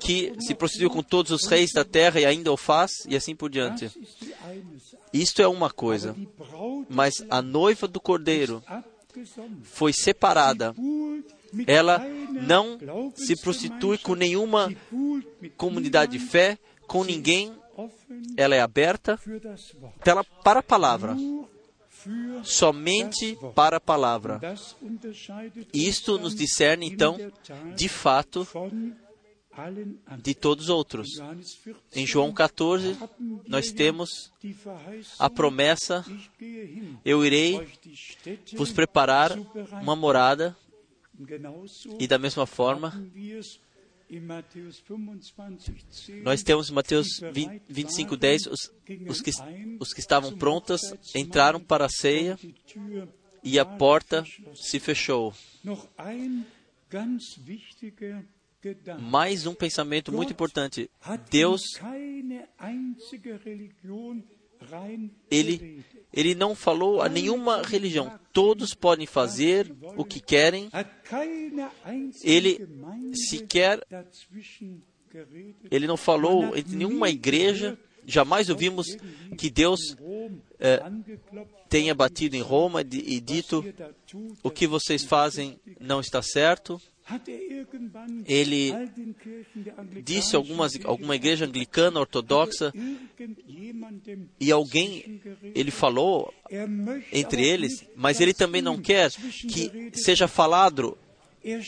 que 0.00 0.32
se 0.40 0.54
prostituiu 0.54 0.90
com 0.90 1.02
todos 1.02 1.32
os 1.32 1.46
reis 1.46 1.72
da 1.72 1.84
terra 1.84 2.20
e 2.20 2.26
ainda 2.26 2.52
o 2.52 2.56
faz, 2.56 3.04
e 3.06 3.16
assim 3.16 3.34
por 3.34 3.50
diante. 3.50 3.90
Isto 5.12 5.42
é 5.42 5.48
uma 5.48 5.70
coisa, 5.70 6.16
mas 6.88 7.14
a 7.30 7.40
noiva 7.40 7.88
do 7.88 8.00
cordeiro 8.00 8.62
foi 9.62 9.92
separada. 9.92 10.74
Ela 11.66 11.98
não 12.46 12.78
se 13.14 13.36
prostitui 13.36 13.98
com 13.98 14.14
nenhuma 14.14 14.72
comunidade 15.56 16.12
de 16.12 16.18
fé, 16.18 16.58
com 16.86 17.04
ninguém. 17.04 17.52
Ela 18.36 18.54
é 18.54 18.60
aberta 18.60 19.18
para 20.42 20.60
a 20.60 20.62
palavra. 20.62 21.16
Somente 22.44 23.38
para 23.54 23.76
a 23.76 23.80
palavra. 23.80 24.40
Isto 25.72 26.18
nos 26.18 26.34
discerne, 26.34 26.86
então, 26.86 27.16
de 27.74 27.88
fato, 27.88 28.46
de 30.22 30.34
todos 30.34 30.64
os 30.64 30.70
outros. 30.70 31.08
Em 31.94 32.06
João 32.06 32.32
14, 32.32 32.96
nós 33.46 33.70
temos 33.70 34.32
a 35.18 35.28
promessa: 35.28 36.04
Eu 37.04 37.24
irei 37.24 37.68
vos 38.54 38.72
preparar 38.72 39.32
uma 39.82 39.94
morada, 39.94 40.56
e 41.98 42.06
da 42.06 42.18
mesma 42.18 42.46
forma, 42.46 42.92
nós 46.22 46.42
temos 46.42 46.70
em 46.70 46.72
Mateus 46.72 47.06
25, 47.68 48.16
10, 48.16 48.46
os, 48.46 48.72
os, 49.08 49.20
que, 49.20 49.30
os 49.80 49.92
que 49.92 50.00
estavam 50.00 50.36
prontas 50.36 50.80
entraram 51.14 51.60
para 51.60 51.86
a 51.86 51.88
ceia 51.88 52.38
e 53.42 53.58
a 53.58 53.64
porta 53.64 54.24
se 54.54 54.78
fechou. 54.78 55.34
Mais 59.00 59.46
um 59.46 59.54
pensamento 59.54 60.12
muito 60.12 60.32
importante. 60.32 60.90
Deus, 61.30 61.62
ele, 65.30 65.84
ele 66.12 66.34
não 66.34 66.54
falou 66.54 67.00
a 67.02 67.08
nenhuma 67.08 67.62
religião. 67.62 68.18
Todos 68.32 68.74
podem 68.74 69.06
fazer 69.06 69.72
o 69.96 70.04
que 70.04 70.20
querem. 70.20 70.70
Ele 72.22 72.66
sequer, 73.14 73.80
ele 75.70 75.86
não 75.86 75.96
falou 75.96 76.56
entre 76.56 76.76
nenhuma 76.76 77.10
igreja. 77.10 77.78
Jamais 78.04 78.50
ouvimos 78.50 78.96
que 79.38 79.48
Deus 79.48 79.96
eh, 80.58 80.82
tenha 81.68 81.94
batido 81.94 82.34
em 82.34 82.40
Roma 82.40 82.80
e 82.80 83.20
dito: 83.20 83.64
o 84.42 84.50
que 84.50 84.66
vocês 84.66 85.04
fazem 85.04 85.58
não 85.80 86.00
está 86.00 86.20
certo. 86.20 86.80
Ele 88.26 88.72
disse 90.02 90.36
algumas, 90.36 90.72
alguma 90.84 91.16
igreja 91.16 91.44
anglicana 91.44 92.00
ortodoxa 92.00 92.72
e 94.38 94.52
alguém, 94.52 95.20
ele 95.54 95.70
falou 95.70 96.32
entre 97.12 97.46
eles, 97.46 97.84
mas 97.96 98.20
ele 98.20 98.32
também 98.32 98.62
não 98.62 98.80
quer 98.80 99.10
que 99.10 99.90
seja 99.94 100.28
falado 100.28 100.96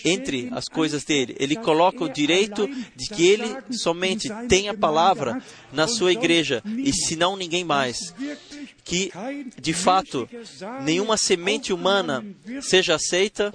entre 0.05 0.49
as 0.53 0.67
coisas 0.67 1.05
dele. 1.05 1.37
Ele 1.39 1.57
coloca 1.57 2.05
o 2.05 2.09
direito 2.09 2.69
de 2.95 3.09
que 3.09 3.27
ele 3.27 3.45
somente 3.73 4.29
tenha 4.49 4.73
a 4.73 4.77
palavra 4.77 5.43
na 5.73 5.89
sua 5.89 6.13
igreja 6.13 6.63
e 6.65 6.93
senão 6.93 7.37
ninguém 7.37 7.65
mais. 7.65 8.15
Que, 8.85 9.11
de 9.61 9.73
fato, 9.73 10.29
nenhuma 10.83 11.17
semente 11.17 11.73
humana 11.73 12.25
seja 12.61 12.95
aceita 12.95 13.53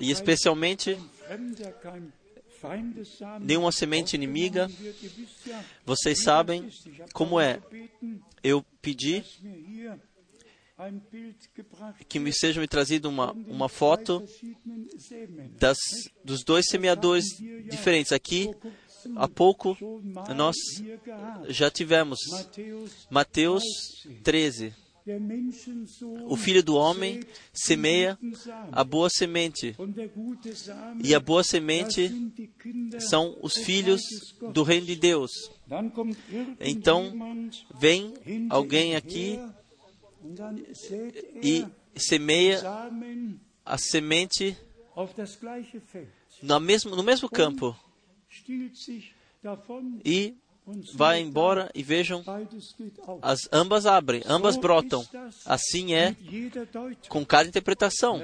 e, 0.00 0.10
especialmente, 0.10 0.98
nenhuma 3.40 3.72
semente 3.72 4.16
inimiga. 4.16 4.70
Vocês 5.86 6.22
sabem 6.22 6.68
como 7.12 7.40
é. 7.40 7.60
Eu 8.42 8.64
pedi 8.82 9.24
que 12.08 12.18
me 12.18 12.32
seja 12.32 12.60
me 12.60 12.66
trazido 12.66 13.08
uma, 13.08 13.32
uma 13.32 13.68
foto 13.68 14.24
das, 15.58 15.78
dos 16.24 16.42
dois 16.42 16.66
semeadores 16.68 17.24
diferentes. 17.70 18.12
Aqui, 18.12 18.50
há 19.16 19.28
pouco, 19.28 19.76
nós 20.34 20.56
já 21.48 21.70
tivemos 21.70 22.18
Mateus 23.08 23.62
13. 24.22 24.74
O 26.26 26.34
filho 26.34 26.62
do 26.62 26.76
homem 26.76 27.22
semeia 27.52 28.18
a 28.72 28.82
boa 28.82 29.10
semente, 29.10 29.76
e 31.04 31.14
a 31.14 31.20
boa 31.20 31.44
semente 31.44 32.10
são 33.00 33.36
os 33.42 33.54
filhos 33.54 34.00
do 34.52 34.62
reino 34.62 34.86
de 34.86 34.96
Deus. 34.96 35.30
Então, 36.58 37.12
vem 37.78 38.14
alguém 38.48 38.96
aqui 38.96 39.38
e 41.42 41.66
semeia 41.96 42.60
a 43.64 43.78
semente 43.78 44.56
no 46.42 46.60
mesmo, 46.60 46.96
no 46.96 47.02
mesmo 47.02 47.28
campo 47.28 47.76
e 50.04 50.34
vai 50.94 51.20
embora 51.20 51.70
e 51.74 51.82
vejam, 51.82 52.24
as 53.20 53.40
ambas 53.52 53.84
abrem, 53.84 54.22
ambas 54.26 54.56
brotam. 54.56 55.06
Assim 55.44 55.94
é 55.94 56.16
com 57.08 57.24
cada 57.24 57.48
interpretação. 57.48 58.22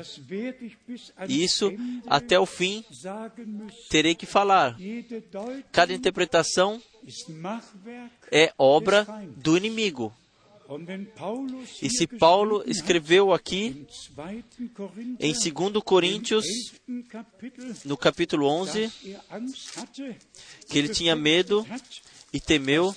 Isso 1.29 1.71
até 2.07 2.39
o 2.39 2.47
fim 2.47 2.85
terei 3.91 4.15
que 4.15 4.25
falar. 4.25 4.77
Cada 5.71 5.93
interpretação 5.93 6.81
é 8.33 8.53
obra 8.57 9.07
do 9.37 9.57
inimigo. 9.57 10.13
E 11.83 11.91
se 11.91 12.07
Paulo 12.07 12.63
escreveu 12.67 13.33
aqui 13.33 13.87
em 15.19 15.33
2 15.33 15.83
Coríntios, 15.85 16.45
no 17.85 17.97
capítulo 17.97 18.47
11, 18.47 18.91
que 20.69 20.79
ele 20.79 20.89
tinha 20.89 21.17
medo 21.17 21.67
e 22.33 22.41
temeu 22.41 22.95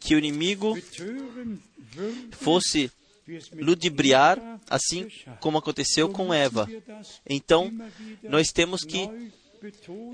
que 0.00 0.14
o 0.14 0.18
inimigo 0.18 0.76
fosse 2.32 2.90
ludibriar, 3.54 4.60
assim 4.68 5.08
como 5.40 5.56
aconteceu 5.56 6.10
com 6.10 6.34
Eva. 6.34 6.68
Então, 7.26 7.72
nós 8.22 8.48
temos 8.48 8.82
que 8.84 9.08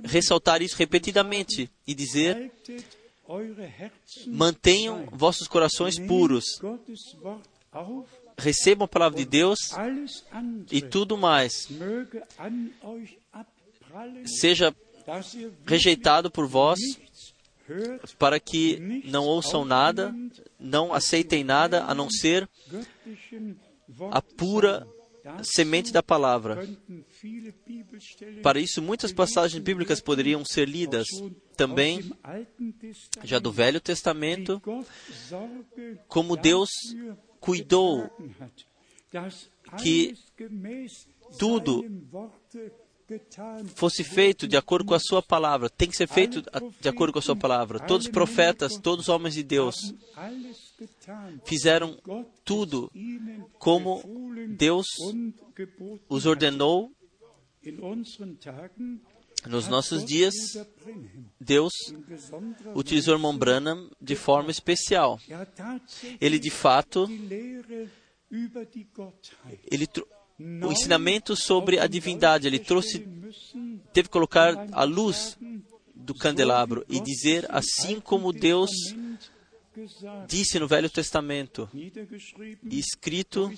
ressaltar 0.04 0.62
isso 0.62 0.76
repetidamente 0.76 1.68
e 1.84 1.94
dizer 1.94 2.52
Mantenham 4.26 5.06
vossos 5.12 5.46
corações 5.46 5.98
puros. 5.98 6.44
Recebam 8.36 8.84
a 8.84 8.88
palavra 8.88 9.18
de 9.18 9.24
Deus 9.24 9.58
e 10.70 10.80
tudo 10.80 11.16
mais 11.16 11.68
seja 14.26 14.74
rejeitado 15.66 16.30
por 16.30 16.46
vós, 16.46 16.78
para 18.18 18.40
que 18.40 19.02
não 19.04 19.24
ouçam 19.24 19.64
nada, 19.64 20.14
não 20.58 20.92
aceitem 20.92 21.44
nada 21.44 21.84
a 21.84 21.94
não 21.94 22.10
ser 22.10 22.48
a 24.10 24.22
pura 24.22 24.86
semente 25.42 25.92
da 25.92 26.02
palavra. 26.02 26.66
Para 28.42 28.60
isso, 28.60 28.80
muitas 28.80 29.12
passagens 29.12 29.62
bíblicas 29.62 30.00
poderiam 30.00 30.44
ser 30.44 30.68
lidas 30.68 31.06
também, 31.56 32.12
já 33.22 33.38
do 33.38 33.52
Velho 33.52 33.80
Testamento, 33.80 34.60
como 36.08 36.36
Deus 36.36 36.70
cuidou 37.40 38.10
que 39.82 40.14
tudo 41.38 41.84
fosse 43.74 44.04
feito 44.04 44.46
de 44.46 44.56
acordo 44.56 44.86
com 44.86 44.94
a 44.94 45.00
sua 45.00 45.22
palavra. 45.22 45.68
Tem 45.68 45.88
que 45.88 45.96
ser 45.96 46.06
feito 46.06 46.42
de 46.80 46.88
acordo 46.88 47.12
com 47.12 47.18
a 47.18 47.22
sua 47.22 47.36
palavra. 47.36 47.80
Todos 47.80 48.06
os 48.06 48.12
profetas, 48.12 48.76
todos 48.76 49.06
os 49.06 49.08
homens 49.08 49.34
de 49.34 49.42
Deus 49.42 49.94
fizeram 51.44 51.98
tudo 52.44 52.90
como 53.58 54.02
Deus 54.56 54.86
os 56.08 56.26
ordenou. 56.26 56.92
Nos 59.46 59.68
nossos 59.68 60.04
dias, 60.04 60.34
Deus 61.40 61.72
utilizou 62.74 63.14
irmão 63.14 63.36
Branham 63.36 63.90
de 64.00 64.14
forma 64.14 64.50
especial. 64.50 65.18
Ele, 66.20 66.38
de 66.38 66.50
fato, 66.50 67.08
ele 69.70 69.86
o 70.40 70.72
ensinamento 70.72 71.36
sobre 71.36 71.78
a 71.78 71.86
divindade. 71.86 72.46
Ele 72.46 72.58
trouxe, 72.58 73.06
teve 73.92 74.08
que 74.08 74.12
colocar 74.12 74.68
a 74.72 74.84
luz 74.84 75.36
do 75.94 76.14
candelabro 76.14 76.84
e 76.88 77.00
dizer 77.00 77.46
assim 77.50 78.00
como 78.00 78.32
Deus 78.32 78.70
disse 80.26 80.58
no 80.58 80.66
Velho 80.66 80.90
Testamento, 80.90 81.68
escrito, 82.70 83.50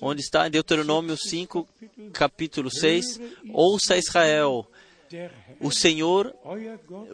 onde 0.00 0.20
está 0.20 0.46
em 0.46 0.50
Deuteronômio 0.50 1.16
5, 1.16 1.68
capítulo 2.12 2.70
6, 2.70 3.20
ouça 3.52 3.96
Israel, 3.96 4.66
o 5.60 5.70
Senhor, 5.70 6.34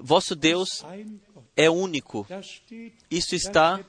vosso 0.01 0.35
Deus, 0.35 0.69
é 1.57 1.69
único. 1.71 2.27
Isso 3.11 3.35
está, 3.35 3.81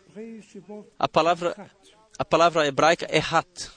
a 0.97 1.07
palavra, 1.07 1.71
a 2.17 2.25
palavra 2.25 2.67
hebraica 2.67 3.07
é 3.09 3.19
hat 3.19 3.71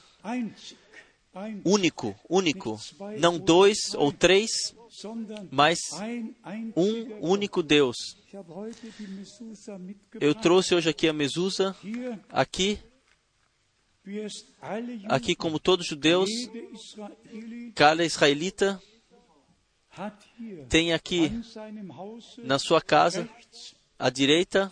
único, 1.63 2.15
único, 2.29 2.79
não 3.19 3.37
dois 3.37 3.93
ou 3.95 4.11
três, 4.11 4.75
mas 5.51 5.79
um 6.75 7.29
único 7.29 7.61
Deus. 7.61 7.95
Eu 10.19 10.33
trouxe 10.33 10.75
hoje 10.75 10.89
aqui 10.89 11.07
a 11.07 11.13
Mesusa, 11.13 11.75
aqui, 12.29 12.79
aqui 15.05 15.35
como 15.35 15.59
todos 15.59 15.85
os 15.85 15.89
judeus, 15.89 16.29
cada 17.75 18.03
israelita 18.03 18.81
tem 20.69 20.93
aqui 20.93 21.31
na 22.39 22.59
sua 22.59 22.81
casa, 22.81 23.29
à 23.97 24.09
direita, 24.09 24.71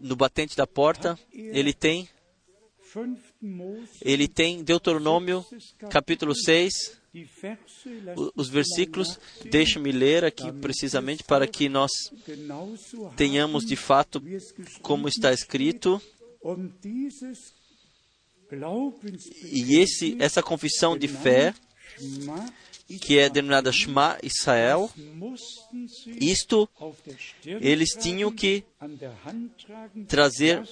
no 0.00 0.16
batente 0.16 0.56
da 0.56 0.66
porta, 0.66 1.18
ele 1.32 1.72
tem 1.72 2.08
ele 4.02 4.28
tem 4.28 4.62
Deuteronômio 4.62 5.44
capítulo 5.90 6.34
6, 6.34 6.98
os 8.34 8.48
versículos, 8.48 9.18
deixe-me 9.44 9.90
ler 9.90 10.24
aqui 10.24 10.52
precisamente 10.52 11.24
para 11.24 11.46
que 11.46 11.68
nós 11.68 11.90
tenhamos 13.16 13.64
de 13.64 13.76
fato 13.76 14.22
como 14.82 15.08
está 15.08 15.32
escrito. 15.32 16.00
E 19.44 19.76
esse, 19.80 20.16
essa 20.20 20.42
confissão 20.42 20.96
de 20.96 21.08
fé, 21.08 21.54
que 23.00 23.18
é 23.18 23.28
denominada 23.28 23.72
Shema 23.72 24.16
Israel, 24.22 24.90
isto 26.20 26.68
eles 27.44 27.90
tinham 27.90 28.30
que 28.30 28.64
trazer 30.06 30.62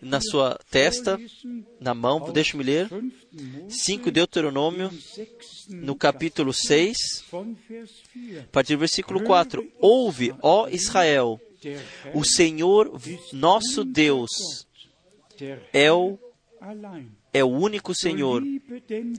na 0.00 0.20
sua 0.20 0.58
testa, 0.70 1.18
na 1.80 1.94
mão, 1.94 2.32
deixe-me 2.32 2.62
ler, 2.62 2.88
5 3.68 4.10
Deuteronômio, 4.10 4.90
no 5.68 5.96
capítulo 5.96 6.52
6, 6.52 6.96
a 7.32 8.52
partir 8.52 8.74
do 8.74 8.80
versículo 8.80 9.22
4. 9.24 9.66
Ouve, 9.80 10.32
ó 10.40 10.68
Israel, 10.68 11.40
o 12.14 12.24
Senhor 12.24 12.92
nosso 13.32 13.84
Deus 13.84 14.30
é 15.72 15.92
o, 15.92 16.18
é 17.38 17.44
o 17.44 17.48
único 17.48 17.94
Senhor. 17.94 18.42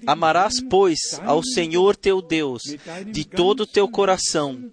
Amarás, 0.06 0.62
pois, 0.62 1.20
ao 1.26 1.44
Senhor 1.44 1.96
teu 1.96 2.22
Deus 2.22 2.62
de 3.12 3.26
todo 3.26 3.62
o 3.62 3.68
teu 3.68 3.88
coração, 3.88 4.72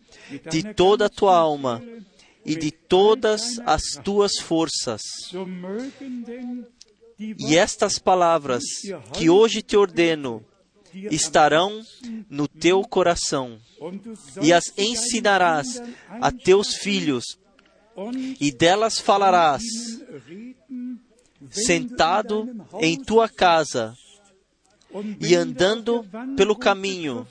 de 0.50 0.74
toda 0.74 1.06
a 1.06 1.10
tua 1.10 1.36
alma 1.36 1.82
e 2.44 2.54
de 2.54 2.70
todas 2.70 3.58
as 3.64 3.82
tuas 4.04 4.38
forças. 4.38 5.02
E 7.18 7.56
estas 7.56 7.98
palavras 7.98 8.62
que 9.14 9.30
hoje 9.30 9.62
te 9.62 9.76
ordeno 9.76 10.44
estarão 11.10 11.82
no 12.28 12.46
teu 12.46 12.82
coração, 12.82 13.58
e 14.42 14.52
as 14.52 14.72
ensinarás 14.78 15.82
a 16.20 16.30
teus 16.30 16.74
filhos, 16.74 17.24
e 18.40 18.52
delas 18.52 18.98
falarás, 18.98 19.62
sentado 21.50 22.48
em 22.80 23.02
tua 23.02 23.28
casa 23.28 23.96
e 25.20 25.34
andando 25.34 26.04
pelo 26.36 26.56
caminho, 26.56 27.26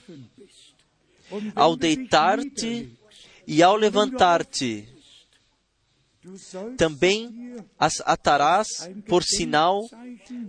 ao 1.55 1.75
deitar-te 1.75 2.91
e 3.47 3.63
ao 3.63 3.75
levantar-te. 3.75 4.87
Também 6.77 7.55
as 7.77 8.01
atarás 8.01 8.89
por 9.07 9.23
sinal 9.23 9.87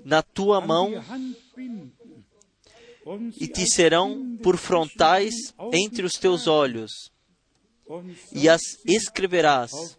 na 0.04 0.22
tua 0.22 0.60
mão 0.60 0.92
e 3.38 3.46
te 3.46 3.66
serão 3.66 4.36
por 4.42 4.56
frontais 4.56 5.54
entre 5.72 6.04
os 6.04 6.14
teus 6.14 6.46
olhos, 6.46 7.12
e 8.32 8.48
as 8.48 8.62
escreverás 8.84 9.96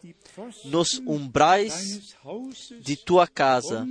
nos 0.65 0.99
umbrais 1.05 2.15
de 2.81 2.95
tua 2.95 3.27
casa 3.27 3.87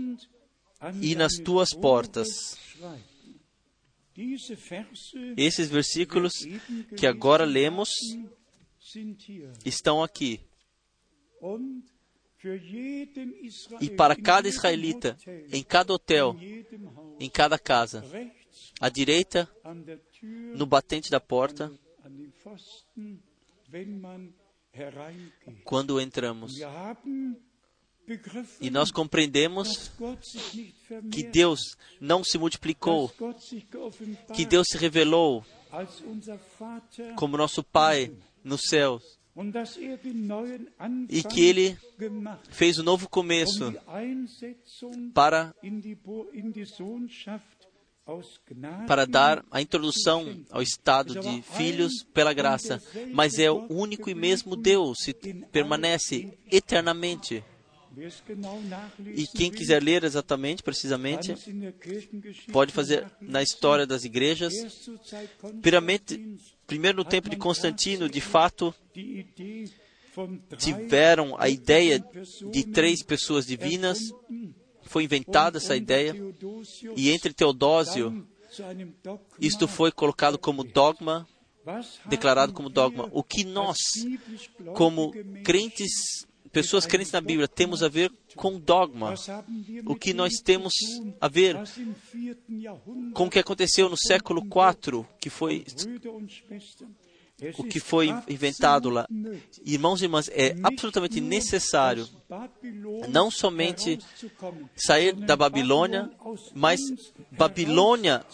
e 1.00 1.14
nas 1.14 1.34
tuas 1.34 1.72
portas. 1.72 2.56
Esses 5.36 5.68
versículos 5.68 6.32
que 6.96 7.06
agora 7.06 7.44
lemos 7.44 7.90
estão 9.64 10.02
aqui. 10.02 10.40
E 13.80 13.90
para 13.90 14.14
cada 14.16 14.48
israelita, 14.48 15.16
em 15.52 15.62
cada 15.62 15.92
hotel, 15.92 16.36
em 17.18 17.28
cada 17.28 17.58
casa, 17.58 18.04
à 18.80 18.88
direita, 18.88 19.50
no 20.54 20.64
batente 20.64 21.10
da 21.10 21.20
porta, 21.20 21.72
quando 25.64 26.00
entramos. 26.00 26.54
E 28.60 28.70
nós 28.70 28.90
compreendemos 28.92 29.90
que 31.10 31.24
Deus 31.24 31.60
não 32.00 32.22
se 32.22 32.38
multiplicou, 32.38 33.12
que 34.34 34.46
Deus 34.46 34.68
se 34.70 34.78
revelou 34.78 35.44
como 37.16 37.36
nosso 37.36 37.64
Pai 37.64 38.12
nos 38.44 38.62
céus. 38.68 39.02
E 41.10 41.22
que 41.22 41.40
Ele 41.44 41.76
fez 42.48 42.78
um 42.78 42.82
novo 42.82 43.08
começo 43.08 43.74
para 45.12 45.54
para 48.86 49.06
dar 49.06 49.44
a 49.50 49.60
introdução 49.60 50.44
ao 50.50 50.62
estado 50.62 51.18
de 51.18 51.42
filhos 51.42 52.04
pela 52.14 52.32
graça, 52.32 52.82
mas 53.12 53.38
é 53.38 53.50
o 53.50 53.66
único 53.68 54.08
e 54.08 54.14
mesmo 54.14 54.54
Deus 54.54 55.08
e 55.08 55.14
permanece 55.14 56.32
eternamente. 56.50 57.42
E 59.14 59.26
quem 59.26 59.50
quiser 59.50 59.82
ler 59.82 60.04
exatamente, 60.04 60.62
precisamente, 60.62 61.34
pode 62.52 62.70
fazer 62.72 63.10
na 63.20 63.42
história 63.42 63.86
das 63.86 64.04
igrejas. 64.04 64.52
Primeiramente, 65.62 66.38
primeiro 66.66 66.98
no 66.98 67.04
tempo 67.04 67.30
de 67.30 67.36
Constantino, 67.36 68.08
de 68.08 68.20
fato, 68.20 68.74
tiveram 70.58 71.36
a 71.38 71.48
ideia 71.48 72.04
de 72.50 72.64
três 72.64 73.02
pessoas 73.02 73.46
divinas 73.46 73.98
foi 74.86 75.04
inventada 75.04 75.58
essa 75.58 75.76
ideia 75.76 76.14
e 76.96 77.10
entre 77.10 77.32
Teodósio 77.32 78.26
isto 79.40 79.68
foi 79.68 79.92
colocado 79.92 80.38
como 80.38 80.64
dogma, 80.64 81.26
declarado 82.06 82.52
como 82.52 82.68
dogma. 82.68 83.08
O 83.12 83.22
que 83.22 83.44
nós, 83.44 83.76
como 84.74 85.12
crentes, 85.44 86.26
pessoas 86.52 86.86
crentes 86.86 87.12
na 87.12 87.20
Bíblia, 87.20 87.48
temos 87.48 87.82
a 87.82 87.88
ver 87.88 88.12
com 88.34 88.58
dogma? 88.58 89.14
O 89.84 89.94
que 89.94 90.14
nós 90.14 90.34
temos 90.42 90.72
a 91.20 91.28
ver 91.28 91.56
com 93.12 93.26
o 93.26 93.30
que 93.30 93.38
aconteceu 93.38 93.88
no 93.88 93.96
século 93.96 94.42
IV, 94.42 95.04
que 95.20 95.28
foi 95.28 95.64
o 97.58 97.64
que 97.64 97.78
foi 97.78 98.08
inventado 98.28 98.88
lá. 98.88 99.06
Irmãos 99.64 100.00
e 100.00 100.04
irmãs, 100.04 100.28
é 100.32 100.56
absolutamente 100.62 101.20
necessário 101.20 102.08
não 103.08 103.30
somente 103.30 103.98
sair 104.74 105.12
da 105.12 105.36
Babilônia, 105.36 106.10
mas 106.54 106.80
Babilônia 107.30 108.24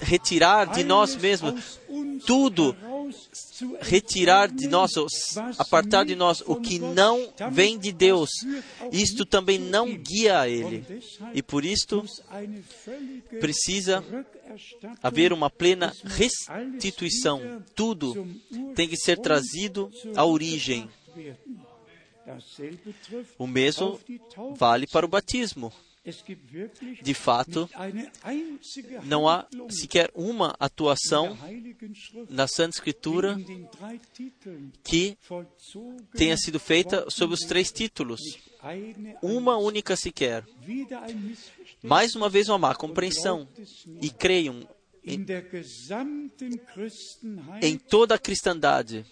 retirar 0.00 0.66
de 0.66 0.84
nós 0.84 1.16
mesmos 1.16 1.80
tudo, 2.26 2.76
retirar 3.80 4.48
de 4.48 4.68
nós, 4.68 4.92
apartar 5.58 6.04
de 6.04 6.14
nós 6.14 6.42
o 6.46 6.56
que 6.56 6.78
não 6.78 7.32
vem 7.50 7.78
de 7.78 7.92
Deus. 7.92 8.30
Isto 8.92 9.24
também 9.24 9.58
não 9.58 9.94
guia 9.94 10.40
a 10.40 10.48
Ele. 10.48 10.84
E 11.34 11.42
por 11.42 11.64
isto 11.64 12.04
precisa 13.40 14.04
haver 15.02 15.32
uma 15.32 15.50
plena 15.50 15.94
restituição. 16.04 17.62
Tudo 17.74 18.26
tem 18.74 18.88
que 18.88 18.96
ser 18.96 19.18
trazido 19.18 19.90
à 20.14 20.24
origem. 20.24 20.88
O 23.38 23.46
mesmo 23.46 23.98
vale 24.56 24.86
para 24.86 25.06
o 25.06 25.08
batismo. 25.08 25.72
De 27.02 27.14
fato, 27.14 27.68
não 29.04 29.28
há 29.28 29.46
sequer 29.70 30.10
uma 30.14 30.54
atuação 30.58 31.36
na 32.28 32.46
Santa 32.46 32.76
Escritura 32.76 33.36
que 34.84 35.16
tenha 36.14 36.36
sido 36.36 36.58
feita 36.58 37.06
sob 37.08 37.34
os 37.34 37.40
três 37.40 37.70
títulos. 37.70 38.20
Uma 39.22 39.56
única 39.56 39.96
sequer. 39.96 40.44
Mais 41.82 42.14
uma 42.14 42.28
vez, 42.28 42.48
uma 42.48 42.58
má 42.58 42.74
compreensão. 42.74 43.48
E 44.00 44.10
creiam 44.10 44.68
em, 45.04 45.24
em 47.62 47.78
toda 47.78 48.14
a 48.14 48.18
cristandade. 48.18 49.04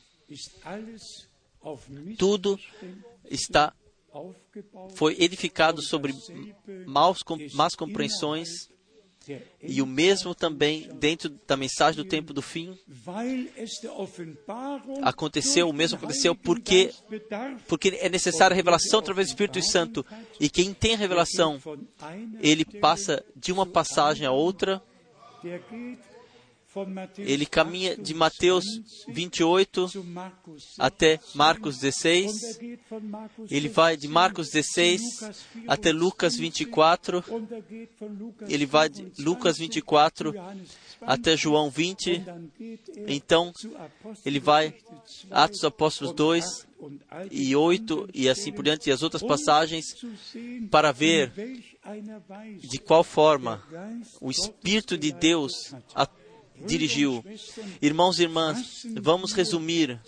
Tudo 2.19 2.59
está 3.31 3.73
foi 4.95 5.17
edificado 5.19 5.83
sobre 5.83 6.15
maus, 6.87 7.19
más 7.55 7.75
compreensões 7.75 8.49
e 9.61 9.83
o 9.83 9.87
mesmo 9.87 10.35
também 10.35 10.89
dentro 10.95 11.29
da 11.29 11.57
mensagem 11.57 12.03
do 12.03 12.09
tempo 12.09 12.33
do 12.33 12.41
fim. 12.41 12.79
Aconteceu, 15.03 15.69
o 15.69 15.73
mesmo 15.73 15.99
aconteceu 15.99 16.35
porque 16.35 16.93
porque 17.67 17.99
é 18.01 18.09
necessária 18.09 18.55
a 18.55 18.57
revelação 18.57 19.01
através 19.01 19.27
do 19.27 19.31
Espírito 19.31 19.61
Santo. 19.63 20.07
E 20.39 20.49
quem 20.49 20.73
tem 20.73 20.95
a 20.95 20.99
revelação 20.99 21.61
ele 22.41 22.65
passa 22.65 23.25
de 23.35 23.53
uma 23.53 23.67
passagem 23.67 24.27
a 24.27 24.33
outra 24.33 24.81
ele 27.19 27.47
caminha 27.47 27.97
de 27.97 28.15
Mateus 28.15 28.65
28 29.09 29.91
até 30.79 31.21
Marcos 31.35 31.79
16. 31.79 32.59
Ele 33.51 33.69
vai 33.69 33.97
de 33.97 34.09
Marcos 34.09 34.51
16 34.51 35.03
até 35.67 35.93
Lucas 35.93 36.37
24. 36.37 37.25
Ele 38.49 38.67
vai 38.67 38.89
de 38.89 39.11
Lucas 39.19 39.59
24 39.59 40.35
até 41.01 41.37
João 41.37 41.71
20. 41.71 42.23
Então, 43.07 43.53
ele 44.25 44.41
vai 44.41 44.75
Atos 45.31 45.65
Apóstolos 45.65 46.15
2 46.15 46.67
e 47.31 47.57
8 47.57 48.09
e 48.13 48.29
assim 48.29 48.53
por 48.53 48.63
diante, 48.63 48.89
e 48.89 48.93
as 48.93 49.03
outras 49.03 49.23
passagens, 49.23 49.97
para 50.71 50.93
ver 50.93 51.33
de 52.59 52.79
qual 52.79 53.03
forma 53.03 53.63
o 54.21 54.31
Espírito 54.31 54.97
de 54.99 55.13
Deus 55.13 55.75
dirigiu. 56.67 57.25
Irmãos 57.81 58.19
e 58.19 58.23
irmãs, 58.23 58.87
vamos 59.01 59.33
resumir 59.33 60.01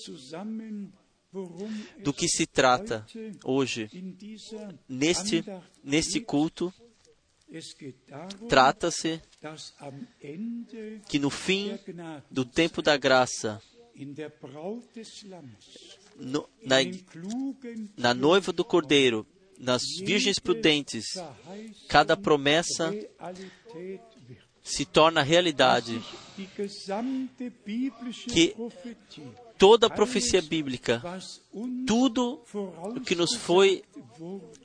do 2.02 2.12
que 2.12 2.28
se 2.28 2.46
trata 2.46 3.06
hoje. 3.44 3.90
Neste, 4.88 5.44
neste 5.82 6.20
culto, 6.20 6.72
trata-se 8.48 9.20
que 11.08 11.18
no 11.18 11.30
fim 11.30 11.78
do 12.30 12.44
tempo 12.44 12.82
da 12.82 12.96
graça, 12.96 13.60
na, 16.64 16.76
na 17.96 18.14
noiva 18.14 18.52
do 18.52 18.64
Cordeiro, 18.64 19.26
nas 19.58 19.82
virgens 19.98 20.38
prudentes, 20.38 21.04
cada 21.88 22.16
promessa 22.16 22.92
se 24.68 24.84
torna 24.84 25.22
realidade. 25.22 26.00
Que 28.28 28.54
toda 29.56 29.86
a 29.86 29.90
profecia 29.90 30.42
bíblica, 30.42 31.02
tudo 31.86 32.40
o 32.54 33.00
que 33.00 33.14
nos 33.14 33.34
foi 33.34 33.82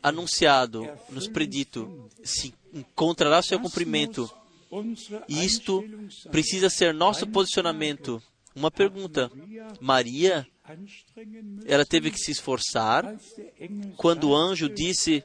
anunciado, 0.02 0.88
nos 1.10 1.28
predito, 1.28 2.10
se 2.24 2.54
encontrará 2.74 3.42
seu 3.42 3.60
cumprimento. 3.60 4.30
E 5.28 5.44
isto 5.46 5.84
precisa 6.30 6.70
ser 6.70 6.94
nosso 6.94 7.26
posicionamento. 7.28 8.22
Uma 8.56 8.70
pergunta: 8.70 9.32
Maria, 9.80 10.46
ela 11.66 11.86
teve 11.86 12.12
que 12.12 12.20
se 12.20 12.32
esforçar 12.32 13.18
quando 13.96 14.30
o 14.30 14.36
anjo 14.36 14.68
disse: 14.68 15.24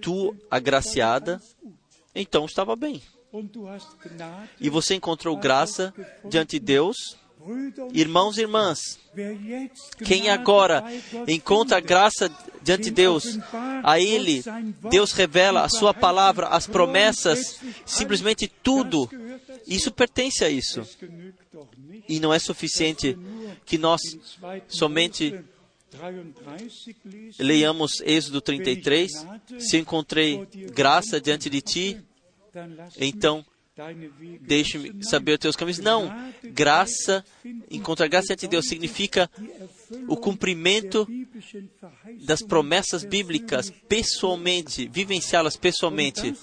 Tu, 0.00 0.36
agraciada, 0.50 1.42
então 2.14 2.46
estava 2.46 2.76
bem. 2.76 3.02
E 4.60 4.70
você 4.70 4.94
encontrou 4.94 5.36
graça 5.36 5.92
diante 6.28 6.58
de 6.58 6.64
Deus? 6.64 6.96
Irmãos 7.92 8.38
e 8.38 8.40
irmãs, 8.40 8.98
quem 10.04 10.30
agora 10.30 10.84
encontra 11.28 11.78
graça 11.78 12.28
diante 12.60 12.84
de 12.84 12.90
Deus, 12.90 13.38
a 13.84 14.00
Ele, 14.00 14.42
Deus 14.90 15.12
revela 15.12 15.62
a 15.62 15.68
Sua 15.68 15.94
palavra, 15.94 16.48
as 16.48 16.66
promessas, 16.66 17.60
simplesmente 17.84 18.48
tudo, 18.48 19.08
isso 19.64 19.92
pertence 19.92 20.44
a 20.44 20.50
isso. 20.50 20.82
E 22.08 22.18
não 22.18 22.34
é 22.34 22.38
suficiente 22.40 23.16
que 23.64 23.78
nós 23.78 24.00
somente 24.66 25.38
leiamos 27.38 28.00
Êxodo 28.00 28.40
33, 28.40 29.24
se 29.58 29.76
encontrei 29.76 30.46
graça 30.72 31.20
diante 31.20 31.48
de 31.48 31.60
ti, 31.60 32.00
então 32.98 33.44
Deixe-me 34.40 35.04
saber 35.04 35.32
os 35.32 35.38
teus 35.38 35.56
caminhos. 35.56 35.78
Não. 35.78 36.10
Graça, 36.42 37.22
encontrar 37.70 38.08
graça 38.08 38.34
de 38.34 38.48
Deus 38.48 38.66
significa 38.66 39.30
o 40.08 40.16
cumprimento 40.16 41.06
das 42.24 42.40
promessas 42.40 43.04
bíblicas 43.04 43.70
pessoalmente, 43.86 44.88
vivenciá-las 44.88 45.58
pessoalmente. 45.58 46.34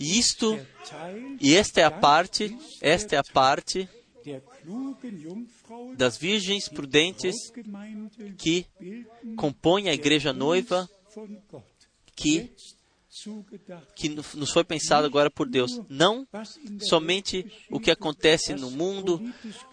E 0.00 0.18
isto, 0.18 0.58
e 1.40 1.54
esta 1.54 1.80
é 1.80 1.84
a 1.84 1.90
parte, 1.90 2.56
esta 2.80 3.14
é 3.14 3.18
a 3.18 3.24
parte 3.24 3.88
das 5.96 6.16
virgens 6.16 6.68
prudentes 6.68 7.36
que 8.36 8.66
compõem 9.36 9.88
a 9.88 9.94
igreja 9.94 10.32
noiva 10.32 10.90
que 12.16 12.50
que 13.94 14.08
nos 14.08 14.50
foi 14.50 14.64
pensado 14.64 15.06
agora 15.06 15.30
por 15.30 15.48
Deus. 15.48 15.80
Não 15.88 16.26
somente 16.80 17.46
o 17.70 17.80
que 17.80 17.90
acontece 17.90 18.54
no 18.54 18.70
mundo, 18.70 19.20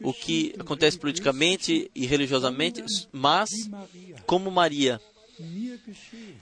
o 0.02 0.14
que 0.14 0.56
acontece 0.60 0.98
politicamente 0.98 1.90
e 1.94 2.06
religiosamente, 2.06 2.84
mas 3.12 3.50
como 4.26 4.52
Maria. 4.52 5.00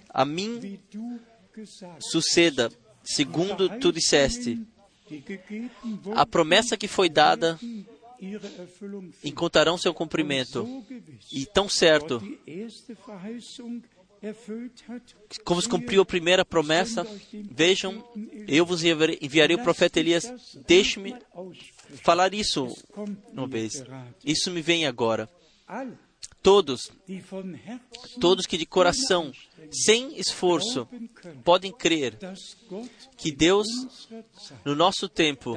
A 0.09 0.25
mim 0.25 0.79
suceda, 1.99 2.71
segundo 3.03 3.69
tu 3.79 3.91
disseste. 3.91 4.61
A 6.15 6.25
promessa 6.25 6.77
que 6.77 6.87
foi 6.87 7.09
dada 7.09 7.59
encontrarão 9.23 9.77
seu 9.77 9.93
cumprimento. 9.93 10.83
E 11.31 11.45
tão 11.45 11.69
certo 11.69 12.21
como 15.43 15.61
se 15.61 15.69
cumpriu 15.69 16.01
a 16.01 16.05
primeira 16.05 16.45
promessa, 16.45 17.05
vejam, 17.51 18.03
eu 18.47 18.65
vos 18.65 18.83
enviarei 18.83 19.55
o 19.55 19.63
profeta 19.63 19.99
Elias. 19.99 20.31
Deixe-me 20.67 21.15
falar 22.03 22.33
isso 22.33 22.67
uma 23.33 23.47
vez. 23.47 23.83
Isso 24.23 24.51
me 24.51 24.61
vem 24.61 24.85
agora. 24.85 25.29
Todos, 26.41 26.91
todos 28.21 28.45
que 28.45 28.55
de 28.55 28.67
coração, 28.67 29.31
sem 29.71 30.19
esforço, 30.19 30.87
podem 31.43 31.71
crer 31.71 32.17
que 33.17 33.31
Deus, 33.31 33.65
no 34.63 34.75
nosso 34.75 35.09
tempo, 35.09 35.55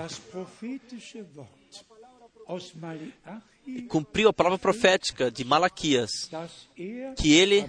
cumpriu 3.89 4.29
a 4.29 4.33
palavra 4.33 4.59
profética 4.59 5.31
de 5.31 5.45
Malaquias, 5.45 6.11
que 7.16 7.33
ele, 7.33 7.65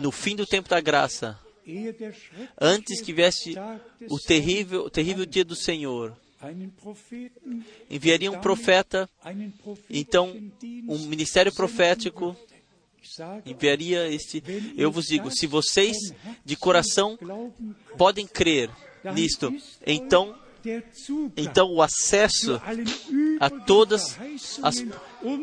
no 0.00 0.10
fim 0.10 0.34
do 0.34 0.46
tempo 0.46 0.68
da 0.68 0.80
graça, 0.80 1.38
antes 2.60 3.00
que 3.00 3.12
viesse 3.12 3.54
o 4.08 4.18
terrível, 4.18 4.84
o 4.84 4.90
terrível 4.90 5.24
dia 5.24 5.44
do 5.44 5.54
Senhor, 5.54 6.16
enviaria 7.88 8.30
um 8.30 8.40
profeta, 8.40 9.08
então 9.88 10.34
um 10.88 10.98
ministério 11.06 11.52
profético 11.54 12.36
enviaria 13.44 14.08
este. 14.08 14.42
Eu 14.76 14.90
vos 14.90 15.06
digo, 15.06 15.30
se 15.30 15.46
vocês 15.46 15.96
de 16.44 16.56
coração 16.56 17.18
podem 17.96 18.26
crer 18.26 18.70
nisto, 19.14 19.54
então 19.86 20.36
então, 21.36 21.72
o 21.72 21.82
acesso 21.82 22.60
a 23.38 23.50
todas 23.50 24.18
as, 24.62 24.84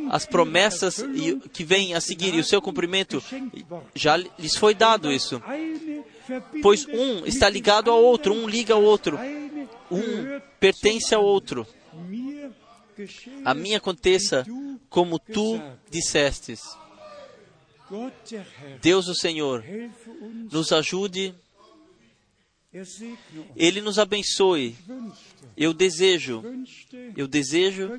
as 0.09 0.25
promessas 0.25 1.03
que 1.51 1.63
vêm 1.63 1.93
a 1.93 2.01
seguir 2.01 2.33
e 2.33 2.39
o 2.39 2.43
seu 2.43 2.61
cumprimento 2.61 3.23
já 3.95 4.17
lhes 4.17 4.55
foi 4.55 4.73
dado 4.73 5.11
isso. 5.11 5.41
Pois 6.61 6.85
um 6.85 7.25
está 7.25 7.49
ligado 7.49 7.89
ao 7.89 8.03
outro, 8.03 8.33
um 8.33 8.47
liga 8.47 8.73
ao 8.73 8.83
outro, 8.83 9.17
um 9.91 10.39
pertence 10.59 11.13
ao 11.15 11.23
outro. 11.23 11.65
A 13.45 13.53
mim 13.53 13.75
aconteça 13.75 14.45
como 14.89 15.19
tu 15.19 15.61
dissestes. 15.89 16.61
Deus 18.81 19.07
o 19.07 19.15
Senhor 19.15 19.63
nos 20.51 20.71
ajude 20.71 21.33
ele 23.55 23.81
nos 23.81 23.97
abençoe. 23.97 24.75
Eu 25.55 25.73
desejo, 25.73 26.43
eu 27.15 27.27
desejo, 27.27 27.89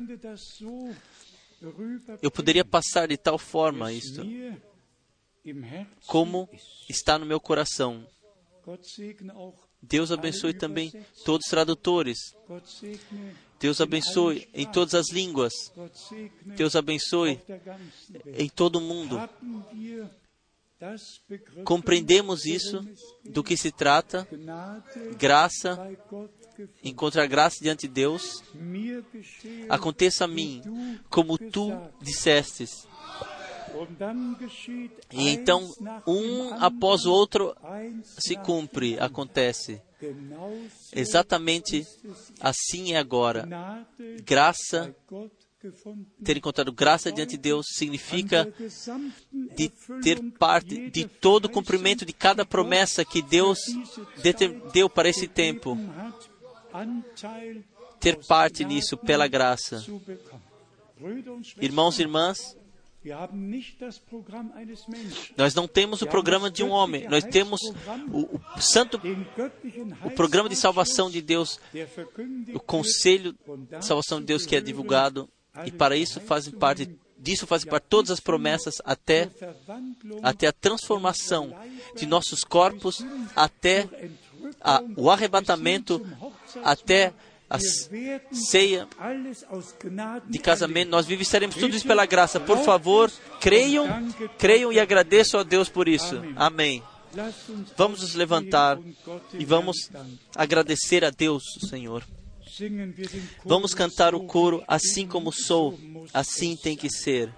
eu 2.23 2.31
poderia 2.31 2.65
passar 2.65 3.09
de 3.09 3.17
tal 3.17 3.39
forma 3.39 3.93
isto, 3.93 4.23
como 6.07 6.49
está 6.89 7.19
no 7.19 7.27
meu 7.27 7.41
coração. 7.41 8.07
Deus 9.81 10.11
abençoe 10.11 10.53
também 10.53 10.93
todos 11.25 11.47
os 11.47 11.51
tradutores. 11.51 12.19
Deus 13.61 13.81
abençoe 13.81 14.49
em 14.55 14.67
todas 14.71 14.95
as 14.95 15.11
línguas. 15.11 15.53
Deus 16.45 16.77
abençoe 16.77 17.41
em 18.37 18.49
todo 18.49 18.77
o 18.77 18.81
mundo. 18.81 19.19
Compreendemos 21.65 22.45
isso, 22.45 22.87
do 23.25 23.43
que 23.43 23.57
se 23.57 23.73
trata, 23.73 24.27
graça, 25.19 25.79
encontrar 26.83 27.27
graça 27.27 27.59
diante 27.61 27.89
de 27.89 27.95
Deus. 27.95 28.43
Aconteça 29.69 30.25
a 30.25 30.29
mim 30.29 30.63
como 31.11 31.37
tu 31.37 31.73
dissestes. 32.01 32.87
E 35.13 35.29
então, 35.29 35.69
um 36.07 36.55
após 36.55 37.07
o 37.07 37.13
outro 37.13 37.55
se 38.03 38.37
cumpre, 38.37 38.99
acontece. 38.99 39.81
Exatamente 40.93 41.87
assim 42.41 42.93
é 42.93 42.99
agora. 42.99 43.49
Graça 44.25 44.95
ter 46.25 46.37
encontrado 46.37 46.73
graça 46.73 47.11
diante 47.11 47.31
de 47.31 47.39
Deus 47.39 47.67
significa 47.75 48.53
de 49.57 49.69
ter 50.03 50.23
parte 50.39 50.89
de 50.91 51.05
todo 51.07 51.47
o 51.47 51.51
cumprimento 51.51 52.07
de 52.07 52.13
cada 52.13 52.47
promessa 52.47 53.05
que 53.05 53.21
Deus 53.21 53.59
deu 54.73 54.89
para 54.89 55.09
esse 55.09 55.27
tempo. 55.27 55.77
Ter 57.99 58.25
parte 58.27 58.65
nisso 58.65 58.97
pela 58.97 59.27
graça. 59.27 59.85
Irmãos 61.61 61.99
e 61.99 62.03
irmãs, 62.03 62.57
nós 65.37 65.55
não 65.55 65.67
temos 65.67 66.03
o 66.03 66.07
programa 66.07 66.51
de 66.51 66.63
um 66.63 66.71
homem, 66.71 67.09
nós 67.09 67.25
temos 67.25 67.61
o, 68.13 68.41
o, 68.57 68.61
santo, 68.61 69.01
o 70.05 70.11
programa 70.11 70.49
de 70.49 70.57
salvação 70.57 71.11
de 71.11 71.21
Deus, 71.21 71.59
o 72.55 72.61
conselho 72.61 73.33
de 73.33 73.85
salvação 73.85 74.21
de 74.21 74.27
Deus 74.27 74.47
que 74.47 74.55
é 74.55 74.61
divulgado 74.61 75.29
e 75.65 75.71
para 75.71 75.97
isso 75.97 76.21
fazem 76.21 76.53
parte 76.53 76.89
disso 77.19 77.47
fazem 77.47 77.69
parte 77.69 77.85
todas 77.89 78.11
as 78.11 78.21
promessas 78.21 78.77
até 78.85 79.29
até 80.23 80.47
a 80.47 80.53
transformação 80.53 81.53
de 81.97 82.07
nossos 82.07 82.41
corpos, 82.41 83.05
até 83.35 83.89
a, 84.61 84.83
o 84.97 85.11
arrebatamento, 85.11 86.05
até 86.63 87.13
a 87.51 87.59
ceia 88.31 88.87
de 90.29 90.39
casamento, 90.39 90.91
nós 90.91 91.07
vivos 91.07 91.27
estaremos 91.27 91.57
tudo 91.57 91.75
isso 91.75 91.87
pela 91.87 92.05
graça. 92.05 92.39
Por 92.39 92.59
favor, 92.59 93.11
creiam, 93.41 93.87
creiam 94.37 94.73
e 94.73 94.79
agradeçam 94.79 95.41
a 95.41 95.43
Deus 95.43 95.69
por 95.69 95.89
isso. 95.89 96.21
Amém. 96.37 96.83
Vamos 97.77 98.03
nos 98.03 98.15
levantar 98.15 98.79
e 99.33 99.45
vamos 99.47 99.91
agradecer 100.37 101.05
a 101.05 101.11
Deus, 101.11 101.43
Senhor. 101.71 102.05
Vamos 103.45 103.75
cantar 103.75 104.15
o 104.15 104.25
coro 104.25 104.63
assim 104.67 105.07
como 105.07 105.33
sou, 105.33 105.79
assim 106.13 106.57
tem 106.57 106.77
que 106.77 106.91
ser. 106.91 107.33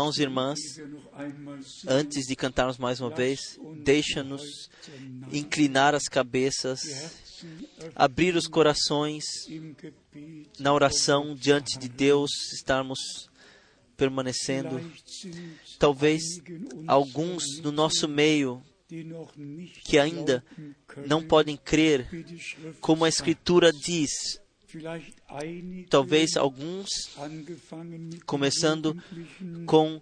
Irmãos 0.00 0.18
e 0.18 0.22
irmãs, 0.22 0.58
antes 1.86 2.26
de 2.26 2.34
cantarmos 2.34 2.78
mais 2.78 3.02
uma 3.02 3.10
vez, 3.10 3.58
deixa-nos 3.84 4.70
inclinar 5.30 5.94
as 5.94 6.04
cabeças, 6.04 6.80
abrir 7.94 8.34
os 8.34 8.46
corações 8.46 9.22
na 10.58 10.72
oração 10.72 11.34
diante 11.34 11.78
de 11.78 11.86
Deus, 11.86 12.30
estarmos 12.54 13.28
permanecendo. 13.94 14.80
Talvez 15.78 16.22
alguns 16.86 17.60
no 17.62 17.70
nosso 17.70 18.08
meio 18.08 18.62
que 19.84 19.98
ainda 19.98 20.42
não 21.06 21.22
podem 21.22 21.58
crer, 21.58 22.08
como 22.80 23.04
a 23.04 23.08
Escritura 23.08 23.70
diz, 23.70 24.40
Talvez 25.88 26.36
alguns, 26.36 26.88
começando 28.26 28.96
com 29.66 30.00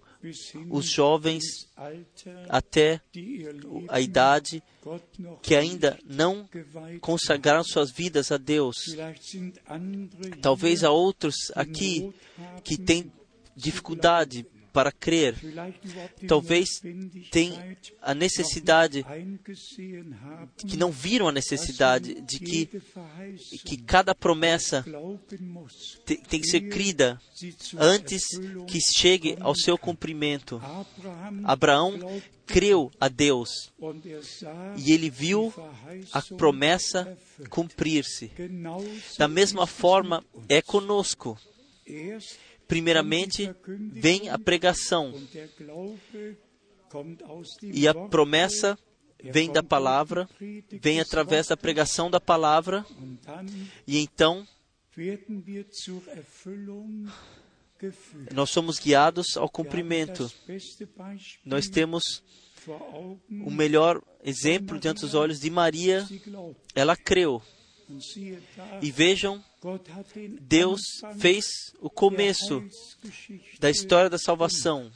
os 0.69 0.85
jovens 0.89 1.43
até 2.47 3.01
a 3.87 3.99
idade, 4.01 4.61
que 5.41 5.55
ainda 5.55 5.97
não 6.05 6.47
consagraram 7.01 7.63
suas 7.63 7.91
vidas 7.91 8.31
a 8.31 8.37
Deus. 8.37 8.75
Talvez 10.41 10.83
há 10.83 10.91
outros 10.91 11.35
aqui 11.55 12.13
que 12.63 12.77
têm 12.77 13.11
dificuldade 13.55 14.45
para 14.79 14.93
crer. 14.93 15.35
Talvez 16.25 16.69
tenham 17.31 17.75
a 18.01 18.13
necessidade, 18.13 19.05
que 20.57 20.77
não 20.77 20.89
viram 20.89 21.27
a 21.27 21.33
necessidade 21.33 22.21
de 22.21 22.39
que, 22.39 22.81
que 23.65 23.75
cada 23.75 24.15
promessa 24.15 24.85
tem 26.05 26.39
que 26.39 26.49
ser 26.49 26.61
crida 26.69 27.19
antes 27.77 28.23
que 28.67 28.79
chegue 28.79 29.35
ao 29.41 29.53
seu 29.53 29.77
cumprimento. 29.77 30.61
Abraão 31.43 31.99
creu 32.45 32.89
a 33.01 33.09
Deus 33.09 33.49
e 34.77 34.93
ele 34.93 35.09
viu 35.09 35.53
a 36.13 36.21
promessa 36.21 37.17
cumprir-se. 37.49 38.31
Da 39.17 39.27
mesma 39.27 39.67
forma 39.67 40.23
é 40.47 40.61
conosco 40.61 41.37
primeiramente 42.69 43.51
vem 43.91 44.29
a 44.29 44.37
pregação. 44.37 45.11
E 47.63 47.87
a 47.87 47.93
promessa 47.93 48.77
vem 49.21 49.51
da 49.51 49.63
palavra, 49.63 50.29
vem 50.71 51.01
através 51.01 51.47
da 51.47 51.57
pregação 51.57 52.09
da 52.09 52.21
palavra, 52.21 52.85
e 53.85 53.97
então 53.97 54.47
nós 58.31 58.51
somos 58.51 58.77
guiados 58.77 59.35
ao 59.35 59.49
cumprimento. 59.49 60.31
Nós 61.43 61.67
temos 61.67 62.23
o 63.45 63.49
melhor 63.49 64.01
exemplo 64.23 64.79
diante 64.79 65.01
dos 65.01 65.15
olhos 65.15 65.39
de 65.39 65.49
Maria. 65.49 66.07
Ela 66.75 66.95
creu. 66.95 67.41
E 68.81 68.91
vejam, 68.91 69.43
Deus 70.41 70.81
fez 71.19 71.73
o 71.79 71.89
começo 71.89 72.63
da 73.59 73.69
história 73.69 74.09
da 74.09 74.17
salvação. 74.17 74.91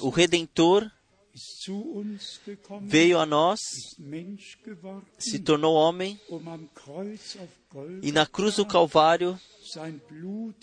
O 0.00 0.10
Redentor 0.10 0.90
veio 2.82 3.18
a 3.18 3.26
nós, 3.26 3.58
se 5.18 5.38
tornou 5.38 5.74
homem 5.74 6.20
e 8.02 8.12
na 8.12 8.24
cruz 8.24 8.56
do 8.56 8.66
Calvário 8.66 9.38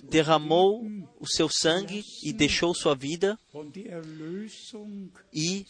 derramou 0.03 0.85
o 1.19 1.27
seu 1.27 1.49
sangue 1.49 2.03
e 2.23 2.31
deixou 2.31 2.73
sua 2.73 2.95
vida 2.95 3.37
e 5.33 5.65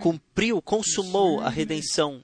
cumpriu, 0.00 0.62
consumou 0.62 1.40
a 1.40 1.48
redenção, 1.48 2.22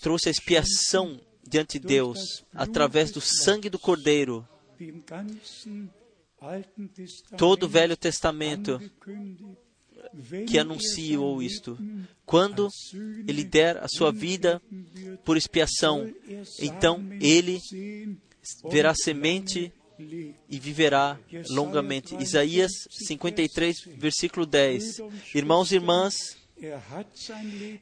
trouxe 0.00 0.28
a 0.28 0.32
expiação 0.32 1.20
diante 1.48 1.78
de 1.78 1.86
Deus 1.86 2.44
através 2.54 3.10
do 3.10 3.20
sangue 3.20 3.68
do 3.68 3.78
Cordeiro. 3.78 4.46
Todo 7.36 7.64
o 7.64 7.68
Velho 7.68 7.96
Testamento 7.96 8.80
que 10.46 10.58
anunciou 10.58 11.42
isto. 11.42 11.78
Quando 12.24 12.68
ele 13.26 13.44
der 13.44 13.78
a 13.78 13.88
sua 13.88 14.12
vida 14.12 14.60
por 15.24 15.36
expiação, 15.36 16.12
então 16.60 17.04
ele 17.20 17.60
verá 18.70 18.94
semente 18.94 19.72
e 20.48 20.58
viverá 20.58 21.18
longamente. 21.50 22.14
Isaías 22.16 22.70
53, 23.06 23.76
versículo 23.96 24.46
10. 24.46 25.00
Irmãos 25.34 25.72
e 25.72 25.76
irmãs, 25.76 26.37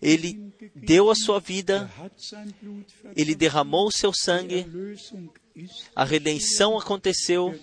ele 0.03 0.53
deu 0.75 1.11
a 1.11 1.15
sua 1.15 1.41
vida, 1.41 1.91
ele 3.17 3.35
derramou 3.35 3.89
o 3.89 3.93
seu 3.93 4.13
sangue, 4.13 4.67
a 5.95 6.05
redenção 6.05 6.79
aconteceu, 6.79 7.59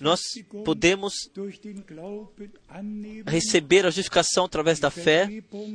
nós 0.00 0.20
podemos 0.64 1.30
receber 3.26 3.84
a 3.84 3.90
justificação 3.90 4.46
através 4.46 4.80
da 4.80 4.90
fé, 4.90 5.28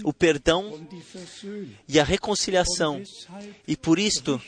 o 0.04 0.12
perdão 0.12 0.88
e 1.88 2.00
a 2.00 2.04
reconciliação. 2.04 3.02
E 3.68 3.78
por 3.78 4.00
isto, 4.00 4.42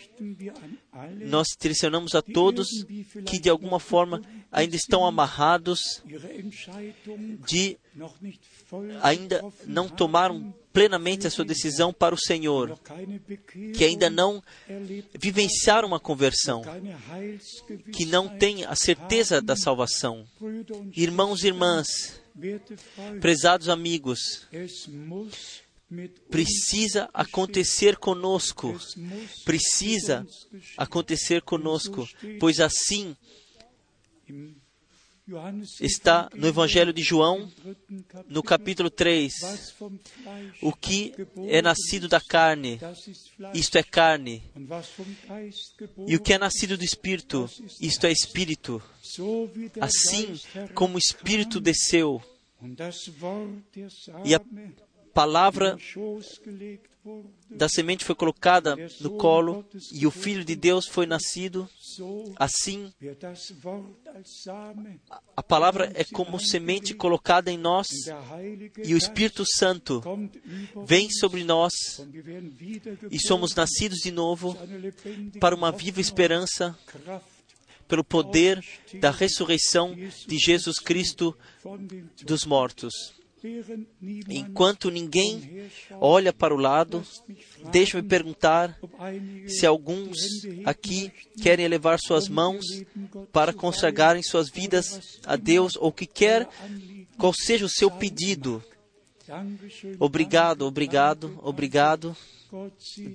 nós 1.21 1.47
direcionamos 1.59 2.15
a 2.15 2.21
todos 2.21 2.67
que 3.25 3.39
de 3.39 3.49
alguma 3.49 3.79
forma 3.79 4.21
ainda 4.51 4.75
estão 4.75 5.05
amarrados 5.05 6.03
de 7.45 7.77
ainda 9.01 9.43
não 9.65 9.87
tomaram 9.87 10.53
plenamente 10.77 11.25
a 11.25 11.31
sua 11.31 11.43
decisão 11.43 11.91
para 11.91 12.13
o 12.13 12.19
Senhor, 12.19 12.79
que 13.75 13.83
ainda 13.83 14.11
não 14.11 14.43
vivenciaram 15.11 15.87
uma 15.87 15.99
conversão, 15.99 16.61
que 17.91 18.05
não 18.05 18.37
têm 18.37 18.63
a 18.63 18.75
certeza 18.75 19.41
da 19.41 19.55
salvação. 19.55 20.23
Irmãos 20.95 21.43
e 21.43 21.47
irmãs, 21.47 22.21
prezados 23.19 23.69
amigos, 23.69 24.47
precisa 26.29 27.09
acontecer 27.11 27.95
conosco, 27.95 28.79
precisa 29.43 30.27
acontecer 30.77 31.41
conosco, 31.41 32.07
pois 32.39 32.59
assim 32.59 33.17
está 35.81 36.29
no 36.33 36.47
Evangelho 36.47 36.93
de 36.93 37.01
João, 37.01 37.51
no 38.27 38.41
capítulo 38.41 38.89
3. 38.89 39.33
O 40.61 40.73
que 40.73 41.13
é 41.47 41.61
nascido 41.61 42.07
da 42.07 42.21
carne, 42.21 42.79
isto 43.53 43.77
é 43.77 43.83
carne. 43.83 44.43
E 46.07 46.15
o 46.15 46.21
que 46.21 46.33
é 46.33 46.37
nascido 46.37 46.77
do 46.77 46.83
Espírito, 46.83 47.49
isto 47.79 48.05
é 48.05 48.11
Espírito. 48.11 48.81
Assim 49.81 50.39
como 50.73 50.95
o 50.95 50.99
Espírito 50.99 51.59
desceu 51.59 52.21
e 54.25 54.33
a 54.33 54.41
palavra 55.17 55.75
da 57.49 57.67
semente 57.67 58.05
foi 58.05 58.13
colocada 58.13 58.75
no 59.01 59.17
colo 59.17 59.65
e 59.91 60.05
o 60.05 60.11
Filho 60.11 60.45
de 60.45 60.55
Deus 60.55 60.85
foi 60.85 61.07
nascido. 61.07 61.67
Assim, 62.35 62.93
a 65.35 65.41
palavra 65.41 65.91
é 65.95 66.03
como 66.03 66.39
semente 66.39 66.93
colocada 66.93 67.51
em 67.51 67.57
nós 67.57 67.87
e 68.85 68.93
o 68.93 68.97
Espírito 68.97 69.43
Santo 69.43 70.03
vem 70.85 71.09
sobre 71.09 71.43
nós 71.43 71.73
e 73.09 73.19
somos 73.19 73.55
nascidos 73.55 73.97
de 73.97 74.11
novo 74.11 74.55
para 75.39 75.55
uma 75.55 75.71
viva 75.71 75.99
esperança 75.99 76.77
pelo 77.87 78.03
poder 78.03 78.63
da 78.99 79.09
ressurreição 79.09 79.95
de 79.95 80.37
Jesus 80.37 80.77
Cristo 80.77 81.35
dos 82.23 82.45
mortos. 82.45 83.16
Enquanto 84.29 84.89
ninguém 84.89 85.69
olha 86.01 86.33
para 86.33 86.53
o 86.53 86.57
lado, 86.57 87.03
deixa-me 87.71 88.07
perguntar 88.07 88.77
se 89.47 89.65
alguns 89.65 90.17
aqui 90.65 91.11
querem 91.41 91.65
elevar 91.65 91.99
suas 91.99 92.27
mãos 92.27 92.65
para 93.31 93.53
consagrarem 93.53 94.23
suas 94.23 94.49
vidas 94.49 95.19
a 95.25 95.35
Deus 95.35 95.73
ou 95.75 95.91
que 95.91 96.05
quer 96.05 96.47
qual 97.17 97.33
seja 97.33 97.65
o 97.65 97.69
seu 97.69 97.91
pedido. 97.91 98.63
Obrigado, 99.99 100.65
obrigado, 100.65 101.39
obrigado. 101.43 102.15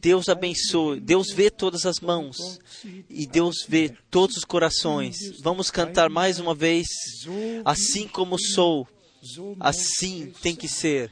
Deus 0.01 0.29
abençoe. 0.29 1.01
Deus 1.01 1.33
vê 1.33 1.51
todas 1.51 1.87
as 1.87 2.01
mãos 2.01 2.37
e 3.09 3.27
Deus 3.27 3.65
vê 3.67 3.93
todos 4.11 4.37
os 4.37 4.45
corações. 4.45 5.17
Vamos 5.41 5.71
cantar 5.71 6.11
mais 6.11 6.39
uma 6.39 6.55
vez. 6.55 6.87
Assim 7.65 8.07
como 8.07 8.39
sou, 8.39 8.87
so 8.87 9.02
assim 9.61 10.33
tem 10.43 10.55
que 10.55 10.69
ser. 10.69 11.11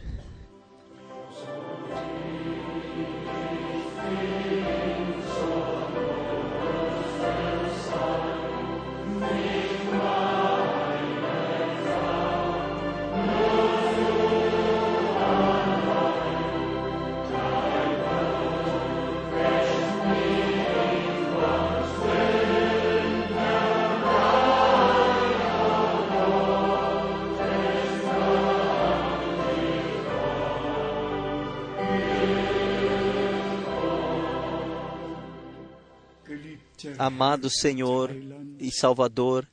Amado 37.11 37.51
Senhor 37.51 38.15
e 38.61 38.71
Salvador, 38.71 39.45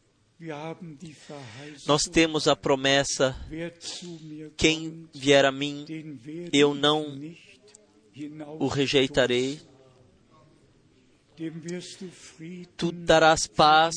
nós 1.88 2.04
temos 2.04 2.48
a 2.48 2.56
promessa: 2.56 3.36
quem 4.56 5.10
vier 5.12 5.44
a 5.44 5.52
mim, 5.52 5.84
eu 6.54 6.76
não 6.76 7.20
o 8.60 8.68
rejeitarei. 8.68 9.60
Tu 12.78 12.92
darás 12.92 13.48
paz 13.48 13.96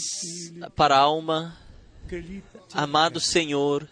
para 0.75 0.97
a 0.97 1.01
alma. 1.01 1.57
Amado 2.73 3.21
Senhor, 3.21 3.87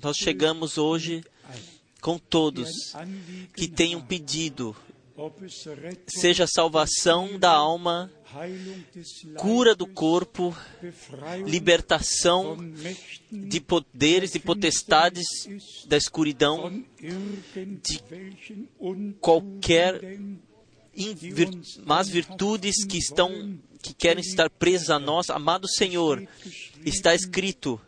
nós 0.00 0.16
chegamos 0.16 0.78
hoje 0.78 1.24
com 2.00 2.18
todos 2.18 2.70
que 3.54 3.66
têm 3.66 3.96
um 3.96 4.00
pedido, 4.00 4.74
seja 6.06 6.46
salvação 6.46 7.38
da 7.38 7.50
alma, 7.50 8.10
cura 9.36 9.74
do 9.74 9.86
corpo, 9.86 10.56
libertação 11.46 12.56
de 13.30 13.60
poderes 13.60 14.34
e 14.34 14.38
potestades 14.38 15.26
da 15.86 15.96
escuridão, 15.96 16.84
irgendwelchen 17.00 18.68
qualquer 19.20 20.18
más 21.84 22.08
virtudes 22.08 22.84
que 22.84 22.98
estão 22.98 23.58
que 23.82 23.92
querem 23.92 24.22
estar 24.22 24.48
presas 24.48 24.88
a 24.88 24.98
nós, 24.98 25.28
amado 25.28 25.68
Senhor, 25.68 26.26
está 26.84 27.14
escrito: 27.14 27.78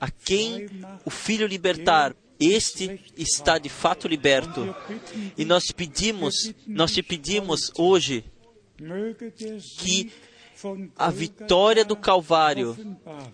a 0.00 0.10
quem 0.10 0.68
o 1.04 1.10
Filho 1.10 1.46
libertar, 1.46 2.14
este 2.38 3.00
está 3.16 3.58
de 3.58 3.68
fato 3.68 4.06
liberto. 4.06 4.74
E 5.36 5.44
nós 5.44 5.64
te 5.64 5.74
pedimos, 5.74 6.54
nós 6.66 6.92
te 6.92 7.02
pedimos 7.02 7.72
hoje 7.76 8.24
que 9.78 10.10
a 10.96 11.10
vitória 11.10 11.84
do 11.84 11.96
Calvário 11.96 12.76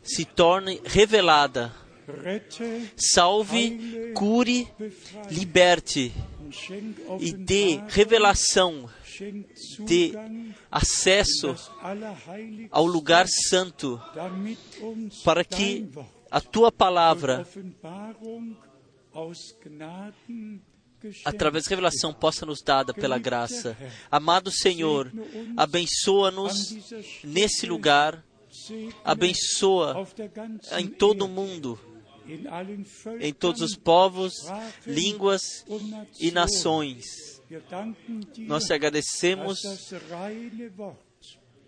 se 0.03 0.25
torne 0.25 0.81
revelada. 0.85 1.73
Salve, 2.97 4.13
cure, 4.15 4.69
liberte 5.31 6.13
e 7.19 7.33
dê 7.33 7.81
revelação, 7.89 8.91
dê 9.81 10.13
acesso 10.71 11.55
ao 12.71 12.85
lugar 12.85 13.27
santo, 13.27 13.99
para 15.25 15.45
que 15.45 15.89
a 16.31 16.41
tua 16.43 16.71
palavra, 16.71 17.47
Através 21.25 21.65
da 21.65 21.71
revelação, 21.71 22.13
possa 22.13 22.47
nos 22.47 22.63
dada 22.63 22.95
pela 22.95 23.19
graça. 23.19 23.77
Amado 24.11 24.51
Senhor, 24.51 25.13
abençoa-nos 25.57 26.75
nesse 27.23 27.67
lugar, 27.67 28.25
abençoa 29.05 30.07
em 30.79 30.89
todo 30.89 31.27
o 31.27 31.29
mundo, 31.29 31.79
em 33.21 33.33
todos 33.33 33.61
os 33.61 33.77
povos, 33.77 34.33
línguas 34.87 35.65
e 36.21 36.31
nações. 36.31 37.43
Nós 38.39 38.65
te 38.65 38.73
agradecemos 38.73 39.61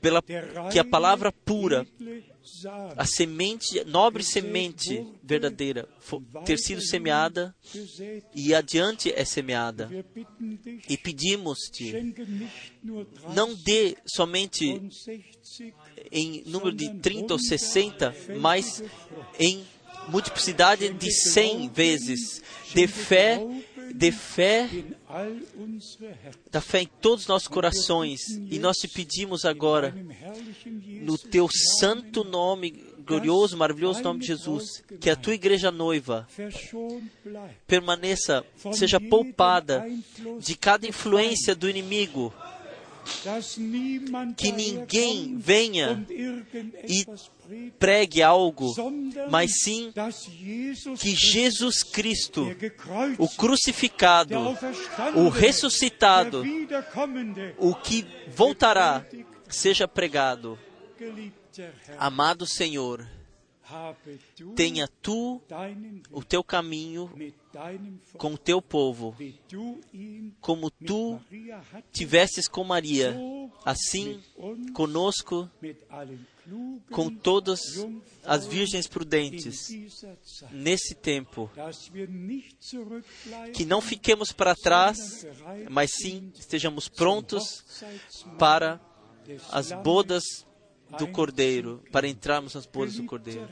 pela 0.07 0.23
que 0.71 0.79
a 0.79 0.85
palavra 0.85 1.33
pura, 1.33 1.87
a 2.97 3.05
semente, 3.05 3.83
nobre 3.85 4.23
semente 4.23 5.05
verdadeira, 5.23 5.89
ter 6.45 6.59
sido 6.59 6.81
semeada 6.81 7.55
e 8.35 8.55
adiante 8.55 9.13
é 9.13 9.25
semeada. 9.25 9.91
E 10.89 10.97
pedimos-te, 10.97 12.15
não 13.35 13.53
dê 13.55 13.97
somente 14.07 14.81
60 14.91 15.87
em 16.13 16.43
número 16.47 16.73
de 16.73 16.95
30 17.01 17.35
ou 17.35 17.39
60, 17.39 18.15
mas 18.39 18.83
em 19.39 19.65
multiplicidade 20.09 20.89
de 20.93 21.11
100 21.11 21.69
vezes. 21.71 22.43
De 22.75 22.87
fé, 22.87 23.41
de 23.95 24.13
fé, 24.13 24.69
da 26.51 26.61
fé 26.61 26.83
em 26.83 26.87
todos 27.01 27.23
os 27.23 27.29
nossos 27.29 27.49
corações. 27.49 28.21
E 28.51 28.59
nós 28.59 28.77
te 28.77 28.89
pedimos 28.89 29.45
agora, 29.45 29.95
no 31.03 31.17
teu 31.19 31.49
santo 31.79 32.25
nome, 32.25 32.85
glorioso, 33.07 33.57
maravilhoso 33.57 34.03
nome 34.03 34.21
de 34.21 34.27
Jesus, 34.27 34.83
que 35.01 35.09
a 35.09 35.17
tua 35.17 35.35
igreja 35.35 35.71
noiva 35.71 36.27
permaneça, 37.67 38.45
seja 38.73 39.01
poupada 39.01 39.87
de 40.41 40.57
cada 40.57 40.87
influência 40.87 41.55
do 41.55 41.71
inimigo, 41.71 42.35
que 44.37 44.51
ninguém 44.51 45.39
venha 45.39 46.05
predigt, 46.05 47.31
pregue 47.79 48.23
algo, 48.23 48.75
mas 49.31 49.63
sim 49.63 49.93
que 50.99 51.15
Jesus 51.15 51.83
Cristo, 51.83 52.47
o 53.19 53.29
crucificado, 53.29 54.57
o 55.15 55.29
ressuscitado, 55.29 56.43
o 57.59 57.75
que 57.75 58.07
voltará, 58.29 59.05
seja 59.49 59.87
pregado. 59.87 60.59
Amado 61.99 62.47
Senhor, 62.47 63.07
tenha 64.55 64.89
tu 65.03 65.43
o 66.11 66.23
teu 66.23 66.45
caminho 66.45 67.11
com 68.17 68.35
o 68.35 68.39
teu 68.39 68.63
povo, 68.63 69.17
como 70.41 70.71
tu 70.71 71.21
tivesses 71.93 72.47
com 72.47 72.63
Maria, 72.65 73.17
assim 73.65 74.23
conosco, 74.73 75.51
com 76.91 77.11
todas 77.11 77.61
as 78.25 78.47
virgens 78.47 78.87
prudentes, 78.87 79.69
nesse 80.53 80.95
tempo. 80.95 81.51
Que 83.53 83.65
não 83.65 83.81
fiquemos 83.81 84.33
para 84.33 84.55
trás, 84.55 85.27
mas 85.69 85.91
sim 85.93 86.33
estejamos 86.39 86.89
prontos 86.89 87.65
para 88.39 88.81
as 89.51 89.73
bodas 89.73 90.47
do 90.99 91.07
Cordeiro, 91.09 91.83
para 91.91 92.09
entrarmos 92.09 92.55
nas 92.55 92.67
bodas 92.67 92.95
do 92.95 93.05
Cordeiro. 93.05 93.49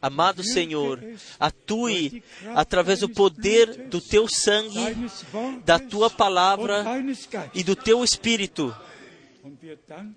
Amado 0.00 0.44
Senhor, 0.44 1.02
atue 1.40 2.22
através 2.54 3.00
do 3.00 3.08
poder 3.08 3.88
do 3.88 4.00
teu 4.00 4.28
sangue, 4.28 5.08
da 5.64 5.78
tua 5.78 6.10
palavra 6.10 6.84
e 7.54 7.64
do 7.64 7.74
teu 7.74 8.04
espírito. 8.04 8.74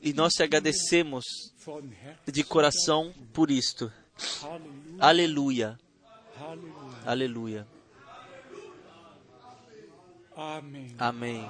E 0.02 0.14
nós 0.14 0.34
te 0.34 0.44
agradecemos 0.44 1.24
de 2.26 2.44
coração 2.44 3.14
por 3.34 3.50
isto. 3.50 3.92
Aleluia, 5.00 5.78
aleluia. 7.06 7.68
Amen. 10.36 10.96
Amém. 11.00 11.50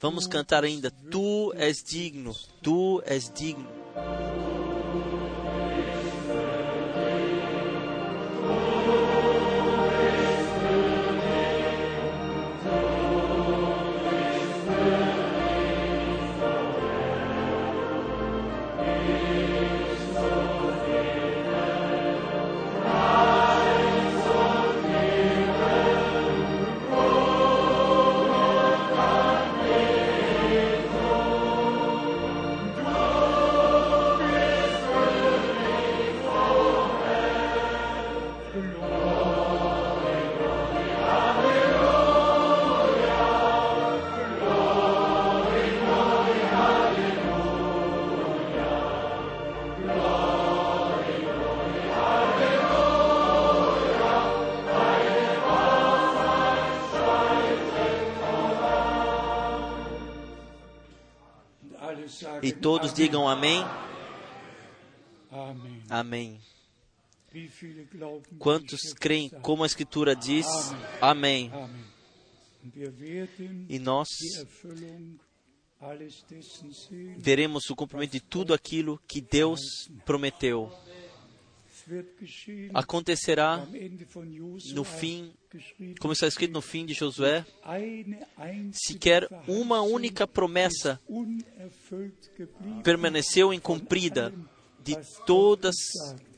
Vamos 0.00 0.26
cantar 0.26 0.64
ainda. 0.64 0.90
Tu 0.90 1.52
és 1.56 1.82
digno, 1.82 2.34
tu 2.62 3.02
és 3.06 3.28
digno. 3.28 3.68
Todos 62.62 62.94
digam 62.94 63.28
amém. 63.28 63.64
Amém. 65.90 66.40
Quantos 68.38 68.92
creem 68.94 69.28
como 69.28 69.64
a 69.64 69.66
Escritura 69.66 70.14
diz? 70.14 70.46
Amém. 71.00 71.50
E 73.68 73.78
nós 73.78 74.06
veremos 77.18 77.68
o 77.68 77.74
cumprimento 77.74 78.12
de 78.12 78.20
tudo 78.20 78.54
aquilo 78.54 79.00
que 79.08 79.20
Deus 79.20 79.60
prometeu. 80.04 80.72
Acontecerá 82.74 83.66
no 84.74 84.84
fim, 84.84 85.32
como 86.00 86.12
está 86.12 86.26
escrito 86.26 86.52
no 86.52 86.60
fim 86.60 86.86
de 86.86 86.94
Josué, 86.94 87.44
sequer 88.72 89.28
uma 89.46 89.82
única 89.82 90.26
promessa 90.26 91.00
permaneceu 92.82 93.52
incumprida 93.52 94.32
de 94.84 94.96
todas 95.26 95.76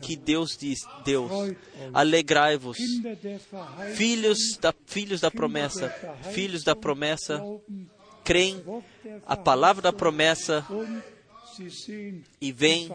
que 0.00 0.16
Deus 0.16 0.56
diz, 0.56 0.80
Deus, 1.04 1.30
alegrai-vos, 1.92 2.76
filhos 3.94 4.58
da, 4.60 4.74
filhos 4.86 5.20
da 5.20 5.30
promessa, 5.30 5.88
filhos 6.32 6.62
da 6.62 6.76
promessa, 6.76 7.42
creem 8.22 8.62
a 9.26 9.36
palavra 9.36 9.82
da 9.82 9.92
promessa 9.92 10.66
e 12.40 12.48
erfüllt. 12.48 12.92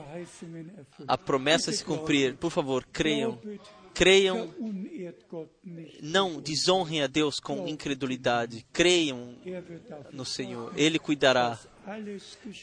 a 1.08 1.18
promessa 1.18 1.72
se 1.72 1.84
cumprir. 1.84 2.36
Por 2.36 2.52
favor, 2.52 2.86
creiam, 2.92 3.40
creiam, 3.94 4.54
não 6.02 6.42
desonrem 6.42 7.02
a 7.02 7.08
Deus 7.08 7.40
com 7.40 7.68
incredulidade, 7.68 8.66
creiam 8.72 9.36
no 10.12 10.26
Senhor, 10.26 10.74
Ele 10.76 11.00
cuidará 11.00 11.60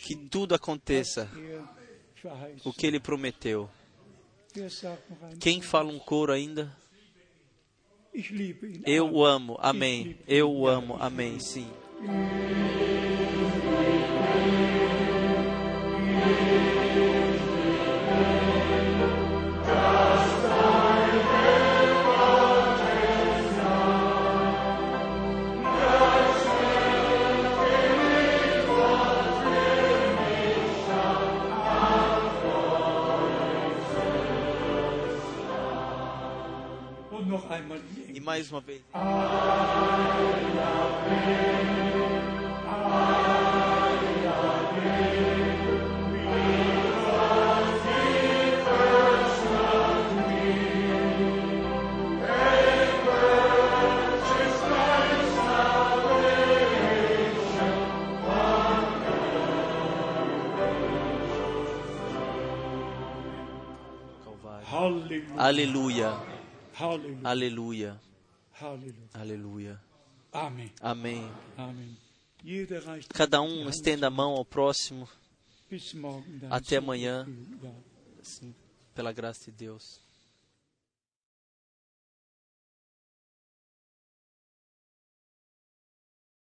que 0.04 0.16
tudo 0.16 0.54
aconteça 0.54 1.28
o 2.64 2.72
que 2.72 2.86
Ele 2.86 3.00
prometeu. 3.00 3.68
Quem 5.38 5.60
fala 5.60 5.92
um 5.92 5.98
coro 5.98 6.32
ainda? 6.32 6.74
Eu 8.86 9.12
o 9.12 9.24
amo, 9.24 9.58
amém. 9.60 10.18
Eu 10.26 10.50
o 10.50 10.66
amo, 10.66 10.96
amém. 10.98 11.38
Sim. 11.38 11.68
Mais 38.26 38.50
uma 38.50 38.60
vez. 38.60 38.82
Aleluia, 65.38 66.12
Halleluja. 67.22 68.05
Aleluia. 69.14 69.80
Amém. 70.32 71.30
Jeder 72.44 72.82
reicht 72.82 73.08
Cada 73.08 73.40
um 73.42 73.68
estenda 73.68 74.06
a 74.06 74.10
mão 74.10 74.32
ao 74.32 74.44
próximo, 74.44 75.08
Até 76.50 76.76
amanhã. 76.76 77.26
assim, 78.20 78.54
pela 78.94 79.12
graça 79.12 79.50
de 79.50 79.56
Deus. 79.56 80.00